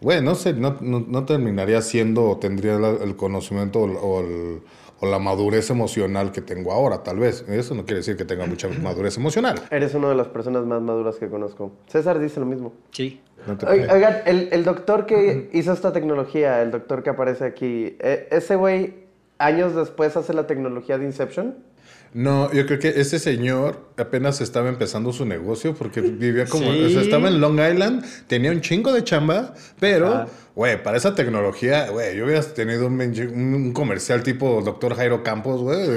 [0.00, 3.96] güey, no sé, no, no- no terminaría siendo o tendría la- el conocimiento o, el-
[4.00, 4.60] o el-
[5.00, 7.44] o la madurez emocional que tengo ahora, tal vez.
[7.48, 9.56] Eso no quiere decir que tenga mucha madurez emocional.
[9.70, 11.70] Eres una de las personas más maduras que conozco.
[11.86, 12.72] César dice lo mismo.
[12.90, 13.20] Sí.
[13.46, 17.44] No te Oigan, oigan, el, el doctor que hizo esta tecnología, el doctor que aparece
[17.44, 18.94] aquí, eh, ese güey
[19.38, 21.54] años después hace la tecnología de Inception.
[22.14, 26.84] No, yo creo que ese señor apenas estaba empezando su negocio porque vivía como, Sí.
[26.86, 31.14] o sea, estaba en Long Island, tenía un chingo de chamba, pero, güey, para esa
[31.14, 35.86] tecnología, güey, yo hubiera tenido un, comercial tipo Doctor Jairo Campos, güey.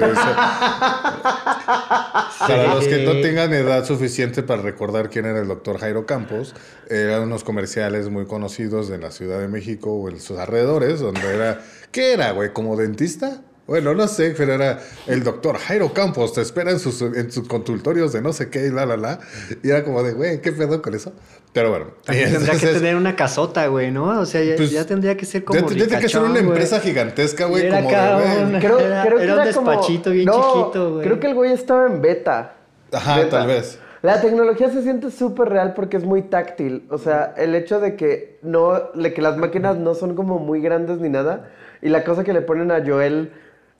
[2.38, 6.54] Para los que no tengan edad suficiente para recordar quién era el Doctor Jairo Campos,
[6.88, 11.20] eran unos comerciales muy conocidos en la Ciudad de México o en sus alrededores, donde
[11.32, 11.60] era,
[11.92, 12.52] ¿qué era, güey?
[12.52, 13.42] ¿Como dentista?
[13.72, 17.48] Bueno, no sé, pero era el doctor Jairo Campos, te espera en sus, en sus
[17.48, 19.18] consultorios de no sé qué, y la, la, la.
[19.62, 21.14] Y era como de, güey, ¿qué pedo con eso?
[21.54, 21.86] Pero bueno.
[22.04, 24.20] También tendría que tener una casota, güey, ¿no?
[24.20, 26.44] O sea, ya, pues, ya tendría que ser como ya tendría que ser una güey.
[26.44, 27.88] empresa gigantesca, güey, era como
[28.20, 28.60] de, güey.
[28.60, 31.04] Creo, Era- creo que era un como- despachito bien No, chiquito, güey.
[31.06, 32.56] Creo que el güey estaba en beta.
[32.92, 33.30] Ajá, Beta.
[33.38, 33.78] tal vez.
[34.02, 36.84] La tecnología se siente súper real porque es muy táctil.
[36.90, 40.60] O sea, el hecho de que no, de que las máquinas no son como muy
[40.60, 41.48] grandes ni nada.
[41.80, 43.32] Y la cosa que le ponen a Joel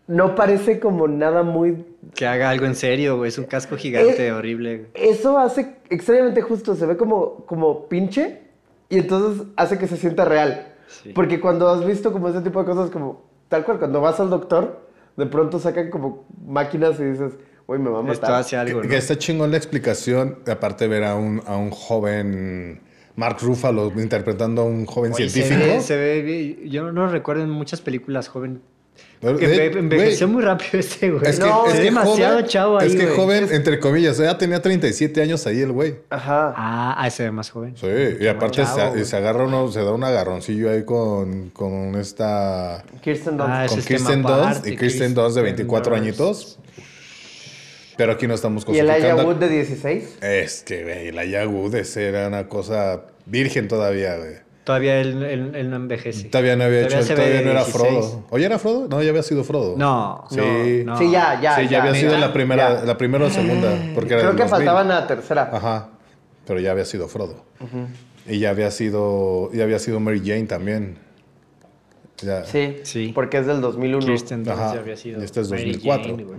[0.06, 1.84] no parece como nada muy
[2.14, 3.28] Que haga algo en serio, güey.
[3.28, 4.86] Es un casco gigante Eh, horrible.
[4.94, 8.40] Eso hace extrañamente justo, se ve como, como pinche
[8.88, 10.74] y entonces hace que se sienta real.
[10.88, 11.12] Sí.
[11.14, 14.28] Porque cuando has visto como ese tipo de cosas, como tal cual, cuando vas al
[14.28, 14.86] doctor,
[15.16, 17.32] de pronto sacan como máquinas y dices,
[17.66, 18.40] uy, me va a Esto matar.
[18.40, 18.90] hace algo, Que, ¿no?
[18.90, 22.80] que está chingón la explicación, aparte de ver a un, a un joven
[23.16, 25.60] Mark Ruffalo interpretando a un joven Oye, científico.
[25.60, 28.60] Se ve, se ve- yo no recuerdo en muchas películas joven.
[29.20, 31.22] Pero, Que eh, envejeció muy rápido este, güey.
[31.24, 34.18] Es que, No, es es que demasiado joven, chavo ahí, Es que joven, entre comillas,
[34.18, 35.94] ya tenía 37 años ahí el güey.
[36.10, 36.52] Ajá.
[36.56, 37.76] Ah, ah, se ve más joven.
[37.76, 37.86] Sí,
[38.20, 42.82] y aparte chavo, se, agarra uno, se da un agarroncillo ahí con, con esta...
[43.00, 43.52] Kirsten Dunst.
[43.52, 46.04] Ah, Con Kirsten Dunst y Kirsten Dunst de 24 Dunst.
[46.04, 46.58] añitos.
[47.96, 49.28] Pero aquí no estamos y el Aya cosificando.
[49.28, 50.18] Wood de 16.
[50.20, 54.34] Es que, güey, el Aya Wood era una cosa virgen todavía, güey.
[54.64, 56.28] Todavía él, él- él no envejece.
[56.28, 57.76] Todavía no había Todavía hecho, todavía no era 16.
[57.76, 58.24] Frodo.
[58.30, 58.86] ¿O ya era Frodo?
[58.88, 59.74] No, ya había sido Frodo.
[59.76, 60.36] No, Sí.
[60.84, 60.98] no, no.
[60.98, 61.56] Sí, ya, ya.
[61.56, 62.84] sí, ya, había sido neta, la primera, ya.
[62.84, 63.70] la primera o segunda.
[63.94, 64.48] Porque Creo que 2000.
[64.48, 65.50] faltaban a la tercera.
[65.52, 65.88] Ajá.
[66.46, 67.44] Pero ya había sido Frodo.
[68.28, 70.98] Y ya había sido, ya había sido Mary Jane también.
[72.18, 72.44] Ya.
[72.44, 73.10] Sí, Sí.
[73.12, 74.06] porque es del 2001.
[74.06, 74.74] Kirsten Ajá.
[74.74, 75.20] ya había sido.
[75.20, 76.10] Y este es Mary 2004.
[76.12, 76.38] Jane, güey.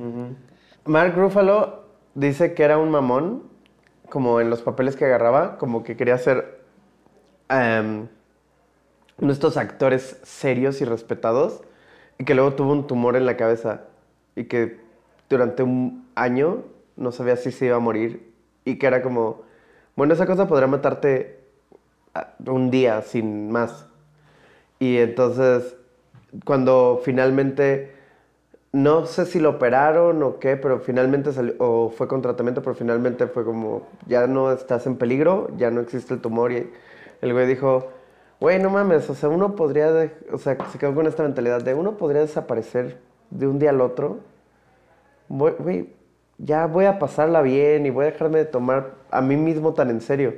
[0.85, 1.83] Mark Ruffalo
[2.15, 3.43] dice que era un mamón,
[4.09, 6.61] como en los papeles que agarraba, como que quería ser
[7.49, 8.07] em,
[9.17, 11.61] uno de estos actores serios y respetados,
[12.17, 13.81] y que luego tuvo un tumor en la cabeza,
[14.35, 14.79] y que
[15.29, 16.63] durante un año
[16.95, 18.31] no sabía si se iba a morir,
[18.65, 19.41] y que era como,
[19.95, 21.39] bueno, esa cosa podría matarte
[22.13, 23.85] ah, un día sin más.
[24.79, 25.75] Y entonces,
[26.45, 27.93] cuando finalmente,
[28.71, 32.75] no sé si lo operaron o qué, pero finalmente salió, o fue con tratamiento, pero
[32.75, 36.51] finalmente fue como, ya no estás en peligro, ya no existe el tumor.
[36.51, 36.69] Y
[37.21, 37.89] el güey dijo,
[38.43, 41.61] güey, no mames, o sea, uno podría, de- o sea, se quedó con esta mentalidad
[41.63, 42.97] de uno podría desaparecer
[43.29, 44.19] de un día al otro.
[45.29, 45.87] Güey,
[46.37, 49.89] ya voy a pasarla bien y voy a dejarme de tomar a mí mismo tan
[49.89, 50.33] en serio.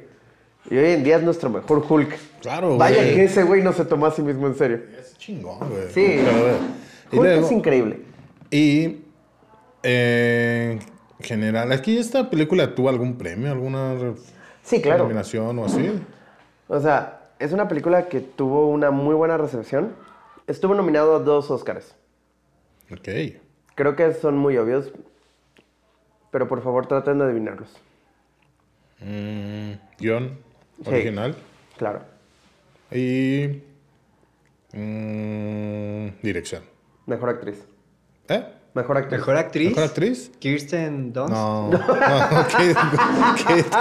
[0.70, 2.16] Y hoy en día es nuestro mejor Hulk.
[2.42, 3.16] Claro, Vaya güey.
[3.16, 4.82] que ese güey no se tomó a sí mismo en serio.
[5.00, 5.90] Es chingón, güey.
[5.92, 6.20] Sí.
[7.12, 8.00] Hulk luego- es increíble.
[8.52, 9.02] Y
[9.82, 10.78] eh,
[11.20, 13.96] en general, ¿aquí esta película tuvo algún premio, alguna
[14.64, 15.04] Sí, claro.
[15.04, 15.92] nominación o así?
[16.68, 19.96] O sea, es una película que tuvo una muy buena recepción.
[20.48, 21.96] Estuvo nominado a dos Oscars.
[22.92, 23.10] Ok.
[23.76, 24.92] Creo que son muy obvios.
[26.32, 27.70] pero por favor traten de adivinarlos.
[29.00, 30.38] Mm, guion
[30.84, 30.90] Sí.
[30.90, 31.36] original.
[31.78, 32.02] Claro.
[32.92, 33.62] Y.
[34.74, 36.64] mm, dirección.
[37.06, 37.64] Mejor actriz.
[38.28, 38.44] ¿Eh?
[38.76, 39.20] Mejor actriz.
[39.20, 39.70] ¿Mejor actriz?
[39.70, 40.32] ¿Mejor actriz?
[40.38, 41.32] Kirsten Dunst.
[41.32, 41.70] No.
[41.72, 41.80] no
[42.58, 42.76] ¿qué,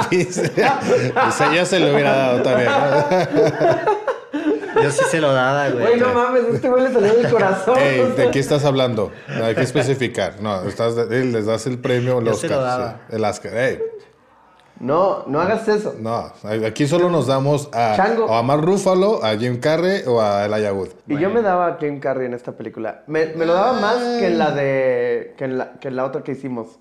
[0.09, 0.29] qué?
[1.27, 2.71] O sea, ya se lo hubiera dado también.
[2.71, 4.05] ¿no?
[4.83, 5.85] Yo sí se lo daba, güey.
[5.85, 7.79] Güey, no mames, este güey le salió del corazón.
[7.79, 9.13] Ey, ¿de qué estás hablando?
[9.29, 10.41] No, hay que especificar.
[10.41, 12.59] No, estás les das el premio, el Yo se Oscar.
[12.59, 13.01] lo daba.
[13.09, 13.57] sí, el Oscar.
[13.57, 13.83] Ey,
[14.85, 15.95] No, no hagas eso.
[15.99, 16.31] no,
[16.67, 18.27] aquí solo nos damos a, Chango.
[18.27, 20.91] o a Mark Ruffalo, a Jim Carrey o a Elijah Wood.
[21.09, 23.03] Y yo me daba a Jim Carrey en esta película.
[23.07, 25.35] Me, me lo daba más que en la de.
[25.39, 26.79] que en la, que en la otra que hicimos.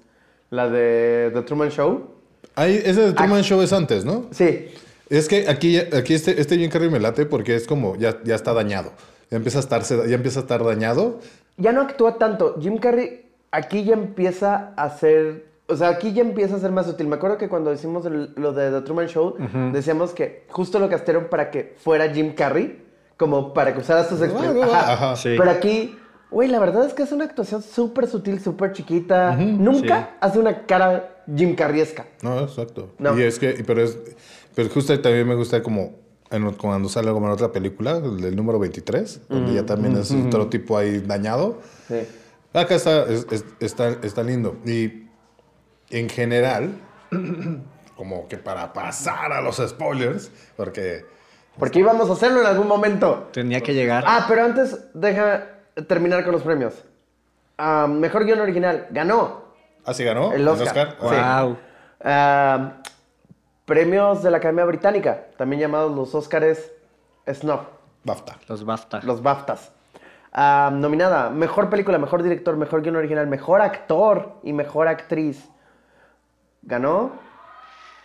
[0.49, 2.10] La de The Truman Show.
[2.56, 4.26] Ahí, ese de Truman Show es antes, ¿no?
[4.32, 4.70] Sí.
[5.10, 8.36] Es que aquí, aquí este, este Jim Carrey me late porque es como, ya, ya
[8.36, 8.91] está dañado.
[9.32, 11.22] Ya empieza a estar, ya empieza a estar dañado.
[11.56, 12.56] Ya no actúa tanto.
[12.60, 15.53] Jim Carrey aquí ya empieza a ser.
[15.68, 17.07] O sea, aquí ya empieza a ser más útil.
[17.07, 19.36] Me acuerdo que cuando hicimos el- lo de The Truman Show,
[19.72, 22.84] decíamos que justo lo castearon para que fuera Jim Carrey,
[23.18, 24.64] como para que usara sus expresiones.
[24.66, 24.93] Ajá.
[24.93, 25.16] Ajá.
[25.16, 25.36] Sí.
[25.38, 25.97] Pero aquí,
[26.30, 29.36] güey, la verdad es que es una actuación súper sutil, súper chiquita.
[29.38, 30.18] Nunca sí.
[30.20, 32.07] hace una cara Jim Carreyesca.
[32.22, 32.89] No, exacto.
[32.99, 33.18] No.
[33.18, 33.97] Y es que, pero es,
[34.55, 35.91] pero justo también me gusta como
[36.30, 40.11] en- cuando sale como en otra película, el del número 23, donde ya también es
[40.11, 41.59] otro tipo ahí dañado.
[41.88, 41.99] Sí.
[42.53, 44.57] Acá está, es- es- está, está lindo.
[44.66, 45.03] Y
[45.94, 46.74] en general,
[47.96, 51.06] como que para pasar a los spoilers, porque
[51.58, 53.30] Porque íbamos a hacerlo en algún momento.
[53.32, 54.04] Tenía que llegar.
[54.08, 55.48] Ah, pero antes deja
[55.88, 56.84] terminar con los premios.
[57.58, 58.88] Ah, mejor guion original.
[58.89, 59.44] Ganó.
[59.86, 60.98] así ganó El Oscar.
[61.00, 61.10] Wow.
[61.10, 61.16] Sí.
[61.16, 61.58] Wow.
[62.04, 62.74] Ah,
[63.66, 66.72] premios de la Academia Británica, también llamados los Oscars
[67.32, 67.62] Snuff,
[68.04, 68.38] BAFTA.
[68.48, 69.00] Los BAFTA.
[69.04, 69.72] los BAFTAs.
[70.34, 75.48] Ah, nominada, mejor película, mejor director, mejor guion original, mejor actor y mejor actriz.
[76.64, 77.20] Ganó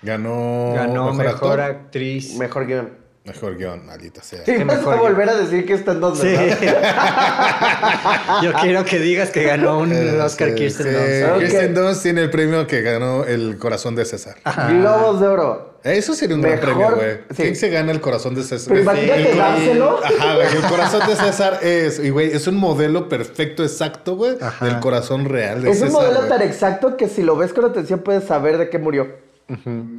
[0.02, 2.34] Ganó, Ganó mejor, actriz.
[2.36, 2.90] mejor guion.
[3.24, 4.42] Mejor guion, maldita sea.
[4.46, 5.12] Y vas mejor a guion.
[5.12, 6.34] volver a decir que está en dos, Sí.
[8.42, 11.20] Yo quiero que digas que ganó un Eh, Oscar sí, Kirsten sí.
[11.20, 11.38] Dunst.
[11.40, 14.36] Kirsten Dunst tiene el premio que ganó el corazón de César.
[14.68, 15.67] Globos de oro.
[15.84, 17.16] Eso sería un gran Mejor- premio, güey.
[17.30, 17.42] sí.
[17.42, 18.68] ¿Quién se gana el corazón de César?
[18.68, 20.00] Pero imagínate El cora- dárselo.
[20.04, 20.46] Ajá, güey.
[20.56, 25.24] El corazón de César es, y güey, es un modelo perfecto, exacto, güey, del corazón
[25.26, 26.02] real de Es un César.
[26.02, 26.28] modelo güey.
[26.30, 29.08] tan exacto que si lo ves con atención puedes saber de qué murió.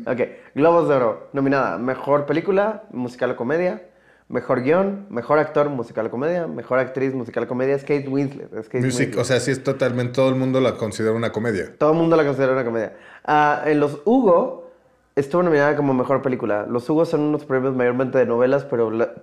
[0.06, 0.20] Ok,
[0.54, 1.30] Globos de Oro.
[1.34, 3.84] Nominada Mejor Película, Musical o Comedia.
[4.28, 6.46] Mejor Guión, Mejor Actor, Musical o Comedia.
[6.46, 7.74] Mejor Actriz, Musical o Comedia.
[7.76, 8.54] Es Kate Winslet.
[8.54, 9.18] Es Kate Music, Winslet.
[9.18, 11.74] o sea, sí es totalmente, todo el mundo la considera una comedia.
[11.80, 12.94] Todo el mundo la considera una comedia.
[13.26, 14.69] Ah, en los Hugo
[15.16, 16.66] estuvo nominada como Mejor Película.
[16.70, 19.14] Los Hugo son unos premios mayormente de novelas, pero la-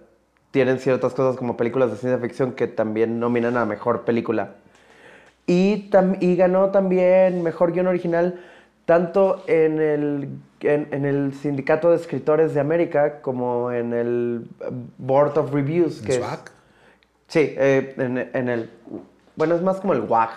[0.50, 4.54] tienen ciertas cosas como películas de ciencia ficción que también nominan a Mejor Película.
[5.46, 8.40] Y, tam- y ganó también Mejor Guión Original
[8.84, 10.28] tanto en el,
[10.60, 14.46] en, en el Sindicato de Escritores de América como en el
[14.98, 16.00] Board of Reviews.
[16.02, 16.40] Que es- ¿SWAG?
[17.28, 18.70] Sí, eh, en, en el...
[19.34, 20.30] Bueno, es más como el WAG,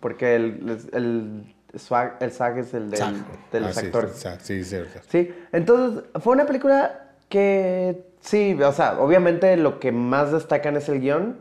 [0.00, 3.14] porque el, el, SWAG, el SAG es el del- SAG.
[3.52, 4.12] de los Ah, sí, actores.
[4.12, 5.00] Sí, sí, cierto.
[5.08, 10.88] Sí, entonces fue una película que sí, o sea, obviamente lo que más destacan es
[10.88, 11.36] el guion.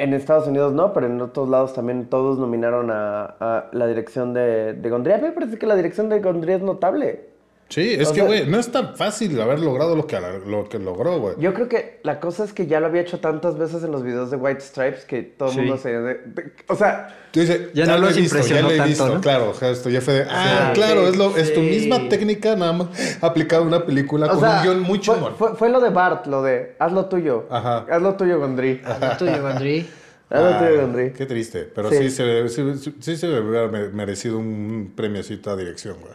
[0.00, 4.32] En Estados Unidos no, pero en otros lados también todos nominaron a, a la dirección
[4.32, 5.12] de, de Gondry.
[5.12, 7.30] A mí me parece que la dirección de Gondry es notable.
[7.68, 10.78] Sí, es O que, güey, no es tan fácil haber logrado lo que, lo que
[10.78, 11.34] logró, güey.
[11.38, 14.02] Yo creo que la cosa es que ya lo había hecho tantas veces en los
[14.02, 15.60] videos de White Stripes que todo el Sí.
[15.60, 15.90] mundo se...
[15.92, 18.74] de- de- o sea, Tú dices, Ya ya, no lo he visto, ya impresionó lo
[18.74, 19.20] he tanto, visto, ¿no?
[19.20, 22.88] claro, esto ya fue de, ah, claro, es, lo, es tu misma técnica, nada más
[23.22, 25.34] aplicada a una película o con sea, un guion muy fue, chingón.
[25.36, 27.44] fue, fue lo de Bart, lo de haz lo tuyo.
[27.50, 27.84] Ajá.
[27.90, 28.80] Haz lo tuyo, Gondry.
[28.82, 31.12] Haz lo Ah, tuyo, Gondry.
[31.12, 31.96] Qué triste, pero Sí.
[31.98, 36.14] sí, se, sí, sí- sí se le hubiera me- merecido un premiocito a dirección, güey.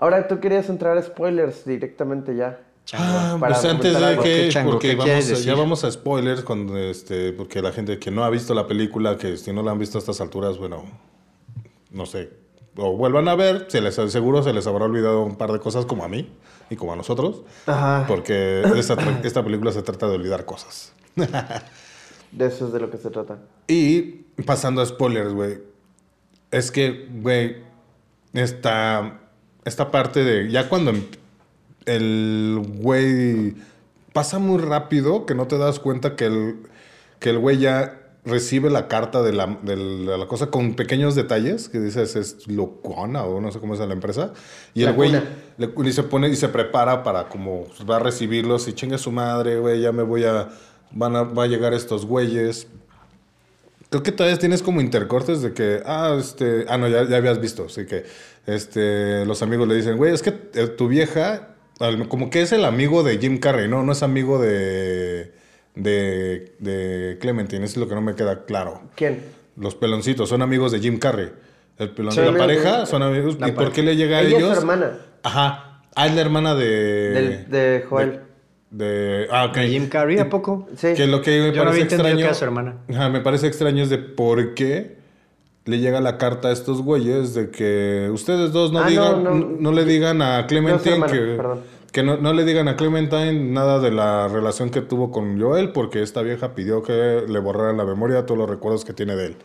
[0.00, 2.58] Ahora tú querías entrar a spoilers directamente ya.
[2.94, 4.22] Ah, Para pues antes de algo.
[4.22, 8.24] que, porque ¿Qué vamos, ya vamos a spoilers, con, este, porque la gente que no
[8.24, 10.84] ha visto la película, que si no la han visto a estas alturas, bueno,
[11.90, 12.30] no sé,
[12.76, 15.84] o vuelvan a ver, se les, seguro se les habrá olvidado un par de cosas
[15.84, 16.32] como a mí
[16.70, 18.06] y como a nosotros, Ajá.
[18.08, 20.94] porque esta, esta película se trata de olvidar cosas.
[22.32, 23.38] De eso es de lo que se trata.
[23.66, 24.02] Y
[24.46, 25.58] pasando a spoilers, güey.
[26.52, 27.56] Es que, güey,
[28.32, 29.20] esta,
[29.64, 30.50] esta parte de.
[30.50, 31.04] Ya cuando em-
[31.86, 33.54] el güey
[34.12, 36.56] pasa muy rápido que no te das cuenta que el,
[37.20, 41.68] que el güey ya recibe la carta de la, de la- cosa con pequeños detalles
[41.70, 44.32] que dices es locona o no sé cómo es la empresa.
[44.74, 45.10] Y La el güey
[45.56, 48.98] le- y se pone y se prepara para como pues, va a recibirlos y chingue
[48.98, 50.48] su madre, güey, ya me voy a.
[50.92, 52.66] Van a, va a llegar estos güeyes.
[53.90, 57.40] Creo que todavía tienes como intercortes de que, ah, este, ah, no, ya, ya habías
[57.40, 58.04] visto, así que,
[58.46, 61.48] este, los amigos le dicen, güey, es que eh, tu vieja,
[62.08, 65.32] como que es el amigo de Jim Carrey, no, no es amigo de,
[65.74, 68.82] de, de Clementine, eso es lo que no me queda claro.
[68.96, 69.22] ¿Quién?
[69.56, 71.30] Los peloncitos son amigos de Jim Carrey.
[71.78, 73.38] El pelón la pareja de- son amigos.
[73.40, 74.50] La ¿Y por qué le llega a Ella ellos?
[74.50, 74.98] es su hermana.
[75.22, 75.82] Ajá.
[75.96, 76.66] Ah, es la hermana de.
[76.66, 78.20] Del- de Joel.
[78.70, 79.56] De, de- ah, ok.
[79.56, 80.68] ¿De Jim Carrey a poco?
[80.76, 80.92] Sí.
[80.94, 82.16] Que lo que me Yo no parece había extraño.
[82.18, 82.76] que era su hermana.
[82.90, 84.98] Ajá, me parece extraño es de por qué
[85.66, 89.34] le llega la carta a estos güeyes de que ustedes dos no Ah, digan, no,
[89.34, 89.72] no, no.
[89.72, 91.60] le digan a Clementine que, perdón.
[91.92, 95.70] que no, no le digan a Clementine nada de la relación que tuvo con Joel
[95.72, 99.26] porque esta vieja pidió que le borraran la memoria todos los recuerdos que tiene de
[99.26, 99.36] él.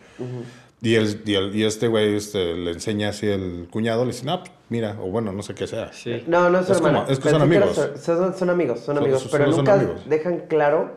[0.82, 4.26] Y, el, y, el- y este güey este, le enseña así el cuñado, le dice,
[4.28, 5.92] ah, mira, o bueno, no sé qué sea.
[5.92, 6.22] Sí.
[6.26, 7.74] No, no es Es como- es que son amigos.
[8.02, 9.22] son, son amigos, son Son- amigos.
[9.22, 10.00] son- pero son nunca amigos.
[10.08, 10.90] dejan claro.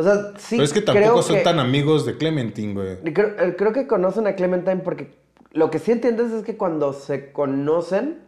[0.00, 0.56] O sea, sí.
[0.56, 3.12] Pero es que creo tampoco son que- tan amigos de Clementine, güey.
[3.12, 5.10] Creo, eh, creo que conocen a Clementine porque
[5.52, 8.18] lo que sí entiendes es que cuando se conocen,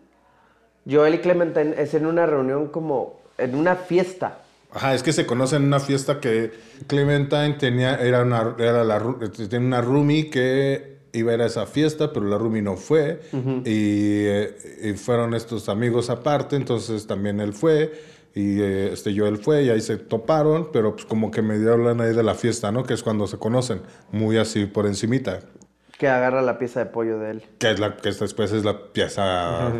[0.90, 4.38] Joel y Clementine es en una reunión como en una fiesta.
[4.72, 6.50] Ajá, es que se conocen en una fiesta que
[6.86, 9.00] Clementine tenía, era una, era la,
[9.48, 13.20] tenía una roomie que iba a ir a esa fiesta, pero la roomie no fue.
[13.32, 17.92] y, eh, y fueron estos amigos aparte, entonces también él fue.
[18.34, 22.00] Y eh, este Joel fue y ahí se toparon, pero pues como que medio hablan
[22.00, 22.84] ahí de la fiesta, ¿no?
[22.84, 25.40] Que es cuando se conocen, muy así por encimita.
[25.98, 27.42] Que agarra la pieza de pollo de él.
[27.58, 29.70] Que, es la, que después es la pieza,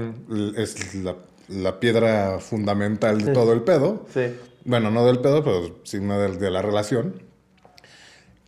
[0.57, 1.17] es la,
[1.49, 4.07] la piedra fundamental de todo el pedo.
[4.13, 4.35] Sí.
[4.65, 7.23] Bueno, no del pedo, pero sí una de, de la relación.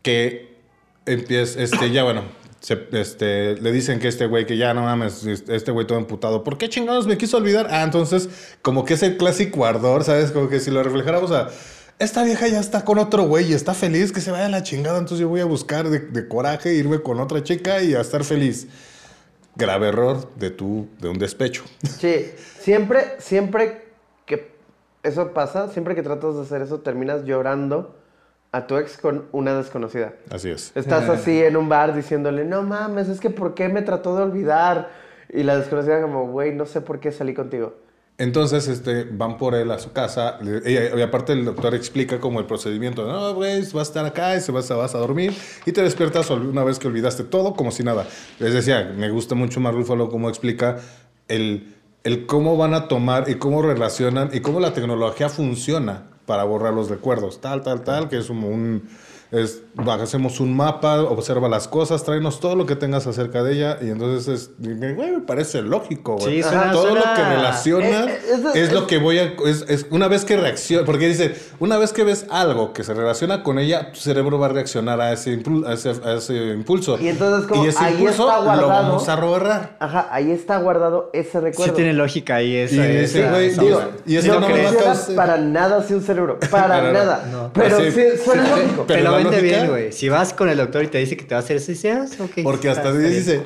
[0.03, 0.59] Que
[1.07, 2.23] empieza, este, ya bueno,
[2.73, 6.45] este, le dicen que este güey, que ya no mames, este güey todo emputado.
[6.45, 7.69] ¿Por qué chingados me quiso olvidar?
[7.71, 8.29] Ah, entonces,
[8.63, 10.31] como que es el clásico ardor, ¿sabes?
[10.31, 11.49] Como que si lo reflejáramos a.
[11.99, 14.63] Esta vieja ya está con otro güey y está feliz, que se vaya a la
[14.63, 14.99] chingada.
[14.99, 18.25] Entonces yo voy a buscar de, de coraje, irme con otra chica y a estar
[18.25, 18.67] feliz.
[19.57, 21.65] Grave error de tu, de un despecho.
[21.99, 23.85] Sí, siempre, siempre
[24.27, 24.53] que
[25.03, 27.95] eso pasa, siempre que tratas de hacer eso, terminas llorando
[28.55, 30.13] a tu ex con una desconocida.
[30.31, 30.71] Así es.
[30.77, 34.23] Estás así en un bar diciéndole, no mames, es que ¿por qué me trató de
[34.23, 34.91] olvidar?
[35.29, 37.75] Y la desconocida como, güey, no sé por qué salí contigo.
[38.17, 40.39] Entonces, este, van por él a su casa.
[40.65, 43.05] Y, y aparte el doctor explica como el procedimiento.
[43.09, 45.35] No, güey, vas a estar acá y se vas, a- vas a dormir.
[45.67, 48.07] Y te despiertas una vez que olvidaste todo, como si nada.
[48.39, 50.77] Les decía, me gusta mucho más Ruffalo cómo explica
[51.27, 51.75] el,
[52.05, 56.75] el cómo van a tomar y cómo relacionan y cómo la tecnología funciona para borrar
[56.75, 57.41] los recuerdos.
[57.41, 58.89] Tal, tal, tal, que es como un...
[59.35, 59.63] Es,
[60.01, 63.79] hacemos un mapa, observa las cosas, tráenos todo lo que tengas acerca de ella.
[63.83, 66.37] Y entonces, es, güey, me parece lógico, güey.
[66.37, 69.35] Sí, suena- todo lo que relaciona Eh, eh, eso- es lo que voy a...
[69.47, 70.85] Es, es una vez que reacciona...
[70.87, 74.47] Porque dice, una vez que ves algo que se relaciona con ella, tu cerebro va
[74.47, 76.99] a reaccionar a ese, impul- a ese, a ese impulso.
[77.01, 78.69] Y entonces como, Y ese ahí impulso está lo guardado.
[78.69, 79.77] vamos a borrar.
[79.81, 81.75] Ajá, ahí está guardado ese Sí recuerdo.
[81.75, 82.77] tiene lógica ahí esa.
[82.77, 84.93] Y ese esa- güey, esa- digo, esa- y ese no no me va a funciona
[84.95, 86.39] causar- para nada así un cerebro.
[86.51, 87.29] Para Para nada.
[87.33, 87.51] No.
[87.53, 87.91] Pero Sí.
[87.91, 88.51] sí, suena Sí.
[88.63, 88.85] lógico.
[88.87, 89.93] Pero lo vende lógica- bien, güey.
[89.93, 92.07] Si vas con el doctor y te dice que te va a hacer dices, ah,
[92.23, 92.43] ok.
[92.43, 93.11] Porque hasta bien.
[93.13, 93.43] dice...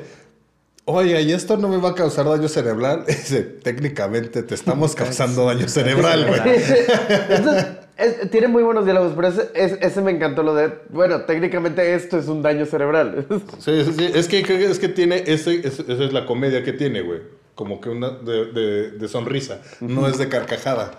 [0.91, 3.05] Oye, ¿y esto no me va a causar daño cerebral?
[3.07, 6.41] Dice, técnicamente te estamos causando daño cerebral, güey.
[8.31, 12.17] Tiene muy buenos diálogos, pero ese, es- ese me encantó lo de, bueno, técnicamente esto
[12.19, 13.27] es un daño cerebral.
[13.59, 14.11] Sí, sí, sí.
[14.15, 17.21] Es que es que tiene, ese, ese- esa es la comedia que tiene, güey.
[17.55, 20.93] Como que una de, de- de sonrisa, no es de carcajada.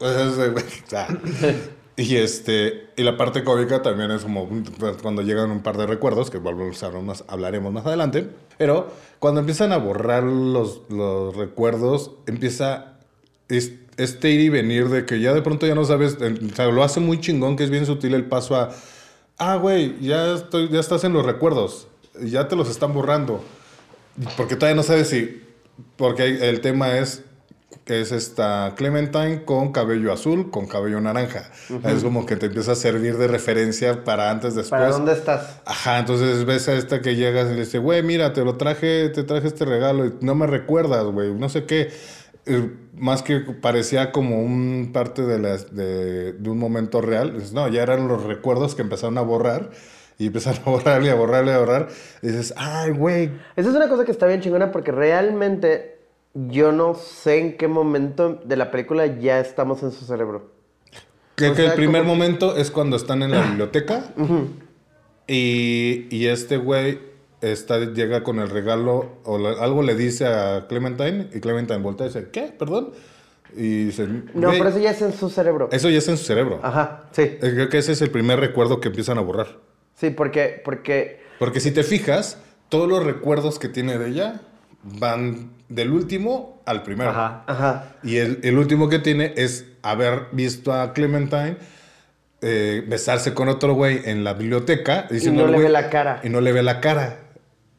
[0.00, 0.64] Es de, güey.
[2.00, 4.48] Y este, y la parte cómica también es como
[5.02, 8.30] cuando llegan un par de recuerdos, que a hablaremos más adelante.
[8.56, 12.94] Pero cuando empiezan a borrar los, los recuerdos, empieza
[13.50, 16.82] es- este ir y venir de que ya de pronto ya no sabes, o lo
[16.82, 18.70] hace muy chingón, que es bien sutil el paso a,
[19.36, 21.86] ah, güey, ya, estoy, ya estás en los recuerdos,
[22.22, 23.44] ya te los están borrando.
[24.38, 25.42] Porque todavía no sabes si,
[25.98, 27.24] porque el tema es
[27.90, 31.50] es esta Clementine con cabello azul, con cabello naranja.
[31.84, 34.80] Es como que te empieza a servir de referencia para antes, después.
[34.80, 35.60] ¿Para dónde estás?
[35.64, 39.08] Ajá, entonces ves a esta que llegas y le dice, güey, mira, te lo traje,
[39.08, 41.90] te traje este regalo y no me recuerdas, güey, no sé qué.
[42.46, 47.34] Eh, más que parecía como un parte de, las, de, de un momento real.
[47.34, 49.70] Dices, no, ya eran los recuerdos que empezaron a borrar
[50.20, 51.88] y empezaron a borrar y a borrar y a borrar.
[52.20, 53.30] Y dices, ay, güey.
[53.56, 55.89] Esa es una cosa que está bien chingona porque realmente
[56.34, 60.50] yo no sé en qué momento de la película ya estamos en su cerebro.
[61.36, 64.12] Que, O que sea, el primer como- momento es cuando están en la biblioteca
[65.26, 67.00] y, y este güey
[67.40, 72.06] está, llega con el regalo o la- algo le dice a Clementine y Clementine voltea
[72.06, 72.52] y dice, ¿qué?
[72.58, 72.90] ¿Perdón?
[73.56, 75.68] Y dice, No, "Güey, pero eso ya es en su cerebro.
[75.72, 76.60] eso ya está en su cerebro.
[76.62, 77.22] Ajá, sí.
[77.22, 79.58] Eh, Creo que ese es el primer recuerdo que empiezan a borrar.
[79.96, 84.40] Sí, porque, porque Porque si te fijas, todos los recuerdos que tiene de ella
[84.82, 87.10] van del último al primero.
[87.10, 87.44] Ajá.
[87.46, 87.92] Ajá.
[88.02, 91.56] Y el, el último que tiene es haber visto a Clementine
[92.42, 95.06] eh, besarse con otro güey en la biblioteca.
[95.10, 96.20] diciendo no le ve la cara.
[96.24, 97.18] Y no le ve la cara.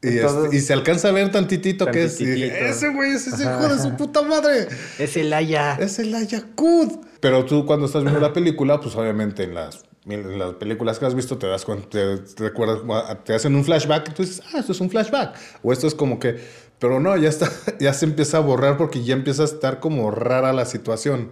[0.04, 2.20] Y, Entonces- este- y se alcanza a ver tantitito que es.
[2.22, 4.68] y ese güey es ese hijo de su puta madre.
[5.00, 5.76] Es el Aya.
[5.80, 6.92] Es el Ayakud.
[7.20, 11.06] Pero tú cuando estás viendo la película, pues obviamente en las, en las películas que
[11.06, 12.80] has visto te das cuenta, te, te recuerdas,
[13.26, 15.36] te hacen un flashback y tú dices, ah, esto es un flashback.
[15.62, 16.40] O esto es como que,
[16.82, 20.12] pero no, ya está, ya se empieza a borrar porque ya empieza a estar como
[20.12, 21.30] rara la situación.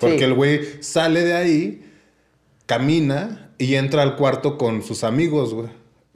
[0.00, 0.24] Porque Sí.
[0.24, 1.92] el güey sale de ahí,
[2.66, 5.68] camina y entra al cuarto con sus amigos, güey.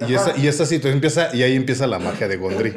[0.08, 2.74] Y esa, y esa situación empieza, y ahí empieza la magia de Gondry.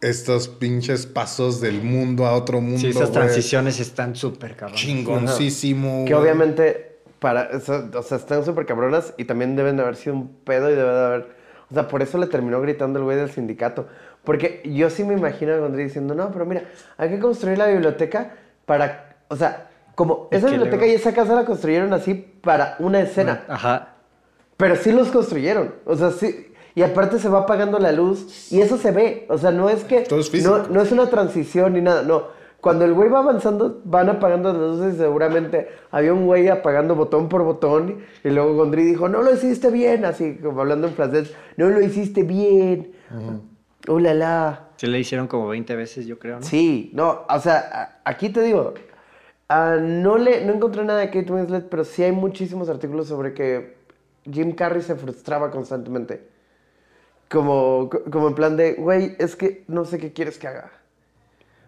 [0.00, 2.80] Estos pinches pasos del mundo a otro mundo.
[2.80, 3.12] Sí, esas güey.
[3.12, 4.76] transiciones están súper cabrón.
[4.76, 6.04] Chingoncísimo.
[6.06, 10.14] Que obviamente, para, eso- o sea, están súper cabronas y también deben de haber sido
[10.16, 11.36] un pedo y debe de haber...
[11.70, 13.88] O sea, por eso le terminó gritando el güey del sindicato.
[14.26, 16.64] Porque yo sí me imagino a Gondry diciendo, no, pero mira,
[16.98, 18.34] hay que construir la biblioteca
[18.66, 19.16] para...
[19.28, 22.12] O sea, como esa que biblioteca luego- y esa casa la construyeron así
[22.42, 23.44] para una escena.
[23.48, 23.94] Ajá.
[24.56, 25.76] Pero sí los construyeron.
[25.86, 26.52] O sea, sí.
[26.74, 29.26] Y aparte se va apagando la luz y eso se ve.
[29.30, 30.00] O sea, no es que.
[30.00, 32.02] Todo es no, no es una transición ni nada.
[32.02, 32.24] No.
[32.60, 36.94] Cuando el güey va avanzando, van apagando las luces y seguramente había un güey apagando
[36.94, 38.00] botón por botón.
[38.24, 40.04] Y luego Gondry dijo, no lo hiciste bien.
[40.04, 42.92] Así como hablando en francés, no lo hiciste bien.
[43.88, 44.68] Oh la la.
[44.76, 46.42] Se le hicieron como 20 veces, yo creo, ¿no?
[46.42, 48.74] Sí, no, o sea, aquí te digo,
[49.48, 53.76] no, le, no encontré nada de Kate Winslet, pero sí hay muchísimos artículos sobre que
[54.30, 56.28] Jim Carrey se frustraba constantemente.
[57.30, 60.70] Como, como en plan de, güey, es que no sé qué quieres que haga.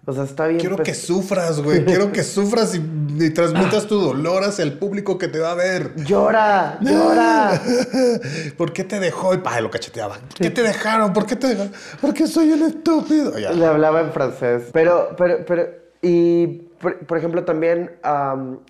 [0.08, 0.58] O sea, está bien.
[0.58, 1.84] Quiero que sufras, güey.
[1.84, 2.78] Quiero que sufras y,
[3.22, 5.94] y transmitas tu dolor hacia el público que te va a ver.
[5.96, 7.60] Llora, llora.
[8.56, 9.34] ¿Por qué te dejó?
[9.34, 10.14] Y pa, lo cacheteaba.
[10.14, 11.12] ¿Por qué te dejaron?
[11.12, 11.74] ¿Por qué te dejaron?
[12.00, 13.38] Porque soy un estúpido.
[13.38, 13.50] Ya.
[13.50, 14.70] Le hablaba en francés.
[14.72, 15.68] Pero, pero, pero,
[16.00, 16.46] y
[16.80, 18.60] por, por ejemplo también, am,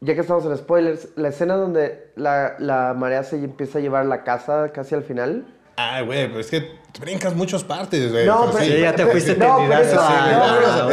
[0.00, 4.04] ya que estamos en spoilers, la escena donde la, la marea se empieza a llevar
[4.06, 5.46] la casa casi al final.
[5.82, 8.26] Ay, güey, pero es que brincas muchas partes, güey.
[8.26, 10.88] No, pero, Sí, ya te fuiste no, pero a-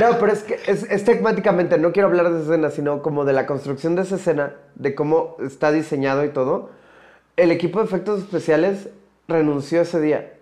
[0.00, 3.24] no, pero- es que es, es temáticamente, no quiero hablar de esa escena, sino como
[3.24, 6.70] de la construcción de esa escena, de cómo está diseñado y todo.
[7.36, 8.88] El equipo de efectos especiales
[9.28, 10.32] renunció ese día.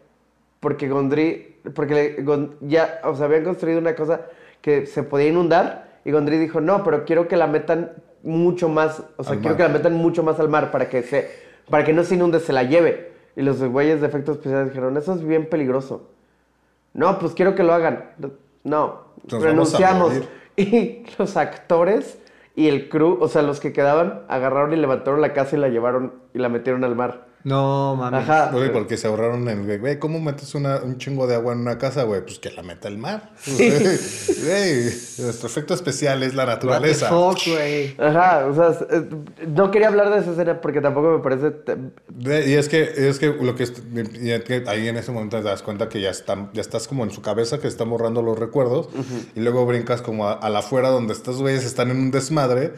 [0.60, 4.22] Porque Gondry, porque le- ya, o sea, habían construido una cosa
[4.62, 7.92] que se podía inundar y Gondry dijo, no, pero quiero que la metan
[8.22, 9.56] mucho más, o sea, Al quiero mar.
[9.56, 12.40] que la metan mucho más al mar para que se, para que no se inunde,
[12.40, 13.12] se la lleve.
[13.36, 16.08] Y los güeyes de efectos especiales dijeron, eso es bien peligroso.
[16.92, 18.10] No, pues quiero que lo hagan.
[18.62, 20.12] No, Nos renunciamos.
[20.56, 22.16] Y los actores
[22.54, 25.68] y el crew, o sea, los que quedaban, agarraron y levantaron la casa y la
[25.68, 27.26] llevaron y la metieron al mar.
[27.44, 28.16] No, mami.
[28.16, 28.50] Ajá.
[28.52, 29.98] Güey, porque se ahorraron el güey.
[29.98, 32.22] ¿Cómo metes una- un chingo de agua en una casa, güey?
[32.22, 33.32] Pues que la meta el mar.
[34.44, 34.84] Güey,
[35.18, 37.08] nuestro efecto especial es la What the naturaleza.
[37.08, 37.94] fuck, güey.
[37.98, 41.50] Ajá, o sea, es- no quería hablar de esa escena porque tampoco me parece...
[41.50, 43.82] te- Y es que, es que lo que, es-
[44.66, 47.22] ahí en ese momento te das cuenta que ya, están, ya estás como en su
[47.22, 48.88] cabeza, que está borrando los recuerdos,
[49.34, 52.74] y luego brincas como a, a la afuera donde estos güeyes están en un desmadre,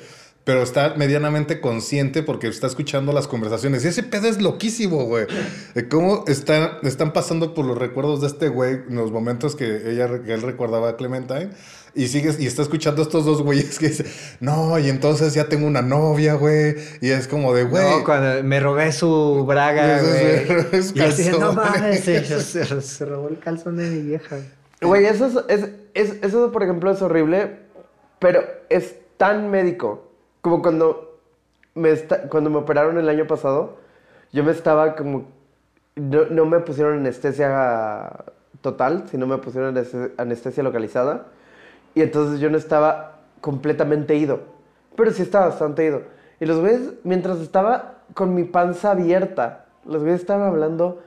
[0.47, 3.85] pero está medianamente consciente porque está escuchando las conversaciones.
[3.85, 5.27] Y ese pedo es loquísimo, güey.
[5.75, 9.91] De cómo están, están pasando por los recuerdos de este güey en los momentos que,
[9.91, 11.51] ella, que él recordaba a Clementine.
[11.97, 14.07] Y sigues, y está escuchando a estos dos güeyes que dicen,
[14.39, 16.77] no, y entonces ya tengo una novia, güey.
[17.01, 17.83] Y es como de, güey.
[17.83, 20.67] No, cuando me robé su braga, güey.
[20.79, 24.37] es Y así, no mames, se, se- se robó el calzón de mi vieja.
[24.81, 27.57] Güey, eso, es, es- es- eso, por ejemplo, es horrible,
[28.21, 30.06] pero es tan médico.
[30.47, 31.19] Como cuando
[31.75, 33.79] me, esta- cuando me operaron el año pasado,
[34.33, 35.27] yo me estaba como...
[35.97, 38.13] No, no me pusieron anestesia
[38.61, 41.27] total, sino me pusieron aneste- anestesia localizada.
[41.97, 44.39] Y entonces yo no estaba completamente ido,
[44.97, 46.03] pero sí estaba bastante ido.
[46.39, 51.03] Y los güeyes, mientras estaba con mi panza abierta, los güeyes estaban hablando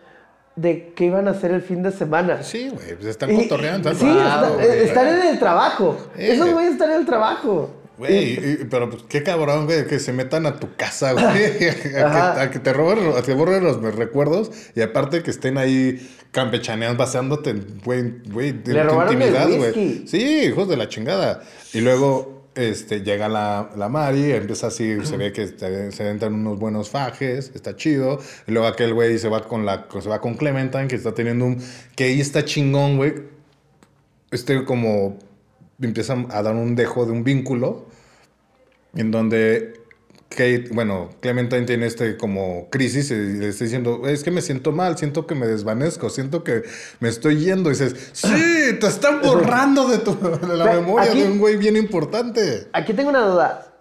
[0.57, 2.43] de qué iban a hacer el fin de semana.
[2.43, 3.89] Sí, güey, pues están cotorreando.
[3.93, 4.79] Sí, están está- güey.
[4.79, 5.95] están en el trabajo.
[6.17, 6.33] Eh.
[6.33, 7.69] Esos güeyes están en el trabajo.
[7.99, 11.25] Güey, pero pues, qué cabrón, güey, que se metan a tu casa, güey.
[11.69, 12.41] A, que, Ajá.
[12.41, 15.99] a que te roben, a que borren los recuerdos y aparte que estén ahí
[16.31, 20.07] campechaneando, basándote en, güey, güey, Le tu intimidad, güey.
[20.07, 21.43] Sí, hijos de la chingada.
[21.73, 26.33] Y luego este, llega la, la Mari, empieza así, se ve que se, se entran
[26.35, 28.21] unos buenos fajes, está chido.
[28.47, 31.43] Y luego aquel güey se va con la, se va con Clementine, que está teniendo
[31.43, 31.61] un,
[31.97, 33.13] que ahí está chingón, güey.
[34.31, 35.19] Este como
[35.81, 37.88] empieza a dar un dejo de un vínculo
[38.95, 39.73] en donde
[40.29, 44.71] Kate, bueno, Clementine tiene este como crisis y le está diciendo, es que me siento
[44.71, 46.61] mal, siento que me desvanezco, siento que
[46.99, 47.69] me estoy yendo.
[47.69, 51.57] Y dices, sí, te están borrando de, tu, de la memoria aquí- de un güey
[51.57, 52.67] bien importante.
[52.73, 53.73] Aquí tengo una duda.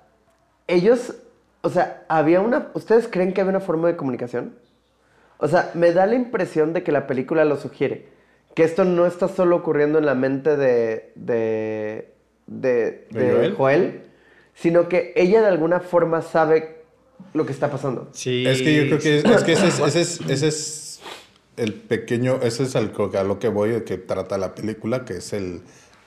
[0.67, 1.15] Ellos,
[1.63, 2.71] o sea, había una.
[2.75, 4.55] ¿Ustedes creen que había una forma de comunicación?
[5.39, 8.09] O sea, me da la impresión de que la película lo sugiere.
[8.55, 11.13] Que esto no está solo ocurriendo en la mente de.
[11.15, 12.13] de.
[12.47, 13.55] de, ¿De de Joel?
[13.55, 14.03] Joel,
[14.61, 16.83] sino que ella de alguna forma sabe
[17.35, 18.09] lo que está pasando.
[18.13, 18.45] Sí.
[18.47, 21.01] Es que yo creo que, es que ese, es, ese, es, ese es
[21.57, 25.33] el pequeño, ese es al, a lo que voy, que trata la película, que es
[25.33, 25.63] el,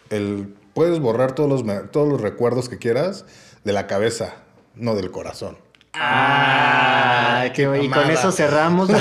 [0.10, 3.26] el puedes borrar todos los, todos los recuerdos que quieras
[3.64, 4.36] de la cabeza,
[4.76, 5.58] no del corazón.
[5.94, 8.90] Ah, que- y con eso cerramos.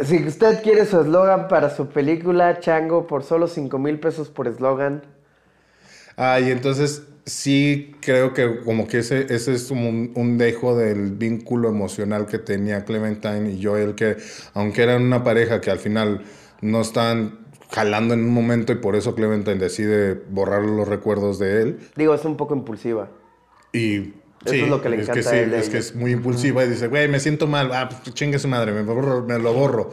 [0.00, 4.46] Si usted quiere su eslogan para su película, Chango, por solo 5 mil pesos por
[4.46, 5.02] eslogan.
[6.18, 11.12] Ah, y entonces sí creo que como que ese, ese es un, un dejo del
[11.12, 14.16] vínculo emocional que tenía Clementine y Joel, que
[14.54, 16.22] aunque eran una pareja que al final
[16.60, 21.62] no están jalando en un momento y por eso Clementine decide borrar los recuerdos de
[21.62, 21.78] él.
[21.96, 23.10] Digo, es un poco impulsiva.
[23.72, 24.14] Y Eso
[24.46, 26.64] sí, es lo que le que encanta sí, a él es que es muy impulsiva
[26.64, 29.52] y dice, güey, me siento mal, ah, pues chingue su madre, me, borro- me lo
[29.52, 29.90] borro.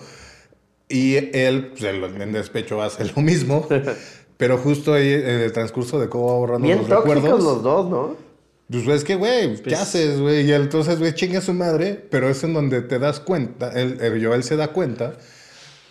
[0.87, 3.67] Y él, pues, en despecho hace lo mismo,
[4.37, 7.43] pero justo ahí en el transcurso de cómo va borrando Bien los tóxicos recuerdos.
[7.43, 8.15] los dos, ¿no?
[8.69, 10.47] Pues es que, güey, ¿qué Pues- haces, güey?
[10.49, 14.25] Y entonces, güey, chinga su madre, pero es en donde te das cuenta, el, el
[14.25, 15.17] Joel se da cuenta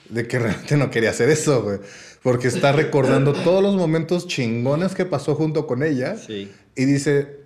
[0.09, 1.79] de que realmente no quería hacer eso, güey.
[2.23, 6.17] Porque está recordando todos los momentos chingones que pasó junto con ella.
[6.17, 6.51] Sí.
[6.75, 7.42] Y dice,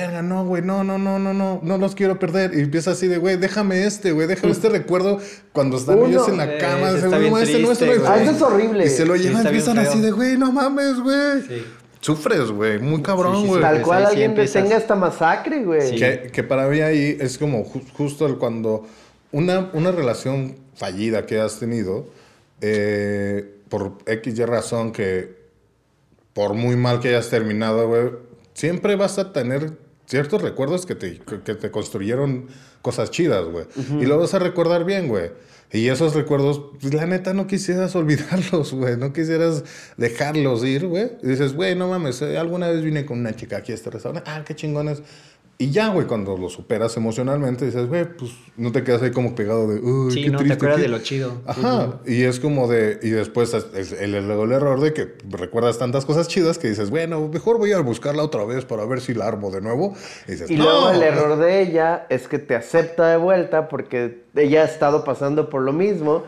[0.00, 2.52] verga, no, güey, no, no, no, no, no, no los quiero perder.
[2.54, 5.18] Y empieza así de, güey, déjame este, güey, déjame este recuerdo
[5.52, 6.06] cuando están Uno.
[6.08, 6.90] ellos en la Eh, cama.
[6.90, 8.22] ese "No, bien este no, este no, este Ah, no".
[8.22, 8.86] eso es horrible.
[8.86, 11.42] Y se lo Sí, llevan, bien empiezan así de, güey, no mames, güey.
[11.46, 11.64] Sí.
[12.00, 13.48] Sufres, güey, muy cabrón, Sí, sí, sí.
[13.50, 13.62] güey.
[13.62, 14.54] Tal cual sí alguien empiezas.
[14.62, 15.90] detenga esta masacre, güey.
[15.90, 15.96] Sí.
[15.96, 18.86] Que, que para mí ahí es como ju- justo el cuando
[19.30, 22.06] una, una relación fallida que has tenido,
[22.60, 25.40] eh, por X y razón que
[26.34, 28.10] por muy mal que hayas terminado, güey,
[28.54, 29.72] siempre vas a tener
[30.12, 32.46] ciertos recuerdos que te, que- te construyeron
[32.82, 33.64] cosas chidas, güey.
[34.00, 35.30] Y lo vas a recordar bien, güey.
[35.74, 38.96] Y esos recuerdos, pues, la neta, no quisieras olvidarlos, güey.
[38.98, 39.64] No quisieras
[39.96, 41.12] dejarlos ir, güey.
[41.22, 43.88] Y dices, güey, no mames, eh, alguna vez vine con una chica aquí a este
[43.90, 44.30] restaurante.
[44.30, 45.02] Ah, qué chingones.
[45.58, 49.36] Y ya, güey, cuando lo superas emocionalmente, dices, güey, pues no te quedas ahí como
[49.36, 50.82] pegado de, uy, Sí, qué no te acuerdas qué-".
[50.82, 51.34] de lo chido.
[51.46, 55.14] Ajá, y es como de, y después es- es el, el, el error de que
[55.30, 59.00] recuerdas tantas cosas chidas que dices, bueno, mejor voy a buscarla otra vez para ver
[59.00, 59.94] si la armo de nuevo.
[60.26, 60.64] Y dices, Y "No".
[60.64, 65.04] luego el error de ella es que te acepta de vuelta porque ella ha estado
[65.04, 66.24] pasando por lo mismo.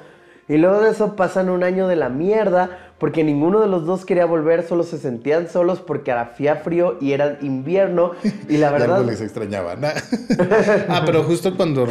[0.46, 4.06] Y luego de eso pasan un año de la mierda porque ninguno de los dos
[4.06, 8.12] quería volver, solo se sentían solos porque hacía frío y era invierno.
[8.48, 9.76] Y la verdad, no les extrañaba.
[9.76, 9.90] nah.
[10.88, 11.86] ah, pero justo cuando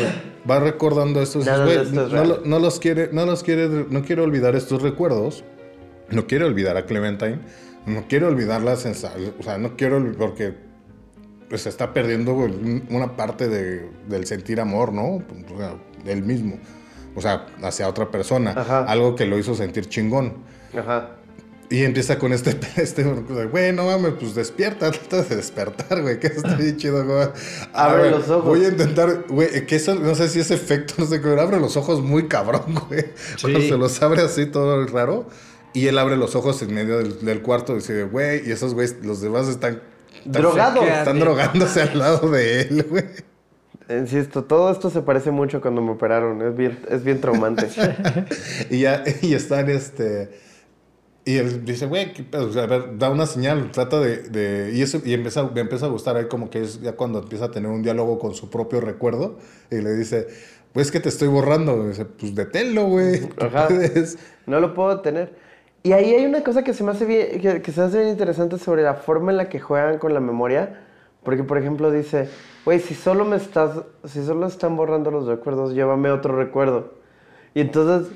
[0.49, 2.27] va recordando esto, dices, Nada de "Güey, esto es no, real".
[2.29, 5.43] lo- no los quiere, no los quiere, no quiero olvidar estos recuerdos.
[6.09, 7.37] No quiero olvidar a Clementine.
[7.85, 9.35] No quiero olvidar la sensación.
[9.39, 10.55] O sea, no quiero porque
[11.47, 15.17] pues, se está perdiendo un- una parte de- del sentir amor, ¿no?
[15.17, 16.57] O sea, del mismo.
[17.15, 18.55] O sea, hacia otra persona.
[18.57, 18.85] Ajá.
[18.85, 20.51] Algo que lo hizo sentir chingón.
[20.77, 21.09] Ajá.
[21.69, 26.27] Y empieza con este, este, güey, no mames, pues despierta, trata de despertar, güey, que
[26.27, 27.27] está bien chido, güey.
[27.73, 28.45] A Abre ver, los ojos.
[28.45, 31.59] Voy a intentar, güey, que eso, no sé si es efecto, no sé qué, abre
[31.59, 33.05] los ojos muy cabrón, güey.
[33.41, 35.27] Cuando se los abre así todo raro.
[35.75, 38.75] Y él abre los ojos en medio del, del cuarto y dice, güey, y esos
[38.75, 39.81] güeyes, los demás están...
[40.19, 40.85] están- Drogados.
[40.87, 43.05] Están drogándose al lado de él, güey.
[43.89, 46.43] Insisto, todo esto se parece mucho cuando me operaron.
[46.43, 47.67] Es bien, es bien traumante.
[48.69, 50.42] Y ya, y están, este...
[51.25, 52.11] Y él dice, güey.
[52.33, 54.17] O sea, a ver, da una señal, trata de...
[54.29, 57.19] de- y eso y empieza, me empieza a gustar ahí como que es ya cuando
[57.19, 59.37] empieza a tener un diálogo con su propio recuerdo.
[59.71, 60.27] Y le dice,
[60.73, 61.85] pues que te estoy borrando.
[61.85, 63.21] Y dice, pues deténlo, güey.
[63.21, 63.67] tú Ajá.
[63.67, 64.17] puedes".
[64.45, 65.33] No lo puedo tener.
[65.81, 67.97] Y ahí hay una cosa que se me hace bien, que, que se me hace
[67.99, 70.81] bien interesante sobre la forma en la que juegan con la memoria.
[71.23, 72.27] Porque, por ejemplo, dice,
[72.65, 76.95] güey, si solo me estás, si solo están borrando los recuerdos, llévame otro recuerdo.
[77.53, 78.11] Y entonces,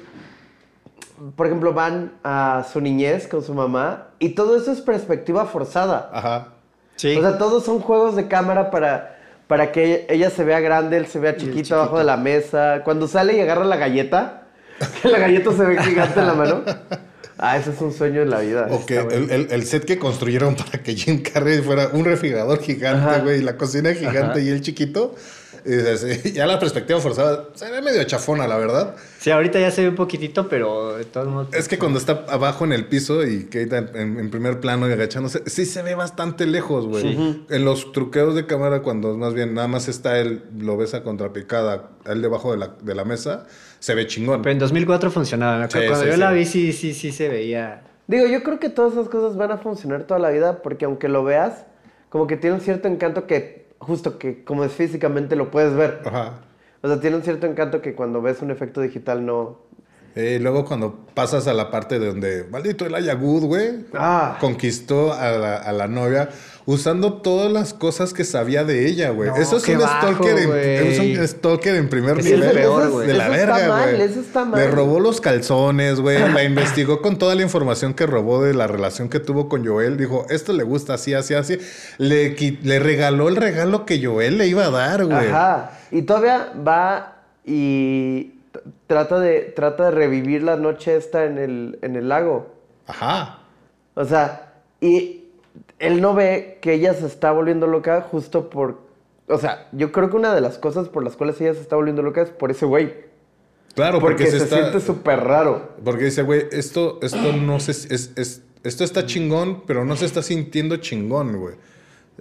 [1.35, 6.10] por ejemplo, van a su niñez con su mamá y todo eso es perspectiva forzada.
[6.14, 6.48] Ajá.
[6.95, 7.15] Sí.
[7.18, 9.18] O sea, todos son juegos de cámara para,
[9.48, 12.81] para que ella se vea grande, él se vea chiquito, abajo de la mesa.
[12.84, 14.44] Cuando sale y agarra la galleta,
[15.02, 16.61] que la galleta se ve gigante en la mano.
[17.39, 18.68] Ah, ese es un sueño en la vida.
[18.72, 22.60] O que el, el- el set que construyeron para que Jim Carrey fuera un refrigerador
[22.61, 25.14] gigante, güey, y la cocina gigante y el chiquito.
[25.68, 28.95] Y dices, "Sí, ya la perspectiva forzada se ve medio chafona, la verdad.
[29.19, 31.53] Sí, ahorita ya se ve un poquitito, pero de todos modos.
[31.53, 34.94] Es que cuando está abajo en el piso y Kate en, en primer plano y
[34.94, 37.02] agachándose, sí se ve bastante lejos, güey.
[37.03, 37.45] Sí.
[37.49, 41.03] En los truqueos de cámara, cuando más bien nada más está él, lo ves a
[41.03, 43.45] contrapicada, él debajo de la, de la mesa,
[43.80, 44.41] se ve chingón.
[44.41, 45.64] Pero en 2004 funcionaba.
[45.65, 45.81] acuerdo.
[45.81, 46.19] Sí, Cuando sí, yo sí.
[46.19, 47.84] la vi, sí, sí, sí se veía.
[48.07, 51.10] Digo, yo creo que todas esas cosas van a funcionar toda la vida porque aunque
[51.10, 51.65] lo veas,
[52.10, 56.01] como que tiene un cierto encanto que, justo que como es físicamente lo puedes ver.
[56.05, 56.41] Ajá.
[56.81, 59.59] O sea, tiene un cierto encanto que cuando ves un efecto digital no...
[60.15, 64.37] Eh, luego cuando pasas a la parte de donde, maldito Elijah Wood, güey, Ah.
[64.41, 66.29] conquistó a la, a la novia
[66.68, 69.30] usando todas las cosas que sabía de ella, güey.
[69.30, 70.52] No, eso es un bajo, stalker, en,
[70.88, 73.07] es un stalker en primer Es nivel peor, de güey.
[73.14, 74.02] la Eso está verga, mal, güey.
[74.02, 74.60] eso está mal.
[74.60, 76.19] Le robó los calzones, güey.
[76.19, 79.95] la investigó con toda la información que robó de la relación que tuvo con Joel.
[79.95, 81.57] Dijo, esto le gusta así, así, así.
[81.99, 85.30] Le, le regaló el regalo que Joel le iba a dar, güey.
[85.30, 85.72] Ajá.
[85.89, 88.34] Y todavía va y
[88.88, 92.53] trata de, trata de revivir la noche esta en el, en el lago.
[92.88, 93.39] Ajá.
[93.95, 95.23] O sea, y
[95.79, 98.79] él no ve que ella se está volviendo loca justo por...
[99.27, 101.75] O sea, yo creo que una de las cosas por las cuales ella se está
[101.75, 102.93] volviendo loca es por ese güey.
[103.75, 104.57] Claro, porque, Porque, se, se, está...
[104.57, 105.69] siente súper raro.
[105.83, 107.71] Porque dice, güey, esto, esto no se...
[107.71, 111.55] Es, es- esto está chingón, pero no se está sintiendo chingón, güey.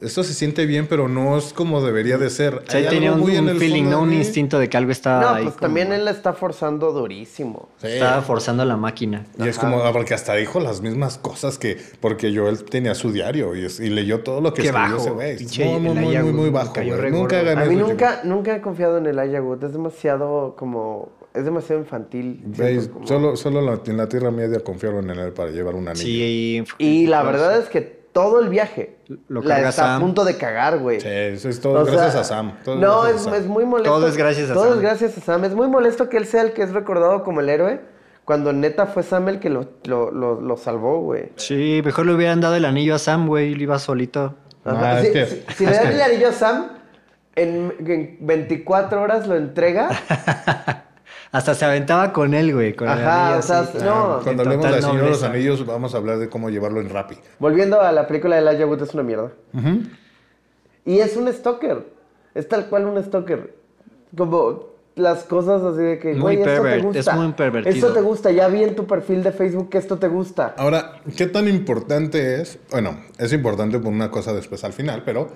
[0.01, 2.57] Esto se siente bien, pero no es como debería de ser.
[2.57, 4.69] O sea, él Hay tenía algo un, en el feeling, fondo no un instinto de
[4.69, 5.43] que algo estaba No, ahí.
[5.45, 7.71] pues como- también él la está forzando durísimo.
[7.81, 7.87] Sí.
[7.89, 9.25] Estaba forzando la máquina.
[9.39, 13.11] Y es como, ah, porque hasta dijo las mismas cosas que, porque Joel tenía su
[13.11, 15.37] diario y, es- y leyó todo lo que Qué escribió bajo, ese güey.
[15.39, 17.01] pinche Muy, muy, muy, Elijah muy, bajo, cayó güey.
[17.01, 17.51] re Nunca gordo.
[17.61, 19.65] A mí nunca, nunca he confiado en el Wood.
[19.65, 21.11] Es demasiado como...
[21.33, 22.43] Es demasiado infantil.
[22.55, 25.89] siento como- Solo, solo la- en la Tierra Media confiaron en él para llevar un
[25.89, 26.03] anillo.
[26.05, 28.97] Sí, Y la verdad es que todo el viaje
[29.29, 30.01] Lo la está a Sam.
[30.01, 31.03] punto de cagar, güey.
[31.03, 32.53] Sí, eso es todo O gracias sea, a Sam.
[32.65, 33.35] todo no, es, a Sam.
[33.35, 33.93] es muy molesto.
[33.93, 34.73] Todo es gracias a Todo Sam.
[34.77, 35.45] es gracias a Sam.
[35.45, 37.81] Es muy molesto que él sea el que es recordado como el héroe.
[38.25, 41.31] Cuando neta fue Sam el que lo, lo, lo, lo salvó, güey.
[41.37, 44.35] Sí, mejor le hubieran dado el anillo a Sam, güey, él iba solito.
[44.65, 44.97] Ajá.
[44.97, 46.69] Ah, si, es que- si- si le dan el anillo a Sam,
[47.35, 49.91] en, en 24 horas lo entrega.
[51.33, 53.79] Hasta se aventaba con él, güey, con el Ajá, anillo o sea, así.
[53.85, 54.21] no.
[54.23, 55.23] Cuando hablemos de Señor de los.
[55.23, 57.17] Anillos, vamos a hablar de cómo llevarlo en Rappi.
[57.39, 59.33] Volviendo a la película de Elijah Wood, es una mierda.
[60.85, 61.85] Y es un stalker.
[62.35, 63.55] Es tal cual un stalker.
[64.17, 67.11] Como las cosas así de que, Muy güey, esto te gusta.
[67.13, 67.75] es muy pervertido.
[67.75, 68.31] Esto te gusta.
[68.31, 70.55] Ya vi en tu perfil de Facebook que esto te gusta.
[70.57, 72.59] Ahora, ¿qué tan importante es?
[72.71, 75.29] Bueno, es importante por una cosa después al final, pero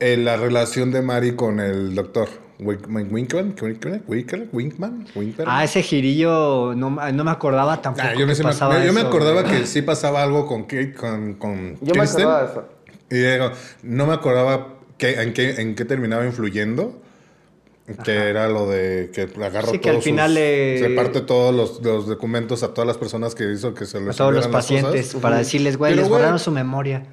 [0.00, 5.46] eh, la relación de Mari con el doctor Winkman, Winkman, Winkman, Winkman, Winkman, Winkman.
[5.48, 8.82] Ah, ese girillo, no, no me acordaba tampoco Ah, yo me, que sí me- pasaba
[8.84, 12.42] yo me eso, acordaba que sí pasaba algo con Kate, con, con Yo me acordaba
[12.42, 12.68] de eso.
[13.10, 13.50] Y digo,
[13.82, 17.02] no me acordaba que, en, qué, en qué terminaba influyendo.
[18.02, 21.54] Que era lo de que agarra Sí, que al todos sus- final le- reparte todos
[21.54, 24.44] los, los documentos a todas las personas que hizo que se A les todos los
[24.46, 25.20] las pacientes, cosas.
[25.22, 27.04] para decirles, güey, les borraron su memoria.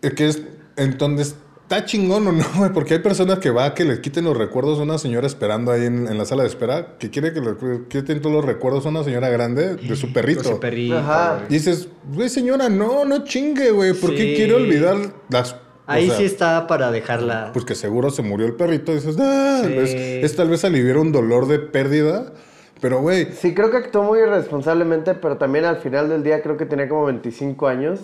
[0.00, 0.40] eh, Que es
[0.78, 1.34] entonces
[1.70, 4.36] está chingón o no, güey, porque hay personas que va a que le quiten los
[4.36, 7.40] recuerdos a una señora esperando ahí en, en la sala de espera, que quiere que
[7.40, 7.52] le
[7.88, 10.42] quiten todos los recuerdos a una señora grande de su perrito.
[10.42, 11.44] Con su perrito, Ajá.
[11.48, 14.34] Y dices, güey, señora, no, no chingue, güey, ¿por qué Sí.
[14.36, 14.96] quiere olvidar
[15.28, 15.52] las...
[15.52, 15.56] o
[15.86, 17.50] Ahí sea, sí está para dejarla.
[17.52, 19.72] Pues que seguro se murió el perrito, dices, ah, Sí.
[19.72, 19.94] es,
[20.24, 22.32] es tal vez aliviar un dolor de pérdida,
[22.80, 26.56] pero güey, Sí, creo que actuó muy irresponsablemente, pero también al final del día creo
[26.56, 28.00] que tenía como 25 años.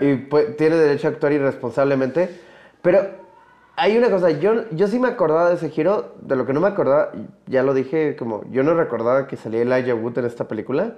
[0.00, 2.45] Y pues, tiene derecho a actuar irresponsablemente.
[2.82, 3.26] Pero
[3.76, 6.60] hay una cosa, yo, yo sí me acordaba de ese giro, de lo que no
[6.60, 7.12] me acordaba,
[7.46, 10.96] ya lo dije, como yo no recordaba que salía Elijah Wood en esta película,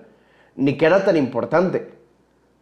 [0.55, 1.91] ni que era tan importante.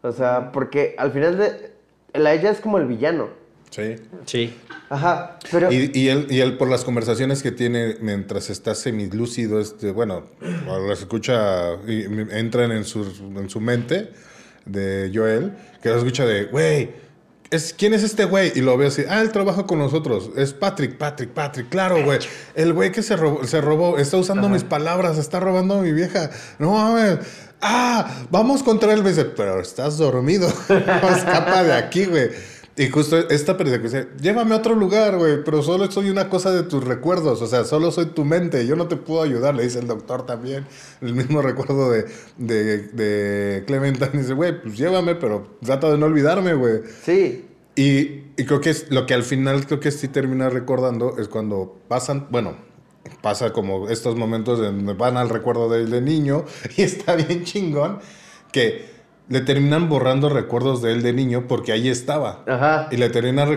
[0.02, 1.72] O sea, porque al final de...
[2.14, 3.28] Elijah es como el villano.
[3.70, 3.97] sí.
[4.24, 4.56] Sí.
[4.88, 5.70] Ajá, pero...
[5.70, 10.22] Y, y él, y él por las conversaciones que tiene mientras está semilúcido, este, bueno,
[10.88, 13.02] las escucha y entran en su,
[13.36, 14.12] en su mente
[14.64, 15.52] de Joel,
[15.82, 16.90] que lo escucha de, güey,
[17.51, 18.52] es, ¿quién es este güey?
[18.55, 22.18] Y lo ve así, ah, él trabaja con nosotros, es Patrick, Patrick, Patrick, claro, güey,
[22.55, 25.93] el güey que se robó, se robó, está usando mis palabras, está robando a mi
[25.93, 27.18] vieja, no mames.
[27.62, 29.02] Ah, vamos contra él.
[29.02, 30.47] Me dice, pero estás dormido.
[30.68, 32.31] Escapa de aquí, güey.
[32.78, 36.62] Y justo esta persecución, llévame a otro lugar, güey, pero solo soy una cosa de
[36.62, 39.78] tus recuerdos, o sea, solo soy tu mente, yo no te puedo ayudar, le dice
[39.78, 40.66] el doctor también,
[41.01, 42.05] el mismo recuerdo de,
[42.36, 46.82] de, de Clementine, dice, güey, pues llévame, pero trata de no olvidarme, güey.
[47.03, 47.47] Sí,
[47.77, 51.28] Y, y creo que es lo que al final creo que sí termina recordando es
[51.28, 52.57] cuando pasan, bueno,
[53.23, 56.44] pasa como estos momentos de donde van al recuerdo de, de niño
[56.77, 58.01] y está bien chingón
[58.53, 58.95] que
[59.28, 62.44] le terminan borrando recuerdos de él de niño porque ahí estaba.
[62.47, 62.89] Ajá.
[62.90, 63.48] Y le terminan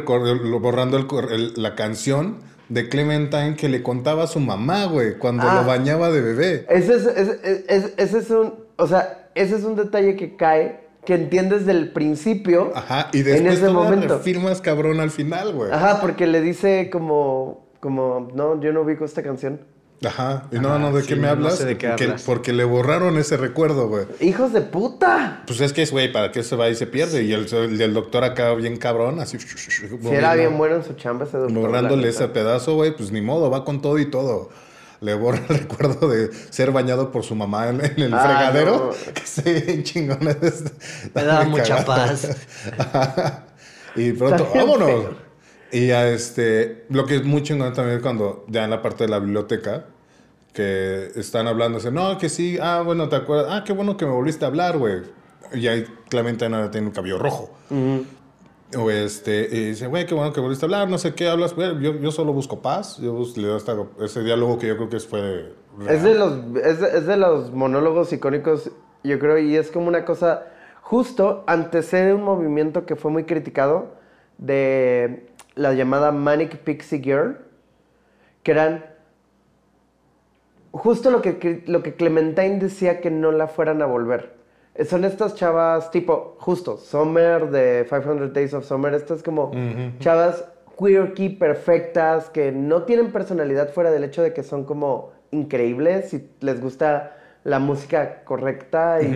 [0.61, 2.37] borrando el el- la canción
[2.69, 5.61] de Clementine que le contaba a su mamá, güey, cuando Ah.
[5.61, 6.65] lo bañaba de bebé.
[6.69, 10.35] Ese es, es- es- es- ese es un, o sea, ese es un detalle que
[10.35, 12.71] cae, que entiendes del principio.
[12.75, 14.19] Ajá, y en después ese momento.
[14.19, 15.71] firmas cabrón al final, güey.
[15.71, 19.61] Ajá, porque le dice como, como, no, yo no ubico esta canción.
[20.05, 20.43] Ajá.
[20.51, 21.57] Y no, Ajá, no, ¿de sí, qué me no hablas?
[21.57, 22.23] sé de qué Que- hablas.
[22.23, 24.05] porque le borraron ese recuerdo, güey.
[24.21, 25.43] ¡Hijos de puta!
[25.45, 27.23] Pues es que es, güey, ¿para qué se va y se pierde?
[27.23, 29.37] Y el, el, el doctor acá bien cabrón, así.
[29.39, 31.57] Si era bien bueno en su chamba ese doctor.
[31.59, 34.49] Borrándole ese pedazo, güey, pues ni modo, va con todo y todo.
[35.01, 38.91] Le borra el recuerdo de ser bañado por su mamá en, en el Ah, fregadero.
[39.07, 39.13] no.
[39.13, 40.19] Que se bien chingón.
[41.13, 42.27] Me daba mucha paz.
[43.95, 44.87] y pronto, vámonos.
[44.89, 45.28] feo.
[45.71, 49.03] Y ya este, lo que es muy chingón también es cuando ya en la parte
[49.05, 49.85] de la biblioteca,
[50.53, 53.47] que están hablándose, no, que sí, ah, bueno, ¿te acuerdas?
[53.49, 55.01] Ah, qué bueno que me volviste a hablar, güey.
[55.53, 57.51] Y ahí Clemente no tiene un cabello rojo.
[58.77, 61.55] O este, y dice, güey, qué bueno que volviste a hablar, no sé qué hablas,
[61.55, 64.89] güey, yo, yo solo busco paz, yo le doy esta- ese diálogo que yo creo
[64.89, 65.53] que fue...
[65.87, 66.33] Es de, los,
[66.63, 68.69] es, de, es de los monólogos icónicos,
[69.03, 70.45] yo creo, y es como una cosa,
[70.81, 73.95] justo antecede un movimiento que fue muy criticado
[74.37, 75.28] de
[75.59, 77.37] la llamada Manic Pixie Girl,
[78.43, 78.85] que eran
[80.71, 84.37] justo lo que, lo que Clementine decía que no la fueran a volver.
[84.85, 89.51] Son estas chavas tipo, justo, Summer de 500 Days of Summer, estas como
[89.99, 90.45] chavas
[90.77, 96.29] quirky, perfectas, que no tienen personalidad fuera del hecho de que son como increíbles y
[96.39, 99.07] les gusta la música correcta y,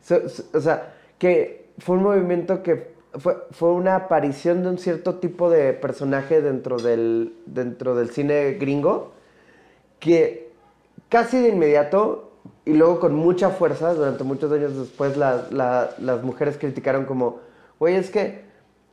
[0.00, 4.78] so- so- o sea, que fue un movimiento que fue, fue una aparición de un
[4.78, 9.12] cierto tipo de personaje dentro del, dentro del cine gringo
[9.98, 10.50] que
[11.08, 12.32] casi de inmediato
[12.64, 17.40] y luego con mucha fuerza, durante muchos años después, la- la- las mujeres criticaron como,
[17.78, 18.44] güey, es que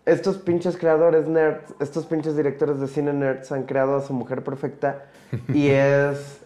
[0.05, 4.43] estos pinches creadores nerds, estos pinches directores de cine nerds han creado a su mujer
[4.43, 5.05] perfecta
[5.53, 6.39] y es,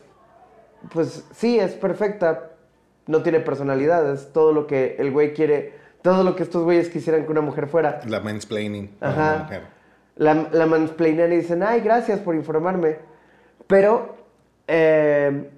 [0.93, 2.49] pues sí, es perfecta,
[3.07, 6.89] no tiene personalidad, es todo lo que el güey quiere, todo lo que estos güeyes
[6.89, 7.99] quisieran que una mujer fuera.
[8.07, 8.95] La mansplaining.
[9.01, 9.31] Ajá.
[9.37, 9.61] la mujer.
[10.15, 12.97] La, la mansplainean y dicen, ay, gracias por informarme.
[13.67, 14.15] Pero,
[14.67, 15.49] eh,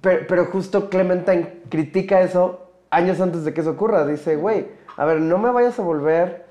[0.00, 4.06] per- pero, justo Clementine critica eso años antes de que eso ocurra.
[4.06, 4.66] Dice, güey,
[4.96, 6.46] a ver, no me vayas a volver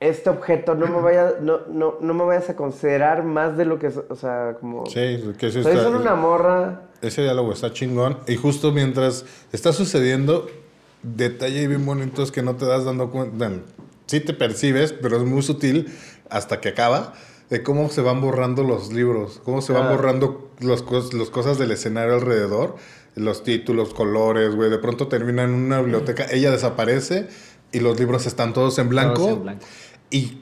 [0.00, 3.78] este objeto, no me, vaya, no, no, no me vayas a considerar más de lo
[3.78, 4.84] que, es- o sea, como...
[4.86, 6.82] Sí, que eso soy está- solo una morra.
[7.00, 8.18] Ese diálogo está chingón.
[8.26, 10.46] Y justo mientras está sucediendo,
[11.02, 13.36] detalle bien bonito es que no te das dando cuenta.
[13.36, 13.62] bueno,
[14.06, 15.92] sí te percibes, pero es muy sutil
[16.30, 17.14] hasta que acaba.
[17.50, 19.90] De cómo se van borrando los libros, cómo se van Ah.
[19.92, 22.76] borrando cos- los cosas del escenario alrededor,
[23.14, 24.70] los títulos, colores, güey.
[24.70, 27.28] De pronto termina en una biblioteca, ella desaparece
[27.70, 29.14] y los libros están todos en blanco.
[29.16, 29.66] Todos en blanco.
[30.10, 30.38] Y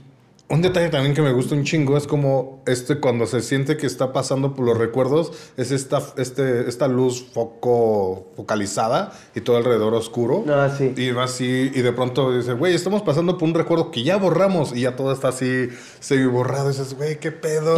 [0.51, 3.87] un detalle también que me gusta un chingo es como este cuando se siente que
[3.87, 9.95] está pasando por los recuerdos, es esta, este, esta luz foco focalizada y todo alrededor
[9.95, 10.45] oscuro.
[10.49, 10.93] Ah, sí.
[10.97, 14.17] Y va así, y de pronto dice, güey, estamos pasando por un recuerdo que ya
[14.17, 15.69] borramos y ya todo está así,
[16.01, 16.71] semi borrado.
[16.71, 17.77] Y dices, güey, qué pedo.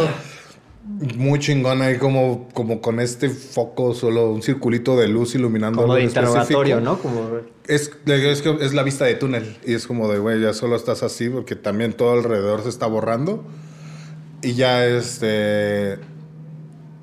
[1.15, 5.95] Muy chingón ahí como, como con este foco, solo un circulito de luz iluminando Como
[5.95, 6.81] de interrogatorio.
[6.81, 6.99] ¿no?
[6.99, 7.39] Como...
[7.67, 9.57] Es, es, es la vista de túnel.
[9.65, 12.85] Y es como de, güey, ya solo estás así porque también todo alrededor se está
[12.87, 13.45] borrando.
[14.41, 15.99] Y ya, este.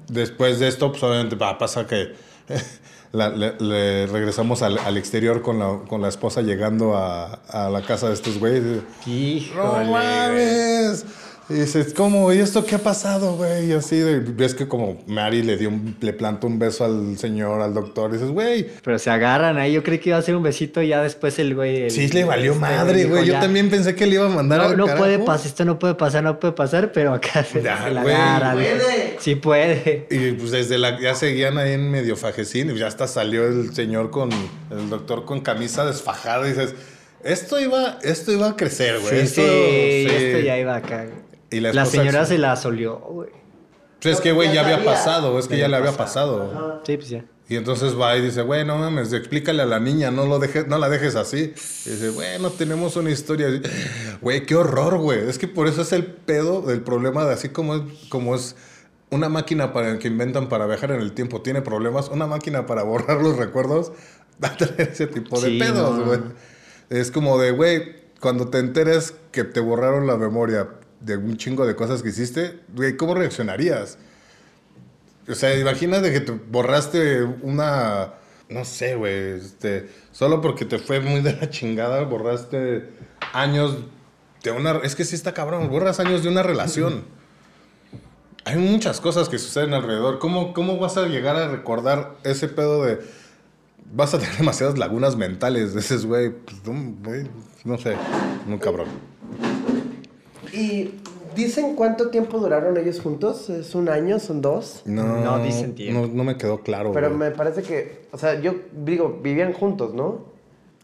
[0.09, 2.13] Después de esto, pues obviamente va a pasar que
[3.13, 7.71] la- le, le regresamos al, al exterior con la, con la esposa llegando a, a
[7.71, 8.63] la casa de estos güeyes.
[8.63, 8.83] ¡No
[9.13, 9.91] Híjole.
[9.91, 11.07] mames!
[11.51, 12.33] Y dices, ¿cómo?
[12.33, 13.71] ¿Y esto qué ha pasado, güey?
[13.71, 17.19] Y así, de- ves que como Mary le dio un- le planta un beso al
[17.19, 18.11] señor, al doctor.
[18.11, 19.73] Y dices, güey, Pero se agarran ahí.
[19.73, 21.83] Yo creí que iba a ser un besito y ya después el güey.
[21.83, 23.27] el- Sí, le valió este madre, güey.
[23.27, 25.05] Yo ya, también pensé que le iba a mandar No, al no carajo.
[25.05, 28.03] puede pasar, esto no puede pasar, no puede pasar, pero acá se, Ya, se la
[28.03, 28.15] güey.
[28.15, 28.55] agarran.
[28.55, 29.17] ¡Puede!
[29.19, 30.07] Sí puede.
[30.11, 31.01] Y pues desde la...
[31.01, 34.31] Ya seguían ahí en medio fajecín y ya hasta salió el señor con...
[34.71, 36.75] El doctor con camisa desfajada y dices...
[37.23, 39.11] Esto iba, esto iba a crecer, güey.
[39.11, 40.15] Sí, esto, sí, sí.
[40.25, 41.05] esto ya iba acá.
[41.51, 43.31] Y la señora se la solió, güey.
[44.01, 44.91] Pues es que, güey, ya había sabía.
[44.93, 45.39] pasado.
[45.39, 46.81] Es que Ya ya le había había pasado.
[46.87, 47.25] Sí, pues ya.
[47.49, 50.69] Y entonces va y dice, güey, no mames, explícale a la niña, no, lo dejes,
[50.69, 51.53] no la dejes así.
[51.85, 53.49] Y dice, bueno, tenemos una historia.
[54.23, 55.29] Güey, qué horror, güey.
[55.29, 58.55] Es que por eso es el pedo del problema de así como es, como es
[59.11, 61.43] una máquina para que inventan para viajar en el tiempo.
[61.43, 62.09] Tiene problemas.
[62.09, 63.91] Una máquina para borrar los recuerdos
[64.43, 66.05] va a tener ese tipo de Sí, pedos, no.
[66.07, 66.21] güey.
[66.89, 70.69] Es como de, güey, cuando te enteres que te borraron la memoria
[71.01, 73.99] de un chingo de cosas que hiciste, güey, ¿cómo reaccionarías?
[75.29, 78.15] O sea, imagínate que te borraste una.
[78.49, 79.33] No sé, güey.
[79.33, 82.89] Este, solo porque te fue muy de la chingada, borraste
[83.33, 83.79] años
[84.43, 84.79] de una.
[84.83, 87.05] Es que sí está cabrón, borras años de una relación.
[88.45, 90.19] Hay muchas cosas que suceden alrededor.
[90.19, 92.99] ¿Cómo, ¿Cómo vas a llegar a recordar ese pedo de...
[93.93, 95.75] Vas a tener demasiadas lagunas mentales.
[95.75, 97.29] Dices, güey, pues, no, güey,
[97.65, 97.97] no sé,
[98.47, 98.89] un cabrón.
[100.53, 100.95] ¿Y
[101.35, 103.49] dicen cuánto tiempo duraron ellos juntos?
[103.51, 104.19] ¿Es un año?
[104.19, 104.83] ¿Son dos?
[104.85, 106.07] No, No dicen tiempo.
[106.07, 106.93] No, no me quedó claro.
[106.93, 107.19] Pero güey.
[107.19, 110.29] me parece que, o sea, yo digo, vivían juntos, ¿no?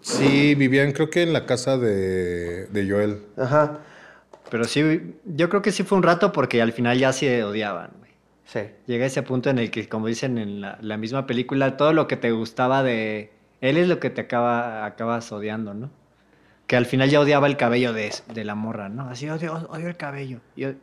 [0.00, 3.22] Sí, vivían creo que en la casa de, de Joel.
[3.36, 3.80] Ajá,
[4.50, 7.90] Pero sí, yo creo que sí fue un rato porque al final ya se odiaban,
[7.98, 8.12] güey.
[8.44, 8.60] sí.
[8.86, 12.06] Llega ese punto en el que, como dicen en la, la misma película, todo lo
[12.06, 15.90] que te gustaba de él es lo que te acaba, acabas odiando, ¿no?
[16.66, 19.08] Que al final ya odiaba el cabello de, de la morra, ¿no?
[19.08, 20.40] Así odio, odio el cabello.
[20.56, 20.76] Y, y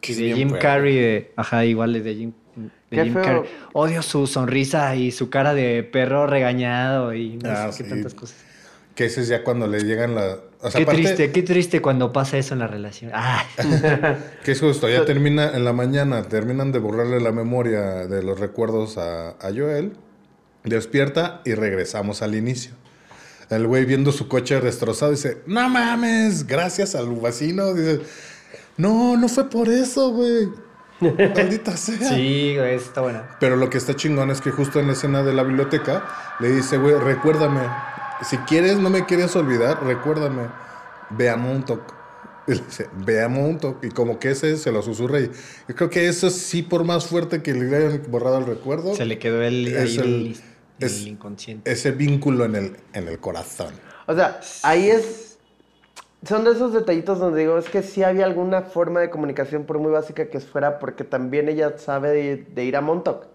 [0.00, 0.58] Que de Jim feo.
[0.58, 2.32] Carrey, de- ajá, igual es de Jim,
[2.90, 3.14] de Qué Jim.
[3.14, 3.42] Carrey.
[3.72, 7.90] Odio su sonrisa y su cara de perro regañado y no Ah, sé qué sí.
[7.94, 8.36] tantas cosas.
[8.94, 10.38] Que ese es ya cuando le llegan la...
[10.62, 13.10] O sea, qué aparte, triste, qué triste cuando pasa eso en la relación.
[13.14, 13.44] Ah,
[14.44, 18.40] Que es justo, ya termina en la mañana, terminan de borrarle la memoria de los
[18.40, 19.92] recuerdos a, a Joel,
[20.64, 22.72] despierta y regresamos al inicio.
[23.50, 27.74] El güey viendo su coche destrozado dice, no mames, gracias al vecino.
[27.74, 28.00] Dice,
[28.76, 30.48] no, no fue por eso, güey.
[31.00, 32.08] Maldita sea.
[32.08, 33.36] sí, güey, está buena.
[33.38, 36.04] Pero lo que está chingón es que justo en la escena de la biblioteca
[36.40, 37.60] le dice, güey, recuérdame.
[38.22, 40.44] Si quieres, no me quieres olvidar, recuérdame.
[41.10, 41.94] Ve a Montauk.
[42.48, 43.84] Y le dice, ve a Montauk.
[43.84, 45.20] Y como que ese se lo susurra.
[45.20, 45.30] Y
[45.68, 49.04] yo creo que eso sí, por más fuerte que le hayan borrado el recuerdo, Se
[49.04, 50.36] le quedó el, Es ahí el-
[50.80, 51.70] el, el es- inconsciente.
[51.70, 53.74] ese vínculo en el, en el corazón.
[54.06, 55.38] O sea, ahí es.
[56.26, 59.78] Son de esos detallitos donde digo, es que sí había alguna forma de comunicación, por
[59.78, 63.26] muy básica que fuera, porque también ella sabe de, de ir a Montauk.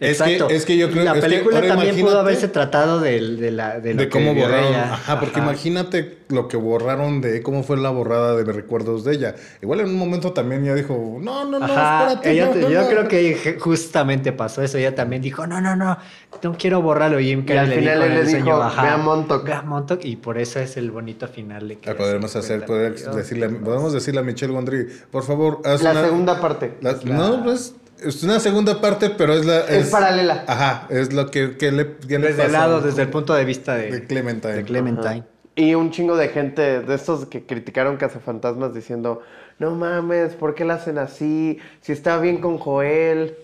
[0.00, 3.38] Es que- es que yo creo- La es que película también pudo haberse tratado del-
[3.38, 4.68] de, la, de, lo De que cómo vivió borraron.
[4.70, 4.94] ella.
[4.94, 5.48] Ajá, porque Ajá.
[5.50, 9.36] imagínate lo que borraron de cómo fue la borrada de recuerdos de ella.
[9.60, 12.30] Igual en un momento también ya dijo, no, no, no, Ajá, espérate.
[12.32, 12.88] ella no, yo no".
[12.88, 14.76] creo que justamente pasó eso.
[14.78, 15.96] Ella también dijo, no, no, no,
[16.42, 17.20] no quiero borrarlo.
[17.20, 19.44] Y Jim Y al le final dijo él en le dijo, ajá, ve a Montauk.
[19.44, 20.04] Ve a Montauk.
[20.04, 21.90] Y por eso es el bonito final de que...
[21.90, 26.04] Ah, podemos hacer, poder decirle, podemos decirle a Michelle Gondry, por favor, haz La una-
[26.04, 26.74] segunda parte.
[26.80, 29.60] la- No, pues, es una segunda parte, pero es la...
[29.60, 30.44] Es paralela.
[30.46, 33.44] Ajá, es lo que, que le, que le Desde el lado, desde el punto de
[33.44, 34.54] vista de, de Clementine.
[34.54, 35.24] de Clementine.
[35.54, 39.22] Y un chingo de gente de estos que criticaron Cazafantasmas diciendo,
[39.58, 41.58] no mames, ¿por qué la hacen así?
[41.82, 43.36] Si estaba bien con Joel.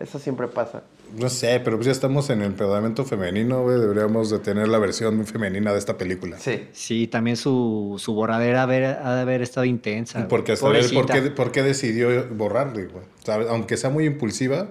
[0.00, 0.82] Eso siempre pasa.
[1.18, 3.78] No sé, pero pues ya estamos en el empoderamiento femenino, güey.
[3.78, 6.38] Deberíamos de tener la versión femenina de esta película.
[6.38, 6.68] Sí.
[6.72, 8.66] Sí, también su, su borradera ha
[9.14, 10.26] de haber estado intensa.
[10.28, 11.22] Porque saber por Pobrecita.
[11.22, 13.04] qué, por qué decidió borrarle, güey.
[13.24, 13.48] ¿Sabes?
[13.48, 14.68] Aunque sea muy impulsiva,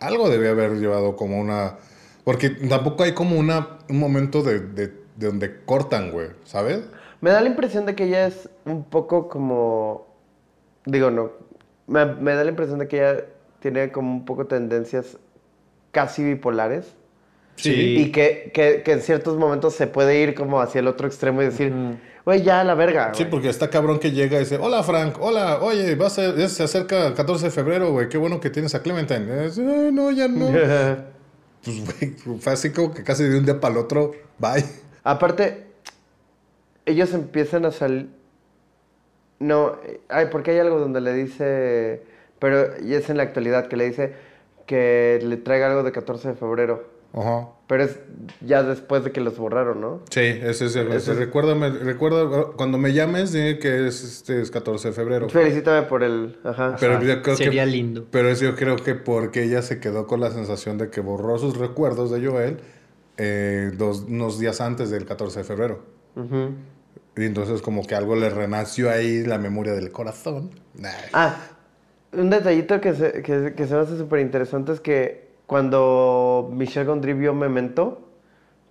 [0.00, 1.76] algo debe haber llevado como una...
[2.24, 6.80] Porque tampoco hay como una, un momento de, de- de donde cortan, güey, ¿sabes?
[7.20, 10.06] Me da la impresión de que ella es un poco como...
[10.84, 11.30] Digo, no.
[11.86, 13.24] Me, me da la impresión de que ella
[13.60, 15.18] tiene como un poco tendencias
[15.96, 16.84] casi bipolares.
[17.56, 17.70] Sí.
[17.72, 21.40] Y que, que- que en ciertos momentos se puede ir como hacia el otro extremo
[21.40, 21.72] y decir,
[22.26, 23.12] güey, ya a la verga.
[23.14, 23.30] Sí, güey".
[23.30, 26.50] porque está cabrón que llega y dice, hola Frank, hola, oye, va a ser- ya
[26.50, 29.46] se acerca el 14 de febrero, güey, qué bueno que tienes a Clementine.
[29.46, 30.50] Es, "Ay, no, ya no.
[31.64, 34.62] pues, güey, fue así como que casi de un día para el otro, bye.
[35.02, 35.64] Aparte,
[36.84, 38.08] ellos empiezan a salir.
[39.38, 39.76] No,
[40.10, 42.02] ay, porque hay algo donde le dice.
[42.38, 44.12] Pero y es en la actualidad que le dice
[44.66, 46.94] que le traiga algo de 14 de febrero.
[47.14, 47.48] Ajá.
[47.66, 47.98] Pero es
[48.42, 50.02] ya después de que los borraron, ¿no?
[50.10, 50.92] Sí, ese es el.
[50.92, 55.28] Ese es- Recuérdame, recuerda, cuando me llames, dime que es, este, es 14 de febrero.
[55.30, 56.38] Felicítame por el.
[56.44, 56.76] Ajá.
[56.78, 58.06] Pero yo creo Sería que, lindo.
[58.10, 61.38] Pero es- yo creo que porque ella se quedó con la sensación de que borró
[61.38, 62.58] sus recuerdos de Joel
[63.16, 65.82] eh, dos, unos días antes del 14 de febrero.
[66.16, 66.50] Ujú.
[67.16, 70.50] Y entonces como que algo le renació ahí la memoria del corazón.
[70.74, 70.90] Nah.
[71.14, 71.36] Ah,
[72.16, 77.12] un detallito que se, que, se me hace súper interesante es que cuando Michelle Gondry
[77.12, 78.00] vio Memento,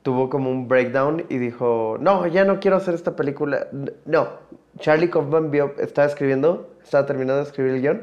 [0.03, 3.67] tuvo como un breakdown y dijo, no, ya no quiero hacer esta película.
[4.05, 4.27] No,
[4.79, 8.01] Charlie Kaufman vio, estaba escribiendo, estaba terminando de escribir el guion,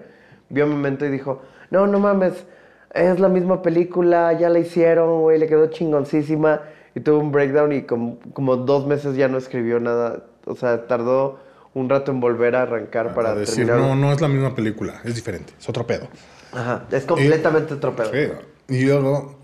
[0.49, 2.47] vio Memento y dijo, no, no mames,
[2.95, 6.63] es la misma película, ya la hicieron, güey, le quedó chingoncísima.
[6.95, 10.25] Y tuvo un breakdown y como, como dos meses ya no escribió nada.
[10.45, 11.39] O sea, tardó
[11.75, 13.79] un rato en volver a arrancar para a decir, terminar.
[13.81, 16.09] no, no es la misma película, es diferente, es otro pedo.
[16.53, 18.11] Ajá, es completamente otro pedo.
[18.13, 18.75] Sí.
[18.75, 19.39] Y luego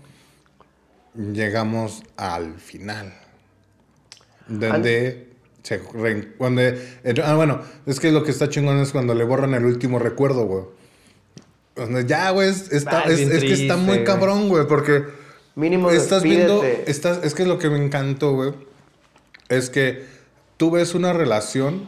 [1.15, 3.13] llegamos al final.
[4.47, 5.27] Donde
[5.63, 6.61] se re- cuando,
[7.23, 10.45] ah, bueno, es que lo que está chingón es cuando le borran el último recuerdo,
[10.45, 10.63] güey.
[11.75, 15.03] Donde ya, güey, es, está- Ah, es que está muy cabrón, güey, porque
[15.55, 18.53] Mínimo estás viendo, estás, es que lo que me encantó, güey,
[19.49, 20.05] es que
[20.57, 21.87] tú ves una relación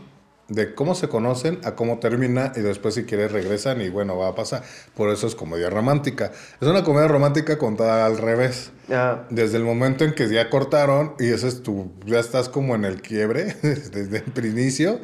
[0.52, 4.28] de cómo se conocen a cómo termina y después si quieres regresan y bueno, va
[4.28, 4.64] a pasar.
[4.96, 6.32] Por eso es comedia romántica.
[6.60, 8.72] Es una comedia romántica contada al revés.
[8.92, 12.76] Ah, Desde el momento en que ya cortaron y ese es tu, ya estás como
[12.76, 15.00] en el quiebre desde el inicio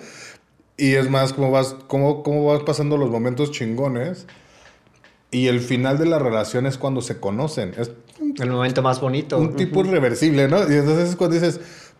[0.75, 4.27] y es más cómo vas, cómo, cómo vas pasando los momentos chingones
[5.31, 7.73] y el final de la relación es cuando se conocen.
[7.77, 7.91] Es
[8.39, 9.37] El momento más bonito.
[9.37, 10.59] un tipo irreversible, ¿no?
[10.59, 11.59] Y entonces es cuando dices,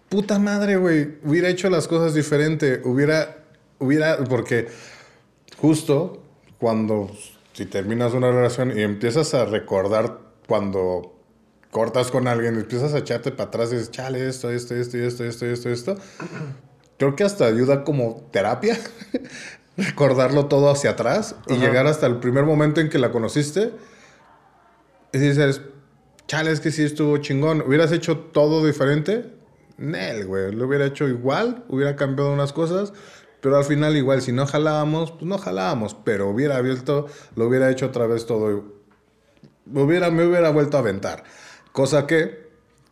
[0.10, 3.38] puta madre, güey, hubiera hecho las cosas diferente, hubiera,
[3.80, 4.68] hubiera, porque
[5.58, 6.24] justo
[6.60, 7.12] cuando,
[7.54, 11.14] si terminas una relación y empiezas a recordar cuando
[11.72, 15.24] cortas con alguien, empiezas a echarte para atrás y dices, chale, esto, esto, esto, esto,
[15.26, 15.96] esto, esto, esto,
[16.98, 18.78] creo que hasta ayuda como terapia.
[19.78, 23.72] recordarlo todo hacia atrás y llegar hasta el primer momento en que la conociste
[25.14, 25.62] y dices,
[26.28, 27.62] chale, es que sí estuvo chingón.
[27.62, 29.37] ¿Hubieras hecho todo diferente?
[29.78, 30.52] Nel, güey.
[30.54, 32.94] Lo hubiera hecho igual, hubiera cambiado unas cosas,
[33.42, 37.70] pero al final igual, si no jalábamos, pues no jalábamos, pero hubiera abierto, lo hubiera
[37.70, 38.64] hecho otra vez todo.
[39.74, 41.24] Hubiera, me hubiera vuelto a aventar.
[41.72, 42.48] Cosa que,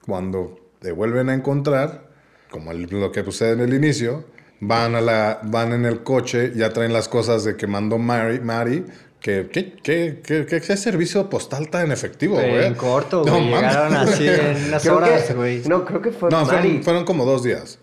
[0.05, 2.09] cuando te vuelven a encontrar,
[2.51, 4.25] como el- lo que sucede en el inicio,
[4.59, 8.39] van, a la, van en el coche, ya traen las cosas de que mandó Mari,
[8.41, 8.85] Mari
[9.25, 12.65] que, que, que ese servicio postal tan en efectivo, güey.
[12.65, 13.49] En corto, No güey.
[13.49, 13.61] mames.
[13.71, 15.61] Llegaron así en unas creo horas, que, güey.
[15.67, 17.79] no, creo que fue No, fueron, fueron como dos días.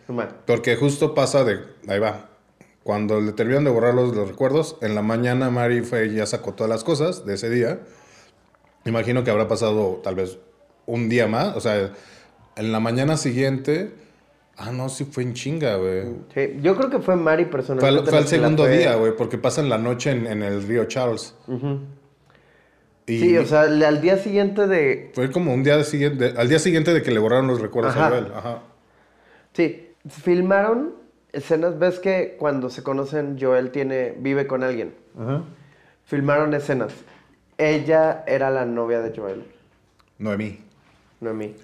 [0.46, 1.58] Porque justo pasa de.
[1.88, 2.28] Ahí va.
[2.84, 6.26] Cuando le terminan de borrar los, los recuerdos, en la mañana Mari fue y ya
[6.26, 7.80] sacó todas las cosas de ese día.
[8.84, 10.38] Imagino que habrá pasado tal vez
[10.86, 11.56] un día más.
[11.56, 11.90] O sea,
[12.56, 13.92] en la mañana siguiente.
[14.64, 16.04] Ah, no, sí fue en chinga, güey.
[16.32, 18.00] Sí, yo creo que fue Mari Fue, personalmente.
[18.00, 20.84] al- fue al segundo fue- día, güey, porque pasan la noche en, en el río
[20.84, 21.34] Charles.
[23.06, 25.10] Y Sí, o sea, le- al día siguiente de.
[25.14, 27.96] Fue como un día de siguiente, al día siguiente de que le borraron los recuerdos
[27.96, 28.06] Ajá.
[28.06, 28.26] a Joel.
[28.34, 28.62] Ajá.
[29.54, 30.94] Sí, filmaron
[31.32, 31.78] escenas.
[31.80, 34.94] ¿Ves que cuando se conocen, Joel tiene, vive con alguien?
[36.04, 36.92] Filmaron escenas.
[37.58, 39.44] Ella era la novia de Joel,
[40.18, 40.60] Noemí.
[41.20, 41.54] Noemí.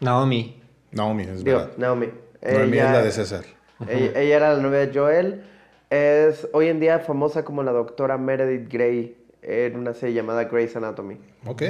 [0.00, 0.57] Naomi.
[0.92, 1.72] Naomi, es Digo, verdad.
[1.76, 2.08] Naomi.
[2.42, 3.44] Noemí Ella- es la de César.
[3.88, 5.42] Ella, ella era la novia de Joel.
[5.90, 10.76] Es hoy en día famosa como la doctora Meredith Grey en una serie llamada Grey's
[10.76, 11.16] Anatomy.
[11.46, 11.62] Ok.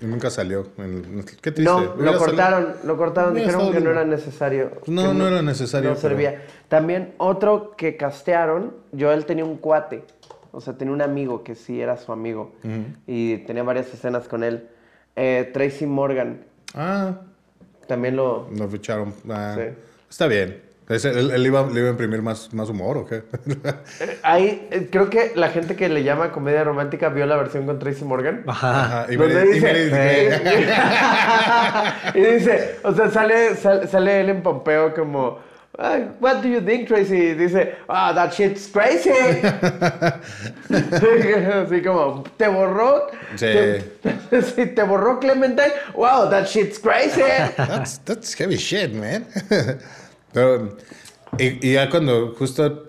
[0.00, 0.66] Y nunca salió.
[0.78, 1.64] en- Qué triste.
[1.64, 3.34] No, lo salido- cortaron, lo cortaron.
[3.34, 4.72] Dijeron que no era necesario.
[4.86, 6.42] No, no era necesario, No pero- servía.
[6.68, 10.04] También otro que castearon, Joel tenía un cuate.
[10.50, 12.52] O sea, tenía un amigo que sí era su amigo.
[13.06, 14.68] Y tenía varias escenas con él.
[15.16, 16.44] Eh, Tracy Morgan.
[16.74, 17.20] Ah,
[17.88, 18.46] También lo...
[18.52, 19.12] nos ficharon.
[19.28, 19.62] Ah, Sí.
[20.08, 20.62] Está bien.
[20.88, 23.22] Él, él iba, le iba a imprimir más, más humor, ¿o qué?
[24.22, 27.78] Ahí, eh, creo que la gente que le llama comedia romántica vio la versión con
[27.78, 28.42] Tracy Morgan.
[28.46, 29.04] Ajá.
[29.10, 30.30] Y y dice, Grey.
[32.14, 35.38] y dice, o sea, sale, sal- sale él en Pompeo como,
[35.76, 37.34] "Ay, what do you think, Tracy?
[37.34, 39.10] Dice, ah, that shit's crazy.
[40.68, 43.06] Así como, ¿te borró?
[43.36, 43.46] Sí.
[44.02, 45.72] Te, sí, ¿te borró Clementine?
[45.94, 47.22] Wow, that shit's crazy.
[47.56, 49.26] That's, that's heavy shit, man.
[50.32, 50.76] Pero,
[51.38, 52.88] y, y ya cuando justo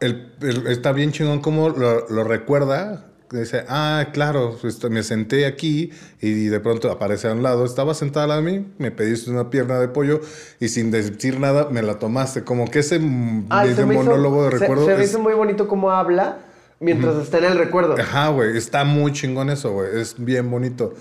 [0.00, 3.04] el, el- está bien chingón cómo lo, lo recuerda.
[3.30, 5.90] Dice, ah, claro, esto- me senté aquí
[6.20, 7.64] y de pronto aparece a un lado.
[7.64, 10.20] Estaba sentada de mí, me pediste una pierna de pollo
[10.58, 12.42] y sin decir nada me la tomaste.
[12.42, 15.68] Como que ese, se hizo- monólogo de se- recuerdo Se, me es- hizo muy bonito
[15.68, 16.38] cómo habla
[16.80, 17.94] mientras está en el recuerdo.
[18.00, 20.94] Ajá, güey, está muy chingón eso, güey, es bien bonito.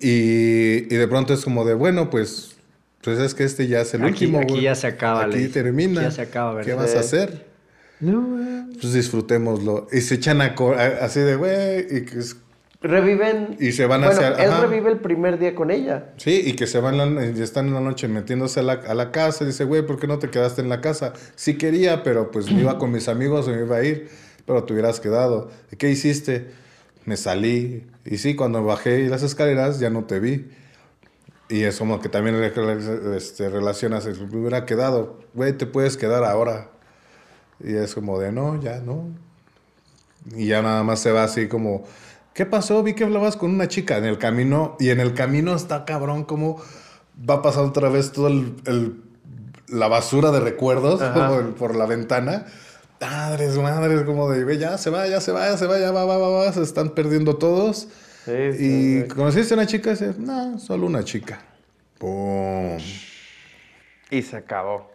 [0.00, 0.08] y,
[0.92, 2.56] y de pronto es como de, bueno, pues,
[3.02, 6.00] pues es que este ya es el Aquí- último, aquí ya se acaba, Aquí termina.
[6.00, 7.18] Aquí ya se acaba, ¿Qué vas a Sí.
[8.00, 8.78] Hacer?
[8.80, 9.88] Pues disfrutémoslo.
[9.92, 10.54] Y se echan a
[11.02, 12.36] así de, güey, y que es-
[12.80, 13.56] Reviven.
[13.58, 14.66] Y se van bueno, hacia- Él ajá.
[14.66, 16.12] revive el primer día con ella.
[16.16, 18.94] Sí, y que se van la- y están en la noche metiéndose a la, a
[18.94, 19.42] la casa.
[19.42, 21.12] Y dice, güey, ¿por qué no te quedaste en la casa?
[21.34, 24.08] Sí quería, pero pues me iba con mis amigos o me iba a ir,
[24.46, 25.50] pero te hubieras quedado.
[25.72, 26.50] ¿Y qué hiciste?
[27.04, 27.84] Me salí.
[28.04, 30.46] Y sí, cuando bajé las escaleras ya no te vi.
[31.48, 36.22] Y es como que también este, relacionas, el, me hubiera quedado, güey, te puedes quedar
[36.22, 36.70] ahora.
[37.62, 39.08] Y es como de, no, ya no.
[40.36, 41.84] Y ya nada más se va así como,
[42.34, 42.82] ¿qué pasó?
[42.82, 44.76] Vi que hablabas con una chica en el camino.
[44.78, 46.60] Y en el camino está cabrón como
[47.28, 49.02] va a pasar otra vez el, el-
[49.68, 51.02] la basura de recuerdos
[51.58, 52.46] por la ventana.
[53.00, 55.92] Madres, madres, como de, "Ve, ya se va, ya se va, ya se va, ya
[55.92, 57.88] va, va, va, va, se están perdiendo todos.
[58.24, 61.40] Sí, y sí, conociste a una chica y dice, no, solo una chica.
[61.98, 62.78] ¡Pum!
[64.10, 64.90] Y se acabó.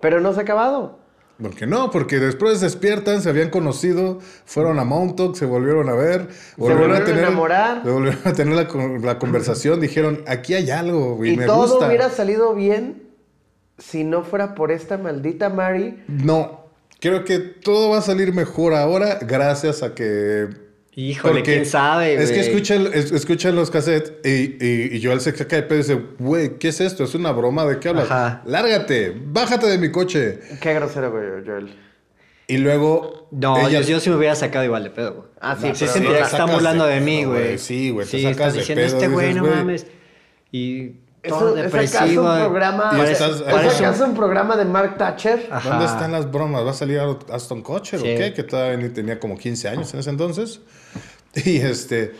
[0.00, 0.98] Pero no se ha acabado.
[1.42, 1.90] ¿Por qué no?
[1.90, 6.98] Porque después despiertan, se habían conocido, fueron a Montauk, se volvieron a ver, volvieron a
[6.98, 7.82] enamorar.
[7.82, 11.46] se volvieron a tener la, con- la conversación, dijeron, aquí hay algo y, Y me
[11.46, 11.88] todo gusta.
[11.88, 13.02] hubiera salido bien
[13.78, 16.02] si no fuera por esta maldita Mary.
[16.06, 16.66] No,
[17.00, 20.63] creo que todo va a salir mejor ahora gracias a que...
[20.96, 22.48] Híjole, quién sabe, Es que güey.
[22.48, 25.82] escucha, el- es- escucha los cassettes y, y, y Joel se saca de pedo y
[25.82, 27.02] dice, güey, ¿qué es esto?
[27.04, 27.64] ¿Es una broma?
[27.64, 28.04] ¿De qué hablas?
[28.10, 28.42] Ajá.
[28.46, 30.38] Lárgate, bájate de mi coche.
[30.60, 31.74] Qué grosero, güey, Joel.
[32.46, 33.26] Y luego...
[33.32, 35.28] No, ella- yo, yo sí me hubiera sacado igual de pedo, güey.
[35.40, 37.58] Ah, sí, sí pero- sentía te que están burlando de mí, güey.
[37.58, 39.86] Sí, güey, te Sí, sacas están de diciendo, pedo, este güey, no mames.
[40.52, 40.94] Y ¿Eso,
[41.28, 42.26] todo ¿Es depresivo.
[42.28, 45.48] acaso un programa, Y ¿es estás- acaso un programa de Mark Thatcher?
[45.50, 45.68] Ajá.
[45.70, 46.64] ¿Dónde están las bromas?
[46.66, 47.00] ¿Va a salir
[47.32, 48.12] Aston Kutcher Sí.
[48.14, 48.32] o qué?
[48.34, 50.60] Que todavía ni tenía como 15 años en ese entonces.
[51.44, 52.14] Y este...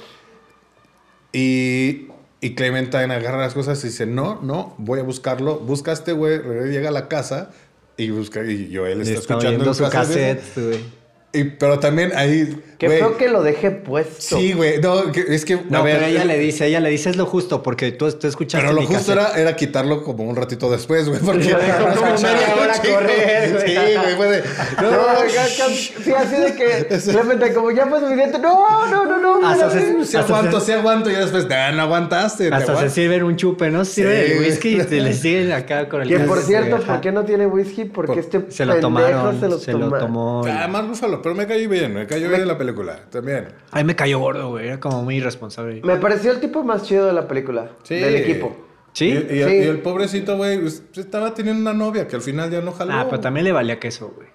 [1.33, 2.09] Y,
[2.41, 5.59] y Clementine agarra las cosas y dice, no, no, voy a buscarlo.
[5.59, 6.41] Busca a este güey,
[6.71, 7.51] llega a la casa
[7.97, 8.43] y busca...
[8.45, 10.39] Y Joel está Estaba escuchando su cassette.
[10.41, 10.85] cassette, güey.
[11.33, 12.63] Y, pero también ahí...
[12.79, 14.37] Que güey, feo que lo deje puesto.
[14.37, 14.81] Sí, güey.
[14.81, 15.61] No, es que...
[15.69, 18.11] No, a ver, pero ella le dice, ella le dice es lo justo, porque tú,
[18.13, 21.21] tú escuchaste Pero lo mi justo era, era quitarlo como un ratito después, güey.
[21.21, 23.67] Porque Lo dejó como media hora correr, güey.
[23.69, 24.17] Sí, güey.
[24.17, 24.43] Fue de,
[24.83, 28.39] No, no, acá- sí, así de que Clemente, como ya fue suficiente.
[28.39, 29.47] No, no, no, no.
[29.47, 31.11] Hasta se- sí hasta aguanto, se- sí aguanto.
[31.11, 32.49] Y después, nah, no aguantaste.
[32.49, 33.85] te Hasta se sirven un chupe, ¿no?
[33.85, 34.49] Sí, el güey.
[34.49, 37.25] whisky y te le siguen acá con el Que por cierto, güey, ¿por qué no
[37.25, 37.85] tiene whisky?
[37.85, 40.43] Porque Por- este Se lo tomaron, se lo, tomó.
[40.47, 42.64] y- Ah, Ruffalo, pero me cayó bien, me cayó bien la película,
[43.11, 43.49] también.
[43.71, 44.67] A mí me cayó gordo, güey.
[44.69, 45.81] Era como muy irresponsable.
[45.85, 47.71] Me pareció el tipo más chido de la película.
[47.83, 47.97] Sí.
[47.97, 48.57] Del equipo.
[48.93, 49.07] ¿Sí?
[49.09, 49.55] Y, y- Sí.
[49.57, 52.93] y el pobrecito, güey, pues, estaba teniendo una novia que al final ya no jaló.
[52.93, 54.29] Ah, pero también le valía queso, güey.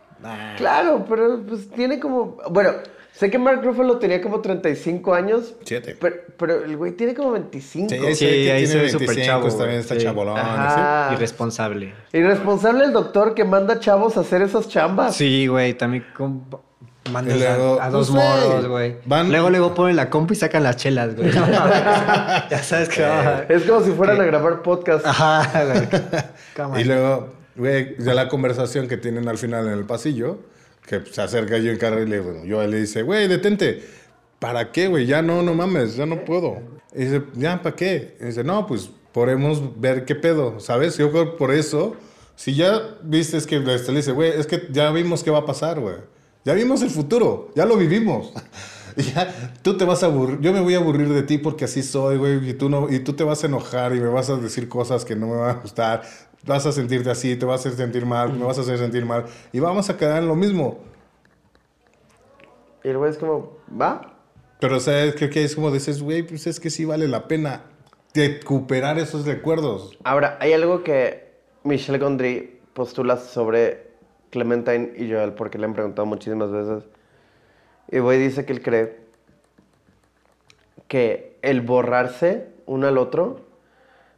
[0.57, 2.37] Claro, pero pues tiene como.
[2.51, 2.71] Bueno,
[3.13, 5.55] sé que Mark Ruffalo tenía como 35 años.
[5.63, 5.95] Siete.
[5.97, 7.87] Pero, pero el güey tiene como 25.
[7.89, 9.95] Sí, Sí, ahí se ve que ahí tiene se ve súper 25, chavo, También está
[9.95, 10.01] Sí.
[10.01, 10.37] chabolón.
[10.37, 11.13] Ajá.
[11.13, 11.93] Irresponsable.
[12.11, 15.15] Irresponsable el doctor que manda chavos a hacer esas chambas.
[15.15, 16.43] Sí, güey, también con...
[17.09, 19.29] mandas luego, a, a dos pues, güey, moros, güey.
[19.29, 21.31] Luego luego ponen la compu y sacan las chelas, güey.
[21.33, 23.05] ya sabes que.
[23.49, 25.05] Es como si fueran a grabar podcast.
[25.05, 26.81] Ajá, güey.
[26.81, 30.39] Y luego, güey, ya la conversación que tienen al final en el pasillo,
[30.85, 33.83] que se acerca yo en carro y le, bueno, yo le dice, güey, detente.
[34.39, 35.05] ¿Para qué, güey?
[35.05, 36.59] Ya no, no mames, ya no puedo.
[36.95, 38.15] Y dice, ya, ¿para qué?
[38.21, 40.97] Y dice, no, pues podemos ver qué pedo, ¿sabes?
[40.97, 41.95] Yo creo por eso,
[42.35, 45.45] si ya viste es que le dice, güey, es que ya vimos qué va a
[45.45, 45.95] pasar, güey.
[46.45, 48.33] Ya vimos el futuro, ya lo vivimos.
[48.97, 51.83] Ya, tú te vas a aburrir, yo me voy a aburrir de ti porque así
[51.83, 54.35] soy, güey, y tú no, y tú te vas a enojar y me vas a
[54.35, 56.01] decir cosas que no me van a gustar,
[56.45, 59.05] vas a sentirte así, te vas a hacer sentir mal, me vas a hacer sentir
[59.05, 60.79] mal, y vamos a quedar en lo mismo.
[62.83, 64.17] Y el güey es como, ¿va?
[64.59, 67.27] Pero, o sea, creo que es como dices, güey, pues es que sí vale la
[67.27, 67.63] pena
[68.13, 69.97] recuperar esos recuerdos.
[70.03, 71.29] Ahora, hay algo que
[71.63, 73.88] Michelle Gondry postula sobre
[74.29, 76.83] Clementine y Joel, porque le han preguntado muchísimas veces.
[77.89, 78.99] Y güey dice que él cree
[80.87, 83.41] que el borrarse uno al otro,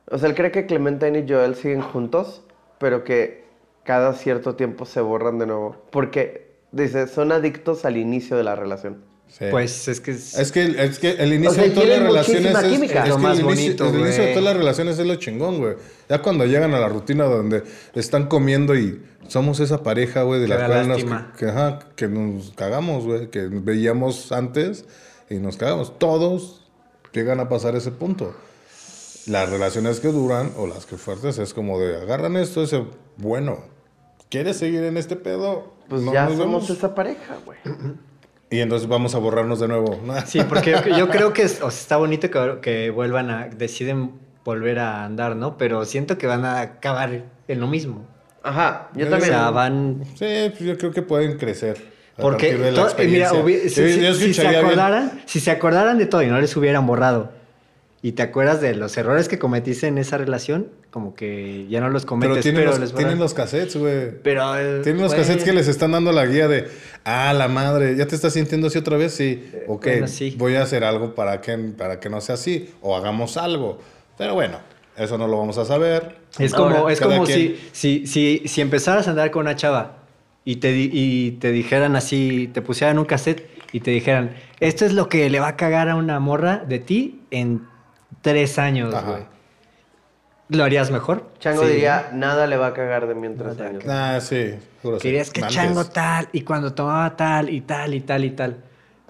[0.10, 2.44] o sea, él cree que Clementine y Joel siguen juntos,
[2.80, 3.46] pero que
[3.84, 5.76] cada cierto tiempo se borran de nuevo.
[5.92, 9.11] Porque, dice, son adictos al inicio de la relación.
[9.32, 9.46] Sí.
[9.50, 10.38] Pues es que es...
[10.38, 13.04] Es que, es que el inicio O sea, de todas las relaciones es, química.
[13.04, 15.16] es Lo que más el inicio, bonito, el inicio de todas las relaciones es lo
[15.16, 15.76] chingón, güey.
[16.10, 17.64] Ya cuando llegan a la rutina donde
[17.96, 21.04] están comiendo y somos esa pareja, güey, de la cual nos,
[21.38, 24.86] que, ajá, que nos cagamos, güey, que veíamos antes
[25.30, 25.98] y nos cagamos.
[25.98, 26.66] Todos
[27.14, 28.36] llegan a pasar ese punto.
[29.28, 33.60] Las relaciones que duran o las que fuertes es como de agarran esto dicen, bueno,
[34.30, 35.74] ¿quieres seguir en este pedo?
[35.88, 36.70] Pues No ya somos vemos.
[36.70, 37.58] esa pareja, güey.
[38.52, 40.00] Y entonces vamos a borrarnos de nuevo.
[40.26, 43.48] Sí, porque yo, creo que es- o sea, está bonito que, que vuelvan a...
[43.48, 44.12] Deciden
[44.44, 45.58] volver a andar, ¿no?
[45.58, 48.06] Pero siento que van a acabar en lo mismo.
[48.44, 49.32] Ajá, yo O también.
[49.32, 50.04] sea, van...
[50.16, 51.78] Sí, pues yo creo que pueden crecer.
[52.18, 53.32] Porque, de la eh, mira,
[53.70, 57.32] si, se acordaran, si se acordaran de todo y no les hubieran borrado,
[58.04, 61.90] y te acuerdas de los errores que cometiste en esa relación, como que ya no
[61.90, 64.12] los cometes, Pero pero, tienen, los, les tienen los cassettes, güey.
[64.24, 66.68] Pero, eh, Tienen los cassettes que les están dando la guía de,
[67.06, 69.14] ah, la madre, ¿ya te estás sintiendo así otra vez?
[69.16, 69.44] Sí.
[69.68, 70.36] Ok, bueno, sí.
[70.38, 72.70] voy a hacer algo para que, para que no sea así.
[72.82, 73.80] O hagamos algo.
[74.18, 74.58] Pero bueno,
[74.98, 76.18] eso no lo vamos a saber.
[76.40, 79.56] Es como, Ahora, es como quien- si, si, si, si empezaras a andar con una
[79.56, 79.98] chava
[80.46, 84.94] y te, y te dijeran así, te pusieran un cassette y te dijeran, esto es
[84.94, 87.62] lo que le va a cagar a una morra de ti en
[88.22, 89.24] tres años, güey.
[90.52, 91.30] ¿Lo harías mejor?
[91.40, 91.70] Chango Sí.
[91.72, 93.84] diría, nada le va a cagar de mí en tres Nada años.
[93.88, 94.56] Ah, sí.
[95.02, 95.42] Querías que.
[95.42, 98.58] Chango tal, y cuando tomaba tal, y tal, y tal, y tal.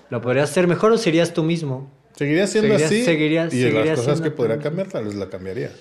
[0.09, 1.89] ¿Lo podrías hacer mejor o serías tú mismo?
[2.15, 3.03] Seguiría siendo Seguirías- así.
[3.05, 5.71] seguirías- y seguirías las cosas que podría cambiar, tal vez la cambiaría.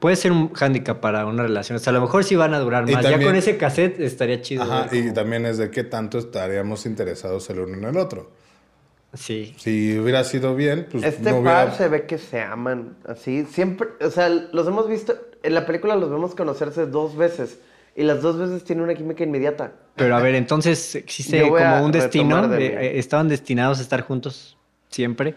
[0.00, 1.76] Puede ser un hándicap para una relación.
[1.76, 3.02] O sea, a lo mejor sí van a durar más.
[3.04, 4.64] ya con ese cassette estaría chido.
[4.64, 8.32] Ajá, y también es de qué tanto estaríamos interesados el uno en el otro.
[9.14, 9.54] Sí.
[9.58, 13.44] Si hubiera sido bien, pues Este no par se ve que se aman, así.
[13.44, 17.58] Siempre, o sea, los hemos visto, en la película los vemos conocerse dos veces.
[17.94, 19.72] Y las dos veces tiene una química inmediata.
[19.96, 22.48] Pero a ver, entonces existe Yo como un destino.
[22.48, 24.56] de eh, estaban destinados a estar juntos
[24.88, 25.36] siempre.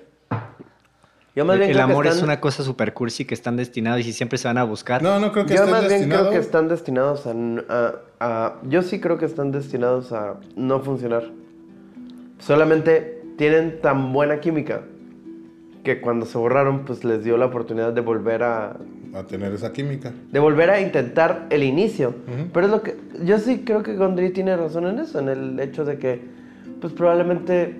[1.35, 4.05] Yo más bien el creo que amor es una cosa super cursi que están destinados
[4.05, 5.03] y siempre se van a buscar.
[5.03, 8.81] No, no creo que Yo esté más bien creo que están destinados a- a- Yo
[8.83, 11.25] sí creo que están destinados a no funcionar.
[12.39, 14.81] Solamente tienen tan buena química
[15.83, 18.77] que cuando se borraron, pues les dio la oportunidad de volver a...
[19.13, 20.11] A tener esa química.
[20.31, 22.15] De volver a intentar el inicio.
[22.51, 22.95] Pero es lo que...
[23.23, 26.21] Yo sí creo que Gondry tiene razón en eso, en el hecho de que,
[26.81, 27.75] pues probablemente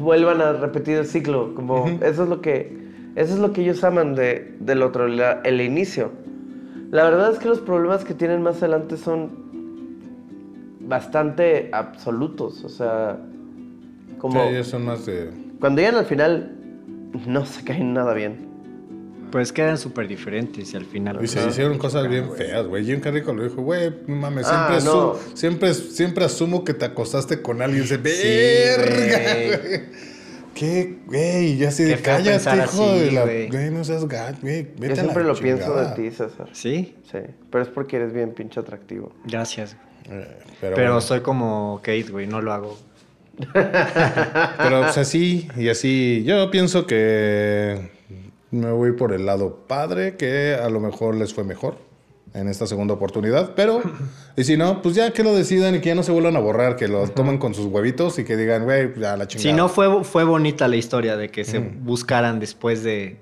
[0.00, 1.54] vuelvan a repetir el ciclo.
[1.54, 2.78] Como eso es lo que...
[3.16, 6.12] Eso es lo que ellos aman de, del otro, la- el inicio.
[6.92, 9.30] La verdad es que los problemas que tienen más adelante son
[10.80, 12.64] bastante absolutos.
[12.64, 13.18] O sea,
[14.20, 15.30] como Sí, ellos son más de.
[15.60, 16.52] cuando llegan al final,
[17.26, 18.48] no se caen nada bien.
[19.32, 21.20] Pues quedan súper diferentes y al final.
[21.22, 22.84] Y se hicieron cosas bien feas, güey.
[22.84, 25.14] Jim Carrey cuando dijo, güey, no mames, Ah, siempre, no.
[25.14, 27.86] asu- siempre, siempre asumo que te acostaste con alguien.
[27.86, 29.82] Se verga, güey.
[30.54, 31.56] ¿Qué, güey?
[31.58, 33.22] Ya así de cállate, hijo así, de la.
[33.22, 33.48] güey.
[33.48, 34.62] Güey, no seas gato, güey.
[34.62, 36.48] Vete Yo a siempre la lo pienso de ti, César.
[36.52, 37.18] Sí, Sí,
[37.50, 39.12] pero es porque eres bien pinche atractivo.
[39.24, 39.76] gracias.
[40.10, 40.26] Eh,
[40.60, 41.00] Pero, Pero, bueno.
[41.00, 42.76] soy como Kate, güey, no lo hago.
[43.52, 46.22] Pero pues así y así.
[46.24, 47.90] Yo pienso que
[48.50, 51.76] me voy por el lado padre, que a lo mejor les fue mejor
[52.34, 53.54] en esta segunda oportunidad.
[53.54, 53.82] Pero,
[54.36, 56.40] y si no, pues ya que lo decidan y que ya no se vuelvan a
[56.40, 59.50] borrar, que lo tomen con sus huevitos y que digan, güey, ya la chingada.
[59.50, 63.18] Si no, fue, fue bonita la historia de que se buscaran después de,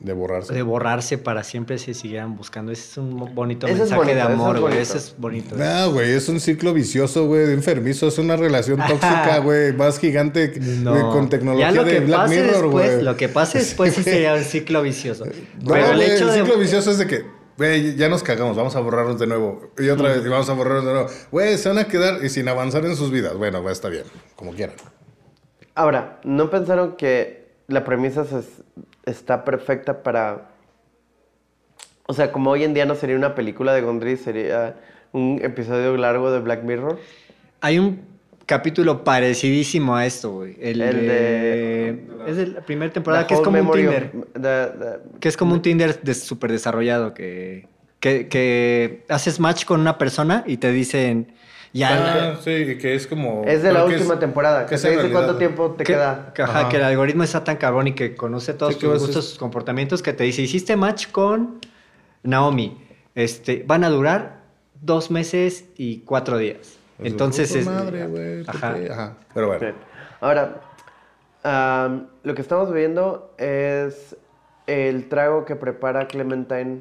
[0.00, 0.54] De borrarse.
[0.54, 2.70] de borrarse para siempre, se siguieran buscando.
[2.70, 4.78] Ese es un bonito Ese es mensaje bonito, de es amor, güey.
[4.78, 5.56] Ese es bonito.
[5.56, 8.06] No, güey, es un ciclo vicioso, güey, de enfermizo.
[8.06, 11.10] Es una relación tóxica, güey, más gigante No.
[11.10, 13.02] con tecnología ya lo de que Black pase Mirror, güey.
[13.02, 15.24] Lo que pase después sí sería un ciclo vicioso.
[15.26, 15.32] No,
[15.72, 16.40] Pero el güey, hecho el de...
[16.44, 17.24] ciclo vicioso es de que,
[17.56, 19.72] güey, ya nos cagamos, vamos a borrarnos de nuevo.
[19.78, 21.08] Y otra vez, y vamos a borrarnos de nuevo.
[21.32, 23.34] Güey, se van a quedar y sin avanzar en sus vidas.
[23.36, 24.04] Bueno, va, está bien,
[24.36, 24.76] como quieran.
[25.74, 28.42] Ahora, ¿no pensaron que la premisa se-
[29.10, 30.48] está perfecta para...
[32.06, 34.76] O sea, como hoy en día no sería una película de Gondry, sería
[35.12, 36.98] un episodio largo de Black Mirror?
[37.60, 38.00] Hay un
[38.46, 40.56] capítulo parecidísimo a esto, güey.
[40.60, 42.04] El, El de...
[42.26, 44.10] Es de la primera temporada, que es como un of- Tinder.
[44.32, 47.68] the- the- Que es como un Tinder de súper desarrollado, que,
[48.00, 51.32] que, que haces match con una persona y te dicen...
[51.72, 53.44] Ya, Ah, sí, que es como...
[53.44, 55.12] Es de la última es- temporada, que en dice realidad.
[55.12, 56.32] cuánto tiempo te que, queda.
[56.34, 56.68] que, ajá, Ajá.
[56.70, 60.02] que el algoritmo está tan cabrón y que conoce todos Sí, tus gustos, tus comportamientos,
[60.02, 61.58] que te dice, hiciste match con
[62.22, 62.80] Naomi.
[63.14, 64.40] Este, van a durar
[64.80, 66.78] dos meses y cuatro días.
[66.96, 67.66] Pues, Entonces puta es...
[67.66, 69.16] madre, güey, ¿por Ajá.
[69.34, 69.60] Pero bueno.
[69.60, 69.74] Bien.
[70.20, 70.60] Ahora,
[72.24, 74.16] lo que estamos viendo es
[74.66, 76.80] el trago que prepara Clementine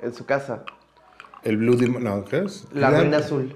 [0.00, 0.62] en su casa.
[1.42, 2.04] El Blue Demon...
[2.04, 2.66] No, ¿qué es?
[2.72, 3.54] La reina azul.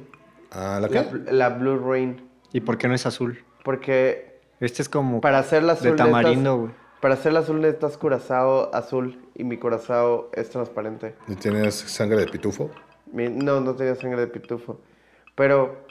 [0.54, 1.32] Ah, ¿la La, qué?
[1.32, 2.28] la Blue Rain.
[2.52, 3.42] ¿Y por qué no es azul?
[3.64, 6.72] Porque Este es como para hacer la azul de tamarindo, güey.
[7.00, 11.14] Para hacer la azul necesitas curazao azul y mi curazao es transparente.
[11.28, 12.70] ¿Y tienes sangre de pitufo?
[13.12, 14.80] Mi- no, no tenía sangre de pitufo.
[15.34, 15.84] Pero...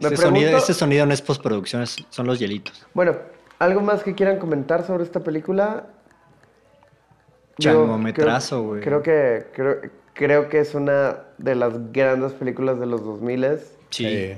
[0.00, 2.86] Este sonido, este sonido no es postproducción, son los hielitos.
[2.94, 3.16] Bueno,
[3.58, 5.86] ¿algo más que quieran comentar sobre esta película?
[7.58, 8.80] Changometrazo, creo- güey.
[8.82, 9.80] Creo que, creo,
[10.14, 13.58] creo que es una de las grandes películas de los 2000
[13.90, 14.34] Sí.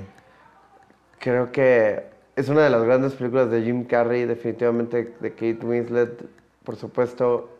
[1.19, 2.03] Creo que
[2.35, 6.25] es una de las grandes películas de Jim Carrey, definitivamente de Kate Winslet,
[6.63, 7.57] por supuesto.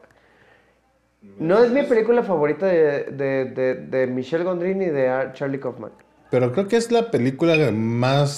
[1.39, 5.59] No es mi película favorita de, de, de, de Michelle Gondry ni de Ar- Charlie
[5.59, 5.91] Kaufman.
[6.29, 8.29] Pero creo que es la película que más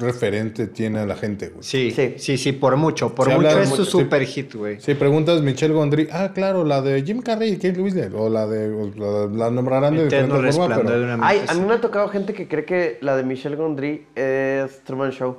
[0.00, 1.62] referente tiene a la gente, güey.
[1.62, 2.14] Sí, Sí.
[2.18, 3.14] sí, sí, por mucho.
[3.14, 3.90] Por Se mucho es mucho, su sí.
[4.04, 4.80] super hit, güey.
[4.80, 8.46] Si preguntas Michelle Gondry, ah, claro, la de Jim Carrey y Kate Winslet, o la
[8.46, 10.90] de, o la, la nombrarán de diferente forma, pero...
[10.98, 13.56] de una Ay, a mí me ha tocado gente que cree que la de Michelle
[13.56, 15.36] Gondry es Truman Show.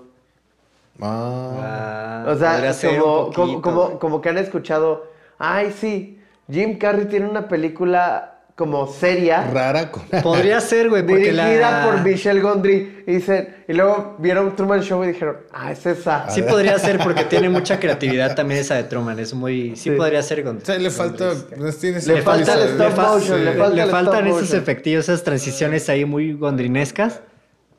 [1.02, 5.08] Ah, Ah, O sea, como, como, como, como que han escuchado,
[5.40, 6.20] ay, sí,
[6.50, 8.31] Jim Carrey tiene una película
[8.62, 10.04] como seria, rara con...
[10.22, 11.84] Podría ser, güey, dirigida la...
[11.84, 16.30] por Michelle Gondry, y, dicen, y luego vieron Truman Show y dijeron, ah, es esa.
[16.30, 19.18] Sí podría ser porque tiene mucha creatividad también esa de Truman.
[19.18, 19.76] Es muy...
[19.76, 19.92] Sí, Sí.
[19.98, 20.58] podría ser con...
[20.58, 21.34] O sea, le falta...
[21.58, 24.62] no Le falta el stop motion, le falta le el faltan stop esos motion.
[24.62, 27.22] efectivos, esas transiciones ahí muy gondrinescas,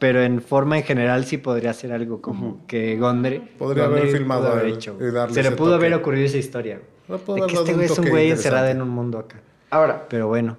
[0.01, 4.19] pero en forma en general sí podría ser algo como que Gondry Podría haber Gondry
[4.19, 6.81] filmado haber hecho, y darle Se le pudo haber ocurrido esa historia.
[7.07, 9.37] Pudo De haber que este un güey es un güey encerrado en un mundo acá.
[9.73, 10.59] Ahora, Pero bueno.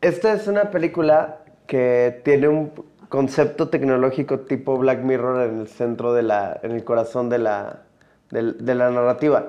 [0.00, 2.72] Esta es una película que tiene un
[3.08, 7.82] concepto tecnológico tipo Black Mirror en el centro de la, en el corazón de la,
[8.30, 9.46] de, la narrativa.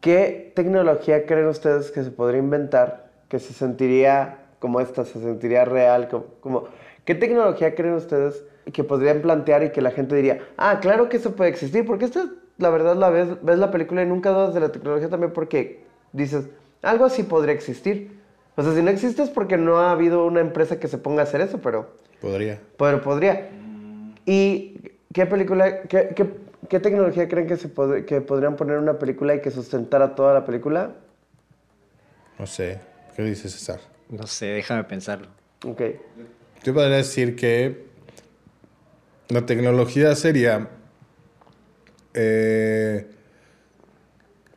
[0.00, 5.64] ¿Qué tecnología creen ustedes que se podría inventar que se sentiría como esta, se sentiría
[5.64, 6.64] real, como, como-
[7.04, 11.16] ¿qué tecnología creen ustedes que podrían plantear y que la gente diría, ah, claro que
[11.16, 12.26] eso puede existir, porque esta,
[12.58, 15.84] la verdad, la ves, ves la película y nunca dudas de la tecnología también porque
[16.12, 16.48] dices,
[16.82, 18.21] algo así podría existir.
[18.56, 21.22] O sea, si no existe es porque no ha habido una empresa que se ponga
[21.22, 22.60] a hacer eso, pero, Podría.
[22.78, 23.48] pero podría.
[24.26, 26.34] ¿Y qué película, qué, qué-
[26.68, 30.14] qué tecnología creen que, se pod- que podrían poner en una película y que sustentara
[30.14, 30.92] toda la película?
[32.38, 32.80] No sé.
[33.16, 33.80] ¿Qué dice César?
[34.10, 35.28] No sé, déjame pensarlo.
[35.66, 35.80] Ok.
[36.64, 37.86] Yo podría decir que
[39.28, 40.68] la tecnología sería
[42.14, 43.06] eh,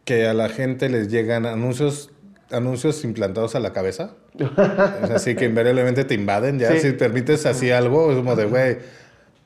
[0.03, 2.11] que a la gente les llegan anuncios,
[2.55, 4.11] anuncios implantados a la cabeza.
[5.03, 6.71] Es así que invariablemente te invaden ya.
[6.71, 6.79] Sí.
[6.79, 8.77] Si permites así algo, es como de, güey,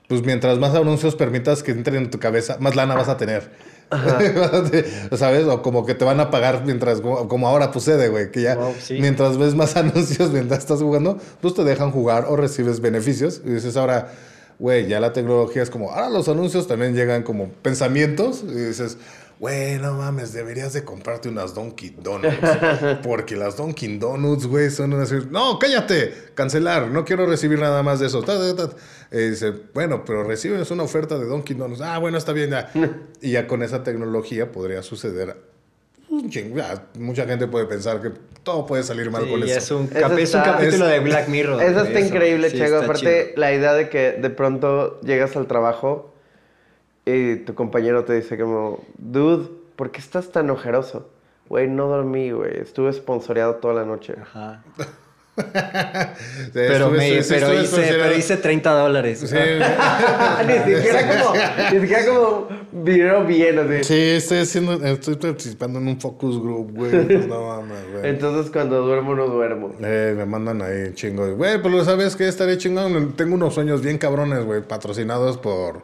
[0.07, 3.49] pues mientras más anuncios permitas que entren en tu cabeza, más lana vas a tener.
[5.18, 5.45] ¿Sabes?
[5.48, 8.73] O como que te van a pagar mientras, como ahora sucede, güey, que ya Wow,
[8.80, 8.98] sí.
[8.99, 13.41] mientras ves más anuncios mientras estás jugando, pues te dejan jugar o recibes beneficios.
[13.45, 14.11] Y dices ahora,
[14.60, 18.44] güey, ya la tecnología es como, ahora los anuncios también llegan como pensamientos.
[18.44, 18.98] Y dices,
[19.40, 22.36] güey, no mames, deberías de comprarte unas Dunkin' Donuts.
[23.03, 25.11] Porque las Dunkin' Donuts, güey, son unas...
[25.32, 28.22] No, cállate, cancelar, no quiero recibir nada más de eso.
[28.22, 28.76] Ta, ta, ta.
[29.11, 31.82] Y dice, bueno, pero recibes una oferta de Dunkin' Donuts.
[31.82, 32.70] Ah, bueno, está bien, ya.
[33.22, 35.36] y ya con esa tecnología podría suceder
[36.98, 38.11] Mucha gente puede pensar que
[38.44, 39.57] todo puede salir mal Sí, con eso.
[39.57, 41.61] es un, Eso es un capítulo es- de Black Mirror.
[41.61, 43.40] Eso está increíble, Sí, está Aparte, chido.
[43.40, 46.14] la idea de que de pronto llegas al trabajo
[47.10, 51.10] y tu compañero te dice como, dude, ¿por qué estás tan ojeroso?
[51.48, 52.60] Güey, no dormí, güey.
[52.60, 54.15] Estuve esponsoreado toda la noche.
[54.22, 54.64] Ajá.
[55.40, 55.45] Sí,
[56.53, 59.19] Pero, estuve- me, sí, pero, estuve hice, pero hice 30 dólares.
[59.19, 59.36] Sí,
[60.48, 61.34] ni siquiera como,
[61.72, 63.84] ni siquiera como vieron bien, así.
[63.86, 66.91] sí, estoy haciendo, estoy participando en un focus group, güey.
[67.07, 68.10] Pues no mames, güey.
[68.10, 69.72] Entonces cuando duermo, no duermo.
[69.81, 71.26] Eh, me mandan ahí chingo.
[71.26, 72.27] de, Güey, pero ¿sabes qué?
[72.27, 73.14] Estaré chingón.
[73.14, 75.84] Tengo unos sueños bien cabrones, güey, patrocinados por...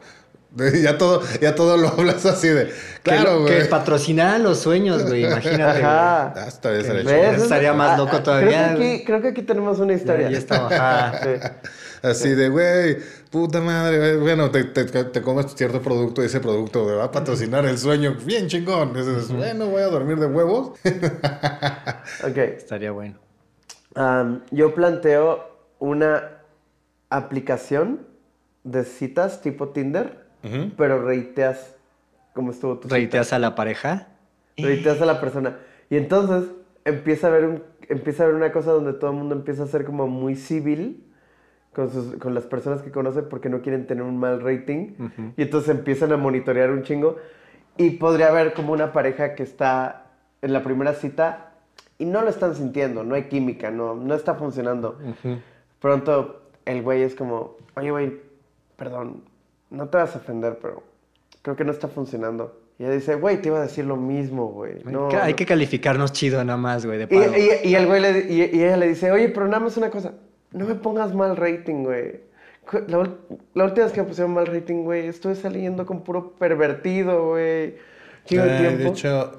[0.84, 2.68] Ya todo, ya todo lo hablas así de...
[2.68, 3.69] Que, Claro, que güey.
[3.69, 5.26] patrocinaran los sueños, güey.
[5.32, 5.84] Imagínate.
[5.84, 6.34] Ajá.
[6.36, 7.30] Ah, estaría, estaría ¿Ves?
[7.30, 7.44] chingón.
[7.44, 10.30] Estaría más loco Ah, todavía, Creo que, aquí, creo que aquí tenemos una historia.
[10.30, 11.19] Ya está, ajá.
[11.23, 11.30] Sí.
[12.02, 12.98] Así de, güey,
[13.32, 14.18] puta madre.
[14.18, 17.80] Bueno, te, te, te comes cierto producto y ese producto te va a patrocinar el
[17.80, 18.94] sueño bien chingón.
[18.94, 20.77] Dices, bueno, voy a dormir de huevos.
[22.23, 22.38] Ok.
[22.38, 23.18] Estaría bueno.
[24.52, 26.32] Yo planteo una
[27.10, 28.06] aplicación
[28.64, 30.24] de citas tipo Tinder,
[30.77, 31.76] pero reiteas
[32.34, 32.95] cómo estuvo tu cita.
[32.95, 34.07] ¿Reiteas a la pareja?
[34.57, 35.57] Reiteas a la persona.
[35.89, 36.49] Y entonces
[36.85, 39.67] empieza a haber un, empieza a haber una cosa donde todo el mundo empieza a
[39.67, 41.03] ser como muy civil
[41.73, 44.93] con, sus- con las personas que conoce porque no quieren tener un mal rating.
[45.38, 47.17] Y entonces empiezan a monitorear un chingo.
[47.77, 50.05] Y podría haber como una pareja que está
[50.41, 51.51] en la primera cita
[51.97, 54.97] y no lo están sintiendo, no hay química, no, no está funcionando.
[55.80, 58.22] Pronto el güey es como, oye güey,
[58.77, 59.23] perdón,
[59.69, 60.83] no te vas a ofender, pero
[61.41, 62.59] creo que no está funcionando.
[62.77, 64.83] Y ella dice, güey, te iba a decir lo mismo, güey.
[64.83, 65.35] No, Hay no".
[65.35, 68.63] que calificarnos chido nada más, güey, de Y, y- y el güey le, y, y
[68.63, 70.13] ella le dice, oye, pero nada más una cosa,
[70.51, 72.19] no me pongas mal rating, güey.
[72.87, 72.97] La,
[73.63, 77.43] última vez que me pusieron mal rating, güey, estuve saliendo con puro pervertido, güey.
[77.43, 77.77] Eh,
[78.25, 78.47] tiempo.
[78.47, 79.37] de hecho,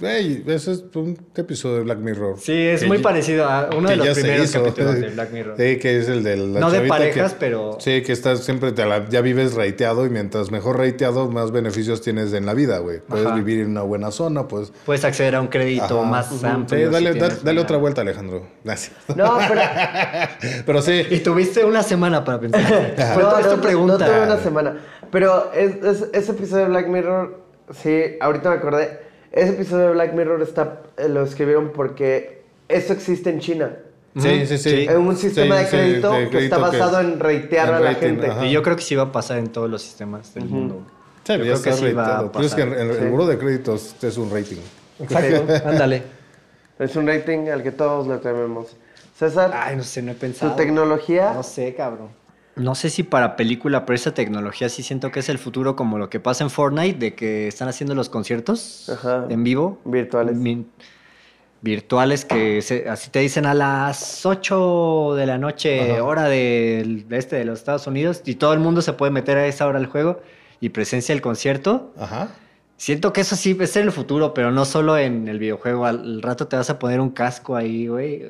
[0.00, 2.36] güey, ese es un episodio de Black Mirror.
[2.40, 4.62] Sí, es muy ya- parecido a uno de los primeros hizo.
[4.62, 5.54] capítulos de Black Mirror.
[5.56, 8.72] Sí, que es el de la No de parejas, que- pero- Sí, que estás siempre,
[8.72, 12.78] te la- ya vives raiteado y mientras mejor raiteado, más beneficios tienes en la vida,
[12.78, 13.00] güey.
[13.00, 13.34] Puedes Ajá.
[13.36, 14.72] vivir en una buena zona, pues...
[14.86, 16.10] Puedes acceder a un crédito Ajá.
[16.10, 16.86] más amplio.
[16.88, 18.46] Sí, dale, si da- dale otra vuelta, Alejandro.
[18.64, 18.92] Gracias.
[19.16, 19.60] No, pero...
[20.66, 22.62] Pero sí, Y tuviste una semana para pensar.
[23.14, 23.98] Fue no, toda esta no, pregunta.
[23.98, 24.76] No, tuve una semana.
[25.10, 27.40] Pero es, es- ese episodio de Black Mirror,
[27.82, 29.07] sí, ahorita me acordé.
[29.32, 33.76] Ese episodio de Black Mirror está, eh, lo escribieron porque eso existe en China.
[34.16, 34.86] sí, sí, sí.
[34.88, 37.80] Es un sistema Sí, de sí, crédito que está que- basado en reitear en a
[37.80, 38.26] la rating, gente.
[38.28, 38.46] ajá.
[38.46, 40.82] Y yo creo que sí va a pasar en todos los sistemas del mundo.
[41.24, 42.32] Sí, Yo ya creo está que sí va a rateado.
[42.32, 42.78] Pero es que pasar.
[42.80, 44.56] el, muro de créditos es un rating.
[44.98, 46.02] Exacto, ándale.
[46.78, 48.76] Es un rating al que todos le tememos.
[49.18, 50.54] César, Ay, no sé, no he tu pensado.
[50.54, 51.32] tecnología.
[51.34, 52.08] No sé, cabrón.
[52.58, 55.98] No sé si para película, pero esa tecnología sí siento que es el futuro como
[55.98, 59.26] lo que pasa en Fortnite, de que están haciendo los conciertos Ajá.
[59.28, 59.78] en vivo.
[59.84, 60.36] Virtuales.
[60.36, 60.66] Mi-
[61.60, 66.04] virtuales que se- así te dicen a las 8 de la noche, Ajá.
[66.04, 69.36] hora del de este de los Estados Unidos, y todo el mundo se puede meter
[69.38, 70.20] a esa hora al juego
[70.60, 71.92] y presencia el concierto.
[71.98, 72.28] Ajá.
[72.76, 75.84] Siento que eso sí es el futuro, pero no solo en el videojuego.
[75.84, 78.22] Al, al rato te vas a poner un casco ahí, güey.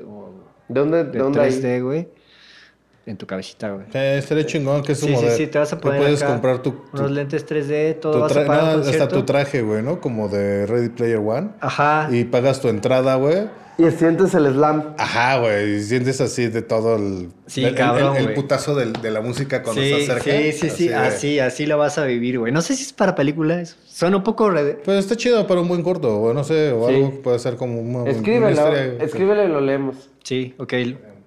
[0.69, 1.51] ¿Dónde, De dónde hay?
[1.51, 2.09] 3D, güey.
[3.09, 3.87] En tu cabecita, güey.
[3.95, 6.33] Eh, estaría chingón que es Sí, como sí, sí, te vas a poner puedes acá
[6.33, 9.63] comprar tu, tu- unos lentes 3D, todo vas a pagar no, un hasta tu traje,
[9.63, 10.01] güey, ¿no?
[10.01, 11.51] Como de Ready Player One.
[11.61, 12.09] Ajá.
[12.13, 13.47] Y pagas tu entrada, güey.
[13.81, 14.95] Y sientes el slam.
[14.99, 15.77] Ajá, güey.
[15.77, 17.29] Y sientes así de todo el.
[17.47, 18.35] Sí, el, el- cabrón, el, güey.
[18.35, 20.25] putazo de la música cuando Sí, se acerca.
[20.33, 22.53] sí, sí, sí, de- así, así lo vas a vivir, güey.
[22.53, 23.77] No sé si es para películas.
[23.87, 24.51] Suena un poco...
[24.51, 26.95] re- Pues está chido para un buen corto, o no sé, o Sí.
[26.97, 28.95] algo que puede ser como una, una Escríbelo, historia.
[29.01, 30.11] escríbelo y lo leemos.
[30.25, 30.73] Sí, ok.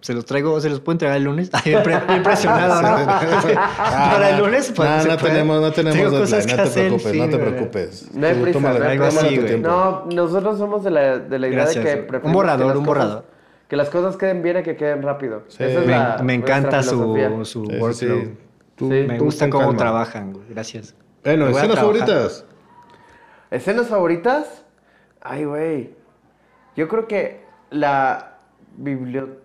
[0.02, 1.50] Se los traigo, se los puedo entregar el lunes.
[1.54, 2.88] Ay, impre- impresionado, ¿no?
[3.78, 4.90] Ah, Para el lunes, pues.
[4.90, 5.18] no, no puede.
[5.34, 8.16] tenemos, no tenemos Tengo cosas que no te hacer, preocupes, sí, no te preocupes.
[8.16, 11.92] No hay prisa, tómale- no hay nosotros somos de la, de la idea Gracias, de
[11.92, 13.26] que preferimos Un borrador, un cosas- borrador.
[13.68, 15.44] que las cosas queden bien y que queden rápido.
[15.48, 15.64] Sí.
[15.64, 17.16] Esa es Me, la- me encanta su,
[17.46, 17.94] su Sí, workflow.
[18.22, 18.38] sí.
[18.76, 19.06] Tú- Sí.
[19.08, 19.78] Me gusta cómo calma.
[19.78, 20.46] trabajan, güey.
[20.50, 20.96] Gracias.
[21.24, 22.46] Bueno, escenas favoritas.
[23.52, 24.64] ¿Escenas favoritas?
[25.22, 25.94] Ay, güey.
[26.76, 28.38] Yo creo que la
[28.78, 29.41] biblioteca,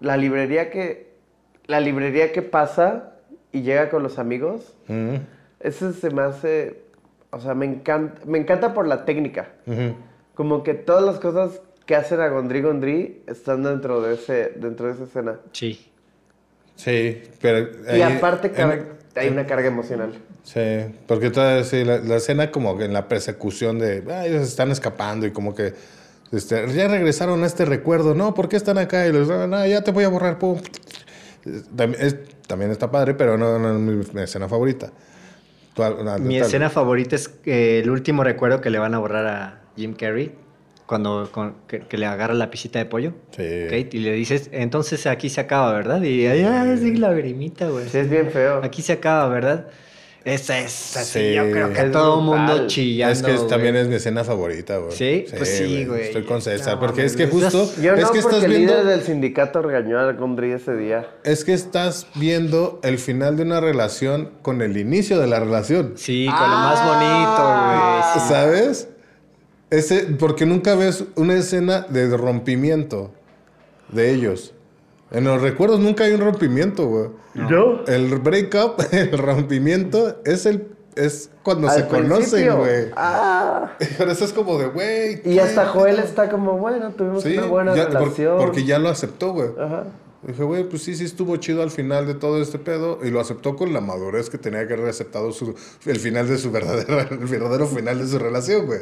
[0.00, 1.12] la librería que.
[1.66, 3.14] La librería que pasa
[3.52, 4.74] y llega con los amigos.
[4.88, 5.16] Mm,
[5.60, 6.82] Ese se me hace.
[7.30, 8.20] O sea, me encanta.
[8.26, 9.48] Me encanta por la técnica.
[10.34, 14.86] Como que todas las cosas que hacen a Gondry Gondry están dentro de ese, dentro
[14.88, 15.36] de esa escena.
[15.52, 15.90] Sí.
[16.76, 17.68] Sí, pero.
[17.96, 20.12] Y aparte en- hay una carga emocional.
[20.42, 20.60] Sí,
[21.06, 24.70] porque toda sí, la, la escena como que en la persecución de, ah, ellos están
[24.72, 25.72] escapando y como que,
[26.36, 29.06] este, ya regresaron a este recuerdo, no, ¿por qué están acá?
[29.06, 30.58] Y les, "Ah, no, ya te voy a borrar, pum.
[31.76, 32.16] También, es-
[32.46, 34.90] también está padre, pero no, no es mi, mi escena favorita.
[35.76, 39.60] Mi tal- escena favorita es eh, el último recuerdo que le van a borrar a
[39.76, 40.32] Jim Carrey.
[40.86, 43.14] Cuando con- que, que le agarra la pisita de pollo.
[43.30, 43.42] Sí.
[43.64, 46.02] Kate, y le dices, entonces aquí se acaba, ¿verdad?
[46.02, 47.88] Y ahí, ah, sí, la lagrimita, güey.
[47.88, 48.60] Sí, es bien feo.
[48.62, 49.68] Aquí se acaba, ¿verdad?
[50.24, 51.34] Esa es así, Sí.
[51.34, 53.12] yo creo que Es todo el mundo chillando.
[53.12, 54.92] Es que es- también es mi escena favorita, güey.
[54.96, 55.26] ¿Sí?
[55.36, 56.04] Pues sí, güey.
[56.04, 58.50] Estoy con César, No, porque es que justo, Yo es no, que porque estás el
[58.50, 58.72] viendo...
[58.72, 61.06] líder del sindicato regañó a Gondry ese día.
[61.24, 65.92] Es que estás viendo el final de una relación con el inicio de la relación.
[65.96, 68.14] Sí, con lo más bonito, güey.
[68.14, 68.28] sí.
[68.32, 68.88] ¿Sabes?
[69.70, 73.12] Ese, porque nunca ves una escena de rompimiento
[73.90, 74.54] de ellos.
[75.14, 77.08] En los recuerdos nunca hay un rompimiento, güey.
[77.34, 77.84] ¿No?
[77.86, 82.84] El breakup, el rompimiento, es el es cuando Al se conocen, güey.
[82.96, 83.72] Ah.
[83.98, 85.20] Pero eso es como de, güey.
[85.24, 88.38] Y hasta Joel está como, bueno, tuvimos Sí, una buena ya- por- relación.
[88.38, 89.48] porque ya lo aceptó, güey.
[89.58, 89.84] Ajá.
[90.22, 93.00] Dije, güey, pues sí, sí estuvo chido al final de todo este pedo.
[93.02, 95.54] Y lo aceptó con la madurez que tenía que haber aceptado su,
[95.84, 98.80] el final de su verdadero, el verdadero final de su relación, güey.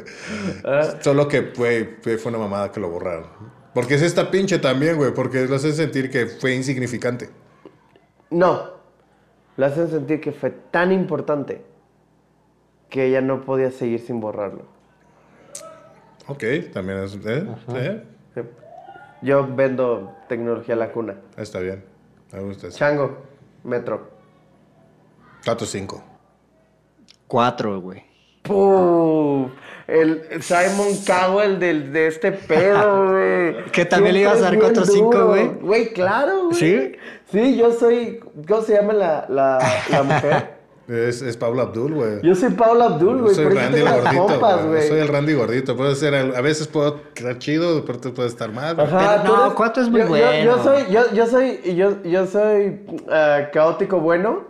[0.63, 0.93] Ah.
[1.01, 3.25] Solo que, güey, fue fue una mamada que lo borraron.
[3.73, 7.29] Porque es esta pinche también, güey, porque lo hace sentir que fue insignificante.
[8.29, 8.71] No.
[9.57, 11.63] Le hacen sentir que fue tan importante
[12.89, 14.65] que ella no podía seguir sin borrarlo.
[16.27, 17.15] Ok, también es.
[17.15, 17.47] ¿eh?
[17.75, 18.03] ¿eh?
[18.33, 18.41] Sí.
[19.21, 21.15] Yo vendo tecnología a la cuna.
[21.37, 21.83] Está bien.
[22.31, 22.77] Me gusta eso.
[22.77, 23.17] Chango,
[23.63, 24.09] Metro.
[25.43, 26.03] Tato 5.
[27.27, 28.03] Cuatro, güey.
[28.43, 29.49] ¡Pum!
[29.87, 33.65] El Simon Cowell del, de este pedo, güey.
[33.71, 35.27] Que también le ibas a dar Siempre es cuatro, bien cinco, duro.
[35.27, 35.47] güey.
[35.61, 36.55] Güey, claro, güey.
[36.55, 36.91] ¿Sí?
[37.31, 38.19] Sí, yo soy.
[38.47, 40.53] ¿Cómo se llama la, la, la mujer?
[40.85, 42.19] Es, es Paula Abdul, güey.
[42.23, 43.33] Yo soy Paula Abdul, güey.
[43.33, 44.87] soy Por eso Randy el tengo las gordito, pompas, güey.
[44.89, 45.77] Soy el Randy gordito.
[45.77, 48.75] Puede ser, a veces puedo quedar chido, pero puede estar mal.
[48.75, 48.87] güey.
[48.87, 50.43] Ajá, Pero tú no, eres- Cuatro es muy yo, yo- bueno.
[50.43, 52.81] Yo, soy, yo, yo soy, yo, yo soy
[53.53, 54.43] caótico bueno.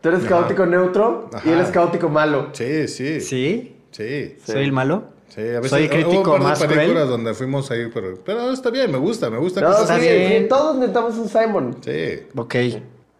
[0.00, 0.28] Tú eres Ajá.
[0.30, 2.48] caótico neutro y él es caótico malo.
[2.54, 3.20] Sí, sí.
[3.20, 3.77] ¿Sí?
[3.98, 4.36] Sí.
[4.46, 5.04] ¿Soy el malo?
[5.28, 7.08] Sí, a veces Soy hubo crítico un par de más películas cruel.
[7.08, 9.60] donde fuimos ahí, pero, pero está bien, me gusta, me gusta.
[9.60, 10.42] No, que sí, bien.
[10.44, 11.76] sí, todos necesitamos un Simon.
[11.82, 12.20] Sí.
[12.34, 12.54] Ok.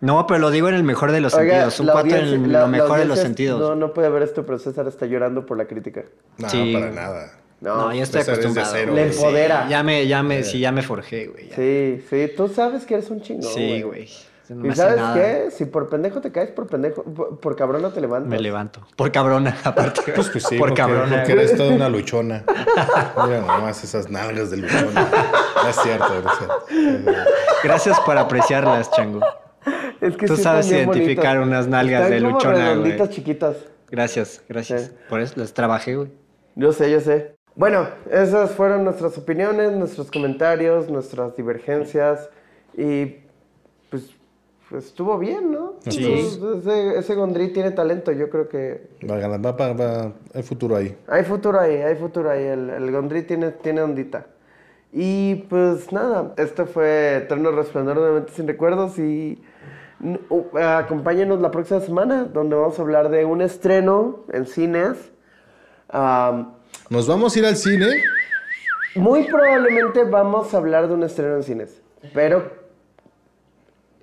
[0.00, 1.80] No, pero lo digo en el mejor de los Oiga, sentidos.
[1.80, 3.60] Un la cuatro en audiencia- el- la- lo la mejor de los audiencia sentidos.
[3.60, 6.04] No, no puede ver esto, pero César está llorando por la crítica.
[6.38, 6.72] No, Sí.
[6.72, 7.32] para nada.
[7.60, 8.70] No, No, yo estoy César es de acostumbrado.
[8.72, 9.64] cero, Le empodera.
[9.64, 11.48] Sí, ya me, ya me, sí, ya me forjé, güey.
[11.48, 11.56] ya.
[11.56, 13.52] Sí, sí, tú sabes que eres un chingón.
[13.52, 14.08] Sí, güey.
[14.54, 15.14] No ¿Y sabes nada.
[15.14, 15.50] qué?
[15.50, 18.28] Si por pendejo te caes, por pendejo, por, por cabrón no te levantas.
[18.30, 18.80] Me levanto.
[18.96, 20.00] Por cabrona, aparte.
[20.14, 21.16] Pues, pues sí, Por porque, cabrona.
[21.16, 22.44] porque eres toda una luchona.
[23.26, 25.08] Mira nomás esas nalgas de luchona.
[25.62, 27.12] No es cierto, no es cierto.
[27.64, 29.20] Gracias por apreciarlas, chango.
[30.00, 33.08] Es que Tú sí sabes identificar unas nalgas Están de como luchona, güey.
[33.08, 33.56] chiquitas.
[33.90, 34.82] Gracias, gracias.
[34.82, 34.92] Sí.
[35.08, 36.10] Por eso las trabajé, güey.
[36.54, 37.36] Yo sé, yo sé.
[37.54, 42.28] Bueno, esas fueron nuestras opiniones, nuestros comentarios, nuestras divergencias
[42.76, 43.16] y
[44.70, 45.74] pues estuvo bien, ¿no?
[45.88, 46.38] Sí.
[46.40, 50.12] Pues, ese, ese Gondry tiene talento, yo creo que Va a ganar, va, va, va-
[50.34, 50.96] hay futuro ahí.
[51.08, 52.44] hay futuro ahí, hay futuro ahí.
[52.44, 54.26] El, el Gondry tiene, tiene ondita.
[54.92, 59.42] Y pues nada, esto fue Eterno Resplandor de Mentes sin Recuerdos y
[60.30, 64.96] uh, acompáñenos la próxima semana donde vamos a hablar de un estreno en cines.
[66.90, 67.86] Nos vamos a ir al cine.
[68.94, 71.82] Muy probablemente vamos a hablar de un estreno en cines,
[72.14, 72.50] pero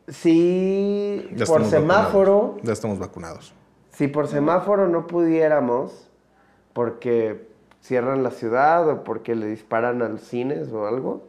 [0.08, 2.64] si Ya por semáforo, vacunados.
[2.64, 3.54] Ya estamos vacunados.
[3.92, 6.10] si por semáforo no pudiéramos,
[6.74, 7.48] porque
[7.82, 11.24] cierran la ciudad o porque le disparan a los cines o algo,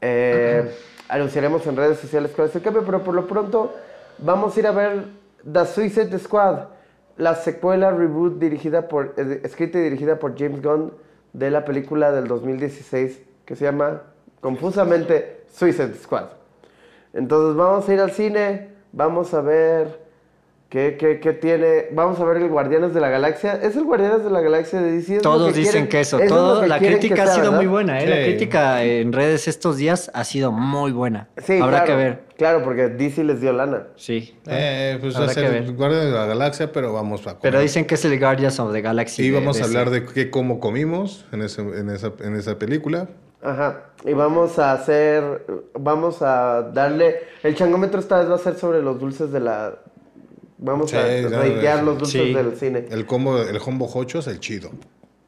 [0.00, 0.74] eh,
[1.08, 3.74] anunciaremos en redes sociales cuál es el cambio, pero por lo pronto
[4.18, 5.06] vamos a ir a ver
[5.50, 6.68] The Suicide Squad,
[7.16, 10.92] la secuela reboot dirigida por, eh, escrita y dirigida por James Gunn
[11.32, 14.02] de la película del 2016 que se llama
[14.40, 16.28] confusamente Suicide Squad.
[17.18, 20.06] Entonces vamos a ir al cine, vamos a ver
[20.68, 23.54] qué, qué- qué tiene, vamos a ver el Guardianes de la Galaxia.
[23.60, 25.18] Es el Guardianes de la Galaxia de DC.
[25.20, 27.56] Todos que dicen quieren- que eso, es todo, la crítica ha sido ¿verdad?
[27.56, 28.06] muy buena, ¿eh?
[28.06, 31.28] La crítica en redes estos días ha sido muy buena.
[31.38, 32.20] Sí, Habrá claro, que ver.
[32.36, 33.88] Claro, porque DC les dio lana.
[33.96, 34.38] Sí.
[34.46, 35.72] Eh, pues Habrá es que el ver.
[35.72, 37.38] Guardia de la Galaxia, pero vamos a comer.
[37.42, 39.24] Pero dicen que es el Guardians of the Galaxy.
[39.24, 42.58] Y de vamos a hablar de qué cómo comimos en, ese- en, esa, en esa
[42.58, 43.08] película.
[43.42, 43.84] Ajá.
[44.04, 45.44] Y vamos a hacer,
[45.78, 49.74] vamos a darle, el changómetro esta vez va a ser sobre los dulces de la,
[50.58, 52.34] vamos Sí, a ratear los dulces Sí.
[52.34, 52.86] del cine.
[52.90, 54.70] El combo, el combo jocho es el chido.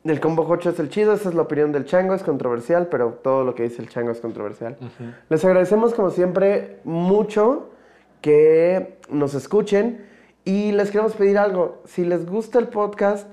[0.02, 3.18] El combo jocho es el chido, esa es la opinión del chango, es controversial, pero
[3.22, 4.76] todo lo que dice el chango es controversial.
[5.28, 7.68] Les agradecemos como siempre mucho
[8.22, 10.06] que nos escuchen
[10.44, 11.82] y les queremos pedir algo.
[11.84, 13.30] Si les gusta el podcast,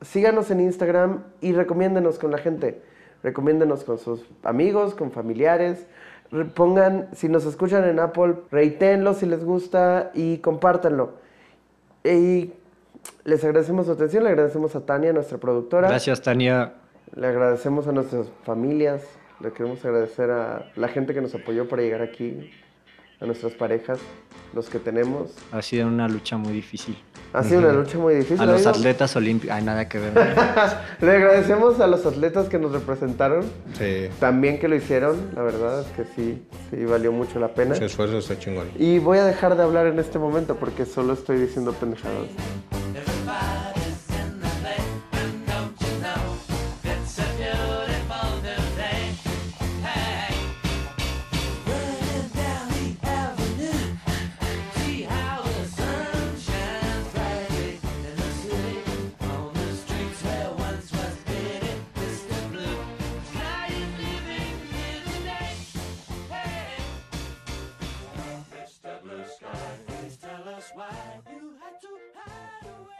[0.00, 2.80] síganos en Instagram y recomiéndenos con la gente.
[3.22, 5.86] Recomiéndenos con sus amigos, con familiares.
[6.30, 11.12] Re- Pongan, si nos escuchan en Apple, reitenlo si les gusta y compártanlo.
[12.04, 12.52] Y
[13.24, 15.88] les agradecemos su atención, le agradecemos a Tania, nuestra productora.
[15.88, 16.74] Gracias, Tania.
[17.14, 19.02] Le agradecemos a nuestras familias,
[19.40, 22.50] le queremos agradecer a la gente que nos apoyó para llegar aquí,
[23.20, 23.98] a nuestras parejas,
[24.54, 25.32] los que tenemos.
[25.52, 26.96] Ha sido una lucha muy difícil.
[27.32, 28.40] Ha sido una lucha muy difícil.
[28.40, 29.54] A los atletas olímpicos.
[29.54, 30.12] Hay nada que ver.
[31.00, 33.44] Le agradecemos a los atletas que nos representaron,
[33.76, 34.08] Sí.
[34.18, 37.74] también que lo hicieron, la verdad es que sí, sí valió mucho la pena.
[37.74, 38.68] Su esfuerzo está chingón.
[38.78, 42.28] Y voy a dejar de hablar en este momento porque solo estoy diciendo pendejadas.
[71.80, 72.97] to hide away.